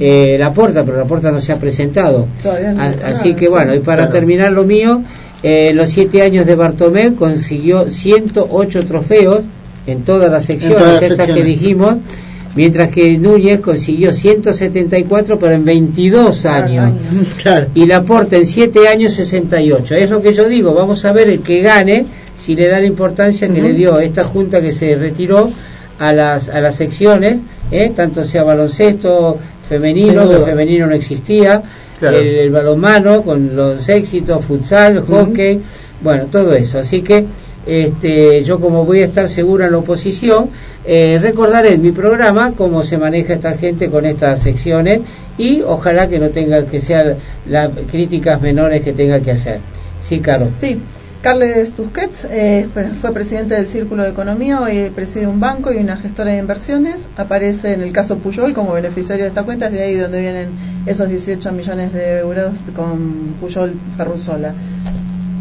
eh, 0.00 0.36
la 0.38 0.52
porta, 0.52 0.84
pero 0.84 0.98
la 0.98 1.04
porta 1.04 1.30
no 1.30 1.40
se 1.40 1.52
ha 1.52 1.56
presentado. 1.56 2.26
Todavía 2.42 2.72
no. 2.72 2.82
A- 2.82 3.08
así 3.10 3.34
que 3.34 3.48
bueno, 3.48 3.74
y 3.74 3.78
para 3.80 4.04
Claro. 4.04 4.12
terminar 4.12 4.52
lo 4.52 4.64
mío, 4.64 5.02
eh, 5.42 5.72
los 5.74 5.90
siete 5.90 6.22
años 6.22 6.46
de 6.46 6.54
Bartomeu 6.54 7.14
consiguió 7.14 7.88
108 7.88 8.84
trofeos 8.86 9.44
en 9.86 10.02
todas 10.02 10.30
las 10.32 10.44
secciones, 10.44 10.78
todas 10.78 11.02
las 11.02 11.10
esas 11.12 11.26
que 11.28 11.42
dijimos, 11.42 11.96
mientras 12.56 12.88
que 12.88 13.18
Núñez 13.18 13.60
consiguió 13.60 14.10
174, 14.58 15.38
pero 15.38 15.54
en 15.54 15.64
22 15.64 16.46
años. 16.46 16.92
Claro. 17.42 17.66
Y 17.74 17.86
Laporta 17.86 18.36
en 18.36 18.46
7 18.46 18.88
años 18.88 19.12
68. 19.12 19.94
Es 19.96 20.10
lo 20.10 20.22
que 20.22 20.32
yo 20.34 20.48
digo, 20.48 20.72
vamos 20.74 21.04
a 21.04 21.12
ver 21.12 21.28
el 21.28 21.40
que 21.40 21.60
gane, 21.60 22.06
si 22.40 22.54
le 22.56 22.68
da 22.68 22.78
la 22.78 22.86
importancia 22.86 23.48
que 23.48 23.60
le 23.60 23.72
dio 23.72 23.98
esta 24.00 24.24
junta 24.24 24.60
que 24.60 24.70
se 24.72 24.94
retiró 24.96 25.50
a 25.98 26.12
las, 26.12 26.48
a 26.48 26.60
las 26.60 26.74
secciones, 26.76 27.38
¿eh? 27.70 27.92
tanto 27.94 28.24
sea 28.24 28.42
baloncesto 28.44 29.38
femenino, 29.68 30.28
que 30.28 30.38
femenino 30.38 30.86
no 30.86 30.94
existía, 30.94 31.62
Claro. 31.98 32.18
el, 32.18 32.26
el 32.26 32.50
balonmano 32.50 33.22
con 33.22 33.54
los 33.54 33.88
éxitos, 33.88 34.44
futsal, 34.44 35.02
hockey, 35.06 35.60
bueno, 36.02 36.26
todo 36.26 36.52
eso. 36.54 36.80
Así 36.80 37.02
que 37.02 37.24
este, 37.66 38.42
yo 38.42 38.60
como 38.60 38.84
voy 38.84 39.00
a 39.00 39.04
estar 39.04 39.28
segura 39.28 39.66
en 39.66 39.72
la 39.72 39.78
oposición, 39.78 40.50
eh, 40.84 41.18
recordaré 41.22 41.74
en 41.74 41.82
mi 41.82 41.92
programa 41.92 42.52
cómo 42.56 42.82
se 42.82 42.98
maneja 42.98 43.34
esta 43.34 43.56
gente 43.56 43.88
con 43.88 44.04
estas 44.04 44.40
secciones 44.42 45.00
y 45.38 45.62
ojalá 45.62 46.08
que 46.08 46.18
no 46.18 46.28
tenga 46.30 46.66
que 46.66 46.78
ser 46.80 47.16
las 47.48 47.70
críticas 47.90 48.42
menores 48.42 48.82
que 48.82 48.92
tenga 48.92 49.20
que 49.20 49.30
hacer. 49.30 49.60
Sí, 49.98 50.18
Caro. 50.20 50.48
Sí, 50.54 50.78
Carles 51.24 51.72
Tusquets 51.72 52.26
eh, 52.30 52.68
fue 53.00 53.10
presidente 53.14 53.54
del 53.54 53.66
Círculo 53.66 54.02
de 54.02 54.10
Economía, 54.10 54.60
hoy 54.60 54.90
preside 54.94 55.26
un 55.26 55.40
banco 55.40 55.72
y 55.72 55.78
una 55.78 55.96
gestora 55.96 56.32
de 56.32 56.36
inversiones. 56.36 57.08
Aparece 57.16 57.72
en 57.72 57.80
el 57.80 57.92
caso 57.92 58.18
Puyol 58.18 58.52
como 58.52 58.74
beneficiario 58.74 59.24
de 59.24 59.30
esta 59.30 59.42
cuenta, 59.42 59.68
es 59.68 59.72
de 59.72 59.82
ahí 59.82 59.96
donde 59.96 60.20
vienen 60.20 60.50
esos 60.84 61.08
18 61.08 61.50
millones 61.52 61.94
de 61.94 62.18
euros 62.18 62.52
con 62.76 63.36
Puyol 63.40 63.72
Ferrusola. 63.96 64.52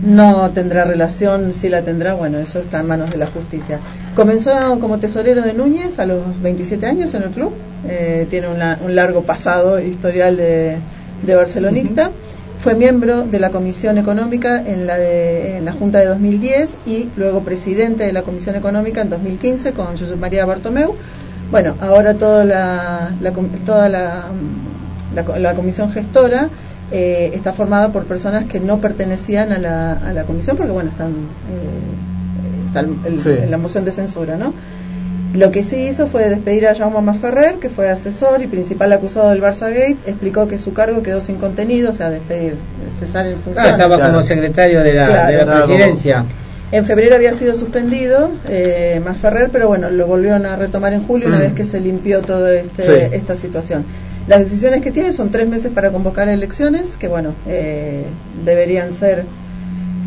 No 0.06 0.52
tendrá 0.52 0.86
relación, 0.86 1.52
si 1.52 1.68
la 1.68 1.82
tendrá, 1.82 2.14
bueno, 2.14 2.38
eso 2.38 2.62
está 2.62 2.80
en 2.80 2.88
manos 2.88 3.10
de 3.10 3.18
la 3.18 3.26
justicia. 3.26 3.82
Comenzó 4.16 4.80
como 4.80 5.00
tesorero 5.00 5.42
de 5.42 5.52
Núñez 5.52 6.00
a 6.00 6.06
los 6.06 6.42
27 6.42 6.86
años 6.86 7.14
en 7.14 7.24
el 7.24 7.32
club, 7.32 7.52
eh, 7.90 8.26
tiene 8.30 8.48
un 8.48 8.96
largo 8.96 9.24
pasado 9.24 9.82
historial 9.82 10.38
de 10.38 11.36
barcelonista. 11.36 12.10
Fue 12.64 12.76
miembro 12.76 13.24
de 13.24 13.40
la 13.40 13.50
Comisión 13.52 13.98
Económica 13.98 14.64
en 14.66 14.88
la, 14.88 14.98
de- 14.98 15.58
en 15.58 15.66
la 15.66 15.74
Junta 15.74 16.00
de 16.00 16.06
2010 16.06 16.78
y 16.86 17.10
luego 17.18 17.42
presidente 17.44 18.06
de 18.06 18.14
la 18.14 18.22
Comisión 18.22 18.56
Económica 18.56 19.02
en 19.02 19.10
2015 19.10 19.74
con 19.74 19.98
Josep 19.98 20.18
María 20.18 20.46
Bartomeu. 20.46 20.96
Bueno, 21.52 21.76
ahora 21.82 22.14
toda 22.14 22.46
la, 22.46 23.12
la 23.20 23.34
toda 23.66 23.90
la, 23.90 24.24
la 25.14 25.26
co- 25.26 25.38
la 25.38 25.56
comisión 25.56 25.92
gestora 25.92 26.48
eh, 26.92 27.32
está 27.34 27.52
formada 27.52 27.92
por 27.92 28.06
personas 28.06 28.46
que 28.46 28.62
no 28.62 28.80
pertenecían 28.80 29.52
a 29.52 29.60
la, 29.60 29.92
a 29.94 30.14
comisión 30.24 30.56
porque, 30.56 30.72
bueno, 30.72 30.90
están, 30.90 31.10
eh, 31.12 32.68
está 32.68 32.80
el- 32.80 32.96
el- 33.06 33.20
Sí. 33.20 33.30
en 33.32 33.52
la 33.52 33.58
moción 33.58 33.84
de 33.84 33.92
censura, 33.92 34.38
¿no? 34.38 34.54
Lo 35.34 35.50
que 35.50 35.64
sí 35.64 35.78
hizo 35.88 36.08
fue 36.08 36.30
despedir 36.30 36.68
a 36.68 36.76
Jaume 36.76 37.02
Masferrer, 37.02 37.56
que 37.56 37.70
fue 37.70 37.90
asesor 37.90 38.44
y 38.44 38.48
principal 38.48 38.94
acusado 38.94 39.32
del 39.32 39.42
Barça 39.42 39.70
Gate. 39.70 39.98
Explicó 40.06 40.48
que 40.48 40.60
su 40.60 40.74
cargo 40.74 41.02
quedó 41.02 41.22
sin 41.22 41.38
contenido, 41.38 41.90
o 41.90 41.94
sea, 41.94 42.12
despedir, 42.12 42.56
cesar 42.96 43.26
en 43.26 43.34
Ah, 43.34 43.42
funciones. 43.44 43.72
estaba 43.72 43.96
Claro. 43.98 44.12
como 44.12 44.24
secretario 44.24 44.84
de 44.84 44.94
la, 44.94 45.06
Claro. 45.08 45.38
de 45.40 45.46
la 45.46 45.56
presidencia. 45.66 46.26
En 46.72 46.86
febrero 46.86 47.16
había 47.16 47.34
sido 47.34 47.56
suspendido 47.56 48.32
eh, 48.48 49.02
Masferrer, 49.04 49.50
pero 49.52 49.68
bueno, 49.68 49.90
lo 49.90 50.06
volvieron 50.08 50.46
a 50.46 50.56
retomar 50.56 50.94
en 50.94 51.02
julio 51.04 51.28
una 51.28 51.38
Mm. 51.38 51.42
vez 51.42 51.54
que 51.54 51.64
se 51.64 51.80
limpió 51.80 52.22
toda 52.22 52.54
este, 52.54 52.84
Sí. 52.84 52.92
esta 53.12 53.34
situación. 53.36 53.86
Las 54.28 54.40
decisiones 54.42 54.82
que 54.82 54.92
tiene 54.92 55.12
son 55.12 55.32
tres 55.32 55.50
meses 55.50 55.72
para 55.72 55.92
convocar 55.92 56.30
elecciones, 56.30 56.96
que 56.98 57.08
bueno, 57.08 57.34
eh, 57.48 58.04
deberían 58.46 58.92
ser... 58.92 59.26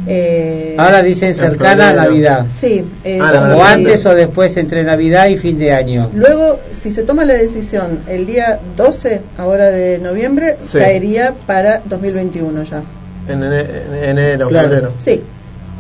eh, 0.07 0.75
Ahora 0.79 1.03
dicen 1.03 1.35
cercana 1.35 1.89
a. 1.91 1.93
Navidad. 1.95 2.47
Sí, 2.61 2.85
eh, 3.05 3.19
Ah, 3.21 3.31
sí. 3.33 3.39
O 3.59 3.63
antes 3.65 4.07
o 4.07 4.15
después 4.15 4.57
entre 4.57 4.85
Navidad 4.85 5.27
y 5.27 5.37
fin 5.37 5.59
de 5.59 5.73
año. 5.73 6.11
Luego, 6.15 6.61
si 6.73 6.91
se 6.91 7.03
toma 7.03 7.25
la 7.25 7.35
decisión 7.35 8.01
el 8.07 8.27
día 8.27 8.61
12, 8.77 9.21
ahora 9.39 9.67
de 9.71 9.99
noviembre, 9.99 10.57
Sí. 10.65 10.79
caería 10.79 11.35
para 11.47 11.83
2021 11.87 12.63
ya. 12.65 12.83
En, 13.29 13.41
ene- 13.43 13.67
en 14.03 14.11
enero, 14.11 14.49
Claro. 14.49 14.69
febrero. 14.69 14.93
Sí, 14.99 15.23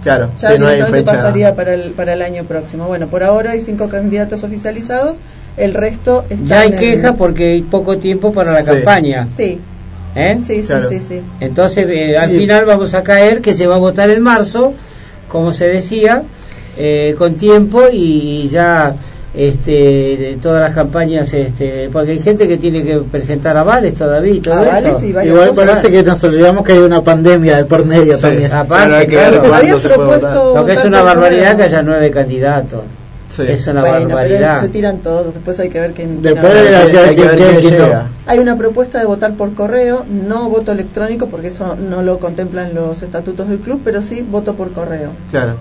Claro, 0.02 0.30
ya 0.38 0.52
sí, 0.52 0.58
no 0.58 0.66
hay 0.68 0.82
fecha. 0.84 1.12
pasaría 1.12 1.54
para 1.56 1.74
el, 1.74 1.90
para 1.92 2.12
el 2.14 2.22
año 2.22 2.44
próximo. 2.44 2.86
Bueno, 2.86 3.08
por 3.08 3.22
ahora 3.22 3.52
hay 3.52 3.60
cinco 3.60 3.88
candidatos 3.88 4.42
oficializados, 4.44 5.18
el 5.56 5.74
resto 5.74 6.24
está 6.28 6.44
Ya 6.44 6.60
hay 6.60 6.72
queja 6.72 7.14
porque 7.14 7.52
hay 7.52 7.62
poco 7.62 7.98
tiempo 7.98 8.32
para 8.32 8.52
la 8.52 8.62
Sí. 8.62 8.70
campaña. 8.72 9.26
Sí, 9.28 9.60
¿eh? 10.16 10.38
sí, 10.44 10.62
sí, 10.62 10.68
Claro. 10.68 10.88
sí, 10.88 11.00
sí. 11.00 11.20
Entonces, 11.40 11.86
eh, 11.88 12.16
al 12.16 12.30
Sí. 12.30 12.38
final 12.38 12.64
vamos 12.64 12.94
a 12.94 13.02
caer 13.02 13.40
que 13.40 13.54
se 13.54 13.66
va 13.66 13.76
a 13.76 13.78
votar 13.78 14.10
en 14.10 14.22
marzo, 14.22 14.72
como 15.28 15.52
se 15.52 15.68
decía, 15.68 16.22
eh, 16.78 17.14
con 17.18 17.34
tiempo 17.34 17.82
y 17.92 18.48
ya 18.48 18.94
este, 19.34 19.70
de 19.70 20.38
todas 20.40 20.62
las 20.62 20.74
campañas, 20.74 21.32
este, 21.34 21.90
porque 21.92 22.12
hay 22.12 22.20
gente 22.20 22.48
que 22.48 22.56
tiene 22.56 22.82
que 22.82 22.96
presentar 23.00 23.54
avales 23.54 23.92
todavía 23.94 24.32
y 24.32 24.40
todo 24.40 24.54
Avales 24.54 24.96
eso. 24.96 25.04
y 25.04 25.08
Igual 25.10 25.48
cosas. 25.50 25.66
parece 25.66 25.90
que 25.90 26.02
nos 26.02 26.24
olvidamos 26.24 26.64
que 26.64 26.72
hay 26.72 26.78
una 26.78 27.02
pandemia 27.02 27.58
de 27.58 27.64
por 27.66 27.84
medio 27.84 28.16
Sí. 28.16 28.22
también. 28.22 28.50
Aparte, 28.54 29.06
Claro, 29.06 29.42
claro, 29.42 29.78
propuesto 29.78 30.54
lo 30.56 30.64
que 30.64 30.72
es 30.72 30.84
una 30.86 31.02
barbaridad 31.02 31.54
que 31.56 31.64
haya 31.64 31.82
nueve 31.82 32.10
candidatos. 32.10 32.80
Sí. 33.36 33.42
Es 33.46 33.66
una 33.66 33.80
Bueno, 33.82 33.96
pero 34.06 34.08
barbaridad. 34.16 34.60
se 34.62 34.68
tiran 34.68 34.98
todos, 34.98 35.34
después 35.34 35.58
hay 35.60 35.68
que 35.68 35.78
ver 35.80 35.92
quién... 35.92 36.22
Después 36.22 36.52
quién 36.52 36.66
hay 36.66 36.74
habla. 36.74 36.90
que- 36.90 36.98
Hay 37.10 37.16
que 37.16 37.22
ver 37.22 37.36
quién- 37.36 37.48
quién 37.50 37.60
quién 37.60 37.78
no. 37.78 37.84
llega. 37.84 38.06
Hay 38.26 38.38
una 38.38 38.56
propuesta 38.56 38.98
de 38.98 39.04
votar 39.04 39.34
por 39.34 39.52
correo, 39.54 40.04
no 40.08 40.48
voto 40.48 40.72
electrónico 40.72 41.26
porque 41.26 41.48
eso 41.48 41.76
no 41.76 42.02
lo 42.02 42.18
contemplan 42.18 42.74
los 42.74 43.02
estatutos 43.02 43.48
del 43.48 43.58
club, 43.58 43.80
pero 43.84 44.00
sí 44.02 44.22
voto 44.28 44.54
por 44.54 44.72
correo. 44.72 45.10
Claro. 45.30 45.56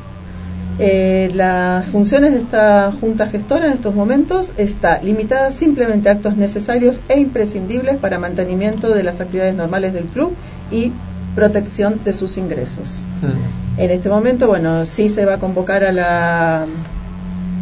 Eh, 0.77 1.31
las 1.33 1.85
funciones 1.85 2.33
de 2.33 2.39
esta 2.39 2.91
junta 2.99 3.27
gestora 3.27 3.67
en 3.67 3.73
estos 3.73 3.95
momentos 3.95 4.51
está 4.57 5.01
limitada 5.01 5.51
simplemente 5.51 6.09
a 6.09 6.13
actos 6.13 6.35
necesarios 6.35 6.99
e 7.07 7.17
imprescindibles 7.19 7.95
para 7.97 8.19
mantenimiento 8.19 8.89
de 8.93 9.01
las 9.03 9.21
actividades 9.21 9.55
normales 9.55 9.93
del 9.93 10.03
club 10.05 10.33
y 10.71 10.91
protección 11.33 11.99
de 12.03 12.11
sus 12.13 12.37
ingresos. 12.37 13.03
Mm. 13.21 13.79
En 13.81 13.91
este 13.91 14.09
momento, 14.09 14.47
bueno, 14.47 14.85
sí 14.85 15.07
se 15.09 15.25
va 15.25 15.35
a 15.35 15.39
convocar 15.39 15.83
a 15.85 15.91
la... 15.93 16.65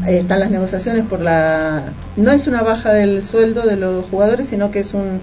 eh, 0.08 0.20
Están 0.20 0.40
las 0.40 0.52
negociaciones 0.52 1.06
por 1.06 1.20
la... 1.22 1.84
No 2.18 2.32
es 2.32 2.48
una 2.48 2.62
baja 2.62 2.94
del 2.94 3.24
sueldo 3.26 3.62
de 3.64 3.76
los 3.78 4.06
jugadores, 4.06 4.48
sino 4.48 4.72
que 4.72 4.80
es 4.80 4.94
un 4.94 5.20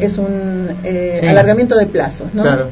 es 0.00 0.16
un 0.18 0.68
eh, 0.84 1.16
Sí. 1.20 1.26
alargamiento 1.26 1.76
de 1.76 1.86
plazos, 1.86 2.32
¿no? 2.32 2.42
Claro. 2.42 2.68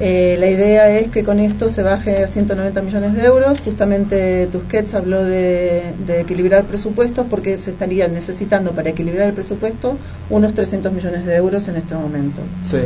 Eh, 0.00 0.36
la 0.38 0.46
idea 0.46 0.88
es 0.90 1.08
que 1.10 1.24
con 1.24 1.40
esto 1.40 1.68
se 1.68 1.82
baje 1.82 2.22
a 2.22 2.26
190 2.26 2.80
millones 2.82 3.14
de 3.14 3.24
euros. 3.24 3.60
Justamente 3.62 4.46
Tusquets 4.46 4.94
habló 4.94 5.24
de, 5.24 5.92
de 6.06 6.20
equilibrar 6.20 6.64
presupuestos 6.64 7.26
porque 7.28 7.58
se 7.58 7.70
estarían 7.70 8.14
necesitando 8.14 8.70
para 8.70 8.90
equilibrar 8.90 9.26
el 9.26 9.34
presupuesto 9.34 9.96
unos 10.30 10.54
300 10.54 10.92
millones 10.92 11.26
de 11.26 11.34
euros 11.36 11.66
en 11.68 11.76
este 11.76 11.94
momento. 11.94 12.40
Sí. 12.64 12.78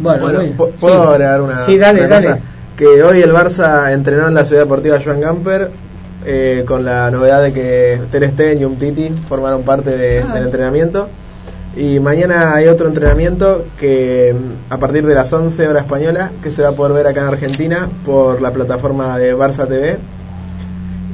Bueno, 0.00 0.26
muy 0.28 0.36
bien. 0.44 0.56
¿pu- 0.58 0.70
¿puedo 0.72 1.02
Sí. 1.04 1.08
agregar 1.10 1.40
una, 1.40 1.64
Sí, 1.64 1.78
dale, 1.78 2.00
una 2.00 2.08
dale. 2.08 2.26
cosa? 2.28 2.38
Que 2.76 3.02
hoy 3.02 3.22
el 3.22 3.32
Barça 3.32 3.90
entrenó 3.92 4.28
en 4.28 4.34
la 4.34 4.44
Ciudad 4.44 4.62
Deportiva 4.62 4.98
Joan 5.02 5.20
Gamper 5.22 5.70
eh, 6.26 6.64
con 6.66 6.84
la 6.84 7.10
novedad 7.10 7.42
de 7.42 7.52
que 7.52 8.00
Ter 8.10 8.28
Stegen 8.30 8.60
y 8.60 8.64
Umtiti 8.64 9.10
formaron 9.28 9.62
parte 9.62 9.96
de- 9.96 10.20
Ah. 10.22 10.34
del 10.34 10.44
entrenamiento. 10.44 11.08
Y 11.76 12.00
mañana 12.00 12.54
hay 12.54 12.66
otro 12.66 12.88
entrenamiento 12.88 13.66
que 13.78 14.34
mm, 14.34 14.72
a 14.72 14.78
partir 14.78 15.06
de 15.06 15.14
las 15.14 15.32
11 15.32 15.68
horas 15.68 15.84
española 15.84 16.32
que 16.42 16.50
se 16.50 16.62
va 16.62 16.70
a 16.70 16.72
poder 16.72 16.92
ver 16.92 17.06
acá 17.06 17.20
en 17.20 17.26
Argentina 17.28 17.88
por 18.04 18.42
la 18.42 18.50
plataforma 18.52 19.16
de 19.18 19.36
Barça 19.36 19.68
TV. 19.68 19.98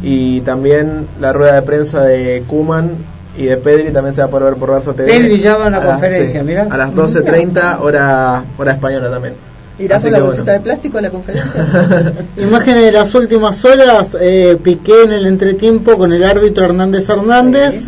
Y 0.02 0.40
también 0.42 1.06
la 1.20 1.32
rueda 1.32 1.54
de 1.54 1.62
prensa 1.62 2.02
de 2.02 2.44
Kuman 2.46 2.90
y 3.36 3.46
de 3.46 3.56
Pedri 3.56 3.90
también 3.92 4.14
se 4.14 4.20
va 4.20 4.28
a 4.28 4.30
poder 4.30 4.44
ver 4.50 4.54
por 4.56 4.70
Barça 4.70 4.94
TV. 4.94 5.06
Pedri 5.10 5.40
ya 5.40 5.56
va 5.56 5.64
a 5.64 5.68
una 5.68 5.78
las- 5.78 5.86
conferencia, 5.88 6.40
sí, 6.40 6.46
mirá. 6.46 6.66
A 6.70 6.76
las 6.76 6.94
12.30 6.94 7.78
hora, 7.80 8.44
hora 8.58 8.72
española 8.72 9.10
también. 9.10 9.34
¿Irás 9.78 9.98
Así 9.98 10.04
con 10.04 10.12
la 10.12 10.20
bolsita 10.20 10.44
bueno. 10.44 10.58
de 10.58 10.64
plástico 10.64 10.98
a 10.98 11.00
la 11.00 11.10
conferencia? 11.10 12.14
Imágenes 12.36 12.84
de 12.84 12.92
las 12.92 13.14
últimas 13.14 13.64
horas, 13.64 14.16
eh, 14.20 14.56
Piqué 14.62 15.02
en 15.02 15.12
el 15.12 15.26
entretiempo 15.26 15.98
con 15.98 16.12
el 16.12 16.22
árbitro 16.22 16.64
Hernández 16.64 17.08
Hernández, 17.08 17.86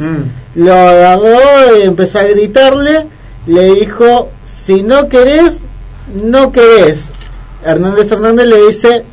lo 0.56 0.72
agarró 0.72 1.78
y 1.78 1.82
empezó 1.82 2.18
a 2.18 2.24
gritarle, 2.24 3.06
le 3.46 3.74
dijo, 3.74 4.30
si 4.44 4.82
no 4.82 5.08
querés, 5.08 5.60
no 6.12 6.50
querés. 6.50 7.10
Hernández 7.64 8.10
Hernández 8.10 8.46
le 8.46 8.66
dice, 8.66 9.04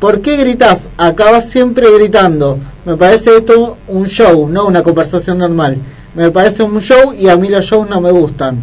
¿por 0.00 0.20
qué 0.20 0.36
gritas? 0.36 0.88
Acabas 0.96 1.48
siempre 1.48 1.86
gritando. 1.96 2.58
Me 2.84 2.96
parece 2.96 3.36
esto 3.36 3.76
un 3.86 4.06
show, 4.06 4.48
no 4.48 4.66
una 4.66 4.82
conversación 4.82 5.38
normal. 5.38 5.78
Me 6.16 6.32
parece 6.32 6.64
un 6.64 6.80
show 6.80 7.12
y 7.12 7.28
a 7.28 7.36
mí 7.36 7.48
los 7.48 7.64
shows 7.64 7.88
no 7.88 8.00
me 8.00 8.10
gustan. 8.10 8.58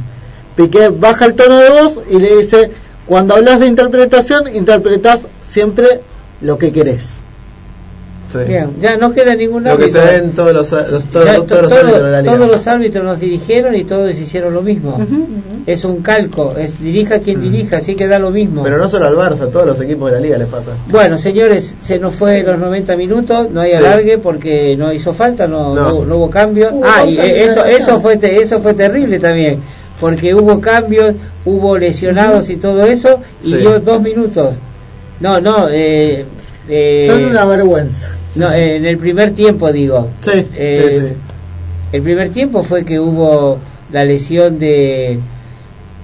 Piqué 0.57 0.89
baja 0.89 1.25
el 1.25 1.35
tono 1.35 1.57
de 1.57 1.69
voz 1.69 1.99
y 2.09 2.19
le 2.19 2.37
dice, 2.37 2.71
cuando 3.05 3.35
hablas 3.35 3.59
de 3.59 3.67
interpretación, 3.67 4.53
interpretas 4.55 5.27
siempre 5.41 6.01
lo 6.41 6.57
que 6.57 6.71
querés. 6.71 7.19
Sí. 8.31 8.39
Bien, 8.47 8.71
ya 8.81 8.95
no 8.97 9.11
queda 9.13 9.35
ningún 9.35 9.63
Lo 9.63 9.77
que 9.77 9.89
se 9.89 9.99
árbitro. 9.99 10.19
ve 10.21 10.25
en 10.27 10.31
todos 10.33 10.53
los, 10.53 10.71
los- 10.91 11.05
todos, 11.05 11.25
Ya, 11.25 11.35
todos 11.35 11.47
to- 11.47 11.61
los 11.61 11.71
árbitros 11.73 12.03
de 12.03 12.11
la 12.11 12.21
liga. 12.23 12.33
todos 12.35 12.47
los 12.47 12.67
árbitros 12.67 13.05
nos 13.05 13.19
dirigieron 13.19 13.75
y 13.75 13.83
todos 13.83 14.17
hicieron 14.17 14.55
lo 14.55 14.63
mismo. 14.63 14.99
Es 15.67 15.85
un 15.85 16.01
calco, 16.01 16.55
es 16.57 16.81
dirija 16.81 17.19
quien 17.19 17.41
dirija, 17.41 17.77
así 17.77 17.93
que 17.95 18.07
da 18.07 18.17
lo 18.17 18.31
mismo. 18.31 18.63
Pero 18.63 18.79
no 18.79 18.89
solo 18.89 19.05
al 19.05 19.15
Barça, 19.15 19.41
a 19.43 19.51
todos 19.51 19.67
los 19.67 19.79
equipos 19.81 20.09
de 20.09 20.15
la 20.17 20.21
liga 20.21 20.37
les 20.39 20.47
pasa. 20.47 20.71
Bueno, 20.89 21.15
señores, 21.19 21.75
se 21.81 21.99
nos 21.99 22.15
fue 22.15 22.41
los 22.41 22.57
90 22.57 22.95
minutos, 22.95 23.51
no 23.51 23.61
hay 23.61 23.71
Sí. 23.71 23.77
alargue 23.77 24.17
porque 24.17 24.75
no 24.77 24.91
hizo 24.91 25.13
falta, 25.13 25.47
no, 25.47 25.75
No. 25.75 25.89
no, 25.99 26.05
no 26.05 26.15
hubo 26.17 26.29
cambio. 26.31 26.71
Ah, 26.83 27.05
y 27.05 27.15
eso, 27.19 27.63
eso, 27.65 28.01
fue 28.01 28.17
te- 28.17 28.41
eso 28.41 28.61
fue 28.61 28.73
terrible 28.73 29.19
también, 29.19 29.59
porque 30.03 30.35
hubo 30.35 30.59
cambios, 30.59 31.15
hubo 31.45 31.77
lesionados 31.77 32.49
y 32.49 32.57
todo 32.57 32.83
eso, 32.85 33.21
y 33.41 33.51
Sí. 33.51 33.55
dio 33.55 33.79
dos 33.79 34.01
minutos. 34.01 34.55
No, 35.21 35.39
no, 35.39 35.69
eh, 35.69 36.25
eh, 36.67 37.05
Son 37.09 37.23
una 37.23 37.45
vergüenza. 37.45 38.09
no, 38.35 38.51
eh, 38.51 38.75
en 38.75 38.85
el 38.85 38.97
primer 38.97 39.31
tiempo 39.33 39.71
digo. 39.71 40.09
Sí, 40.17 40.31
Eh, 40.53 40.89
sí, 40.91 41.07
sí. 41.07 41.13
El 41.93 42.01
primer 42.01 42.29
tiempo 42.31 42.63
fue 42.63 42.83
que 42.83 42.99
hubo 42.99 43.59
la 43.93 44.03
lesión 44.03 44.59
de, 44.59 45.19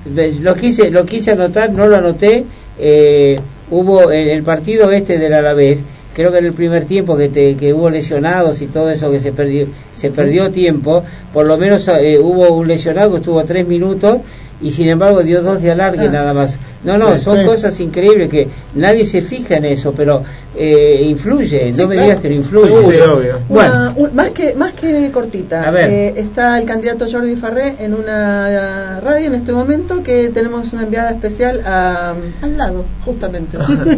de- 0.05 0.31
lo 0.39 0.55
quise 0.55 0.89
lo 0.91 1.05
quise 1.05 1.31
anotar, 1.31 1.69
no 1.73 1.85
lo 1.87 1.97
anoté. 1.97 2.45
eh, 2.79 3.37
hubo 3.69 4.09
en 4.13 4.29
el 4.29 4.43
partido 4.43 4.89
este 4.91 5.17
del 5.19 5.33
Alavés, 5.33 5.83
creo 6.19 6.33
que 6.33 6.39
en 6.39 6.47
el 6.47 6.53
primer 6.53 6.83
tiempo 6.83 7.15
que 7.15 7.29
te, 7.29 7.55
que 7.55 7.73
hubo 7.73 7.89
lesionados 7.89 8.61
y 8.61 8.67
todo 8.67 8.89
eso 8.89 9.09
que 9.09 9.21
se 9.21 9.31
perdió 9.31 9.67
se 9.93 10.11
perdió 10.11 10.51
tiempo, 10.51 11.01
por 11.33 11.47
lo 11.47 11.57
menos 11.57 11.87
eh, 11.87 12.19
hubo 12.19 12.53
un 12.53 12.67
lesionado 12.67 13.11
que 13.11 13.17
estuvo 13.19 13.41
tres 13.45 13.65
minutos 13.65 14.17
y 14.61 14.71
sin 14.71 14.89
embargo 14.89 15.23
dio 15.23 15.41
dos 15.41 15.61
de 15.61 15.71
alargue 15.71 16.07
Ah. 16.07 16.11
nada 16.11 16.33
más. 16.33 16.57
No, 16.83 16.97
no, 16.97 17.13
Sí, 17.15 17.21
son 17.21 17.39
sí. 17.39 17.45
cosas 17.45 17.77
increíbles 17.81 18.29
que 18.29 18.47
nadie 18.75 19.05
se 19.05 19.19
fija 19.21 19.55
en 19.55 19.65
eso, 19.65 19.93
pero 19.95 20.23
eh, 20.55 21.01
influye, 21.03 21.73
Sí, 21.73 21.81
no 21.81 21.87
me 21.87 21.95
claro. 21.95 22.07
digas 22.09 22.21
que 22.21 22.29
no 22.29 22.35
influye. 22.35 22.69
Sí, 22.91 22.97
obvio. 23.01 23.39
Bueno. 23.49 23.73
Una- 23.73 23.93
un- 23.95 24.15
más 24.15 24.29
que 24.29 24.53
más 24.55 24.71
que 24.73 25.11
cortita. 25.11 25.63
A 25.67 25.71
ver. 25.71 25.89
Eh, 25.89 26.13
está 26.17 26.57
el 26.57 26.65
candidato 26.65 27.05
Jordi 27.09 27.35
Farré 27.35 27.75
en 27.79 27.93
una 27.93 28.99
radio 29.01 29.27
en 29.27 29.35
este 29.35 29.51
momento 29.51 30.03
que 30.03 30.29
tenemos 30.29 30.71
una 30.73 30.83
enviada 30.83 31.11
especial 31.11 31.61
a- 31.65 32.13
al 32.41 32.57
lado, 32.57 32.85
justamente. 33.05 33.57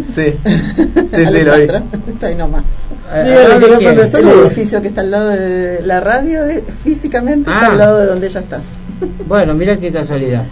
sí, 0.10 0.34
sí, 1.12 1.26
sí, 1.28 1.42
lo 1.44 1.58
vi. 1.58 1.64
Está 2.14 2.28
ahí 2.28 2.36
nomás. 2.36 2.64
Puede 3.12 4.20
El 4.20 4.30
edificio 4.46 4.82
que 4.82 4.88
está 4.88 5.02
al 5.02 5.12
lado 5.12 5.30
de 5.30 5.82
la 5.84 6.00
radio 6.00 6.46
eh, 6.46 6.64
físicamente 6.84 7.50
Ah. 7.52 7.56
está 7.62 7.72
al 7.74 7.78
lado 7.78 8.00
de 8.00 8.06
donde 8.08 8.28
ella 8.28 8.40
está. 8.40 8.60
Bueno, 9.28 9.54
mira 9.54 9.78
qué 9.78 9.92
casualidad. 9.92 10.44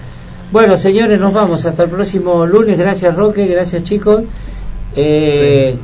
Bueno, 0.52 0.78
señores, 0.78 1.20
nos 1.20 1.34
vamos 1.34 1.66
hasta 1.66 1.84
el 1.84 1.90
próximo 1.90 2.46
lunes. 2.46 2.78
Gracias, 2.78 3.16
Roque. 3.16 3.46
Gracias, 3.48 3.84
chicos. 3.84 4.22
Eh, 4.96 5.78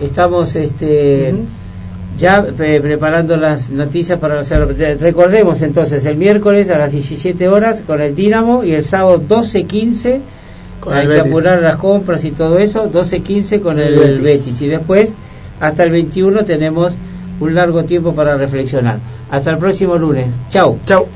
Estamos 0.00 0.54
este, 0.56 1.34
ya 2.18 2.42
pre- 2.54 2.82
preparando 2.82 3.36
las 3.38 3.70
noticias 3.70 4.18
para 4.18 4.38
hacer. 4.40 4.66
Recordemos 5.00 5.62
entonces, 5.62 6.04
el 6.04 6.16
miércoles 6.16 6.68
a 6.70 6.76
las 6.76 6.92
17 6.92 7.48
horas 7.48 7.82
con 7.86 8.02
el 8.02 8.14
Dinamo 8.14 8.62
y 8.62 8.72
el 8.72 8.84
sábado 8.84 9.22
12.15. 9.26 10.20
Con 10.80 10.92
Hay 10.92 11.08
que 11.08 11.20
apurar 11.20 11.62
las 11.62 11.76
compras 11.76 12.24
y 12.26 12.30
todo 12.32 12.58
eso. 12.58 12.90
12.15 12.92 13.60
con 13.62 13.78
el, 13.78 13.94
El 13.98 14.20
Betis. 14.20 14.44
Betis. 14.46 14.62
Y 14.62 14.66
después, 14.68 15.14
hasta 15.60 15.82
el 15.84 15.90
21, 15.90 16.44
tenemos 16.44 16.94
un 17.40 17.54
largo 17.54 17.84
tiempo 17.84 18.14
para 18.14 18.36
reflexionar. 18.36 18.98
Hasta 19.30 19.50
el 19.50 19.58
próximo 19.58 19.96
lunes. 19.96 20.28
Chau. 20.50 20.78
Chau. 20.84 21.06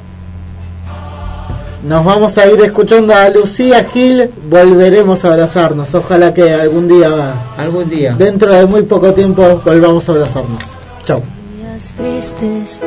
Nos 1.83 2.05
vamos 2.05 2.37
a 2.37 2.47
ir 2.47 2.61
escuchando 2.61 3.15
a 3.15 3.31
Lucía 3.31 3.85
Gil, 3.85 4.31
volveremos 4.51 5.25
a 5.25 5.29
abrazarnos. 5.29 5.95
Ojalá 5.95 6.35
que 6.35 6.53
algún 6.53 6.87
día, 6.89 7.35
Algún 7.57 7.89
día. 7.89 8.15
dentro 8.19 8.53
de 8.53 8.67
muy 8.67 8.83
poco 8.83 9.15
tiempo, 9.15 9.63
volvamos 9.65 10.07
a 10.09 10.13
abrazarnos. 10.13 10.63
Chao. 11.07 11.23
días 11.57 11.95
tristes 11.97 12.83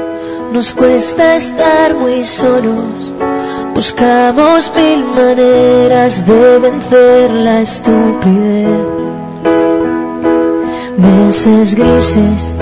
nos 0.53 0.73
cuesta 0.73 1.35
estar 1.35 1.95
muy 1.95 2.23
solos. 2.23 3.13
Buscamos 3.73 4.71
mil 4.75 5.03
maneras 5.15 6.27
de 6.27 6.59
vencer 6.59 7.31
la 7.31 7.61
estupidez. 7.61 8.67
Meses 10.97 11.73
grises, 11.73 12.53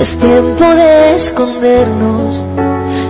es 0.00 0.16
tiempo 0.16 0.64
de 0.74 1.14
escondernos. 1.14 2.45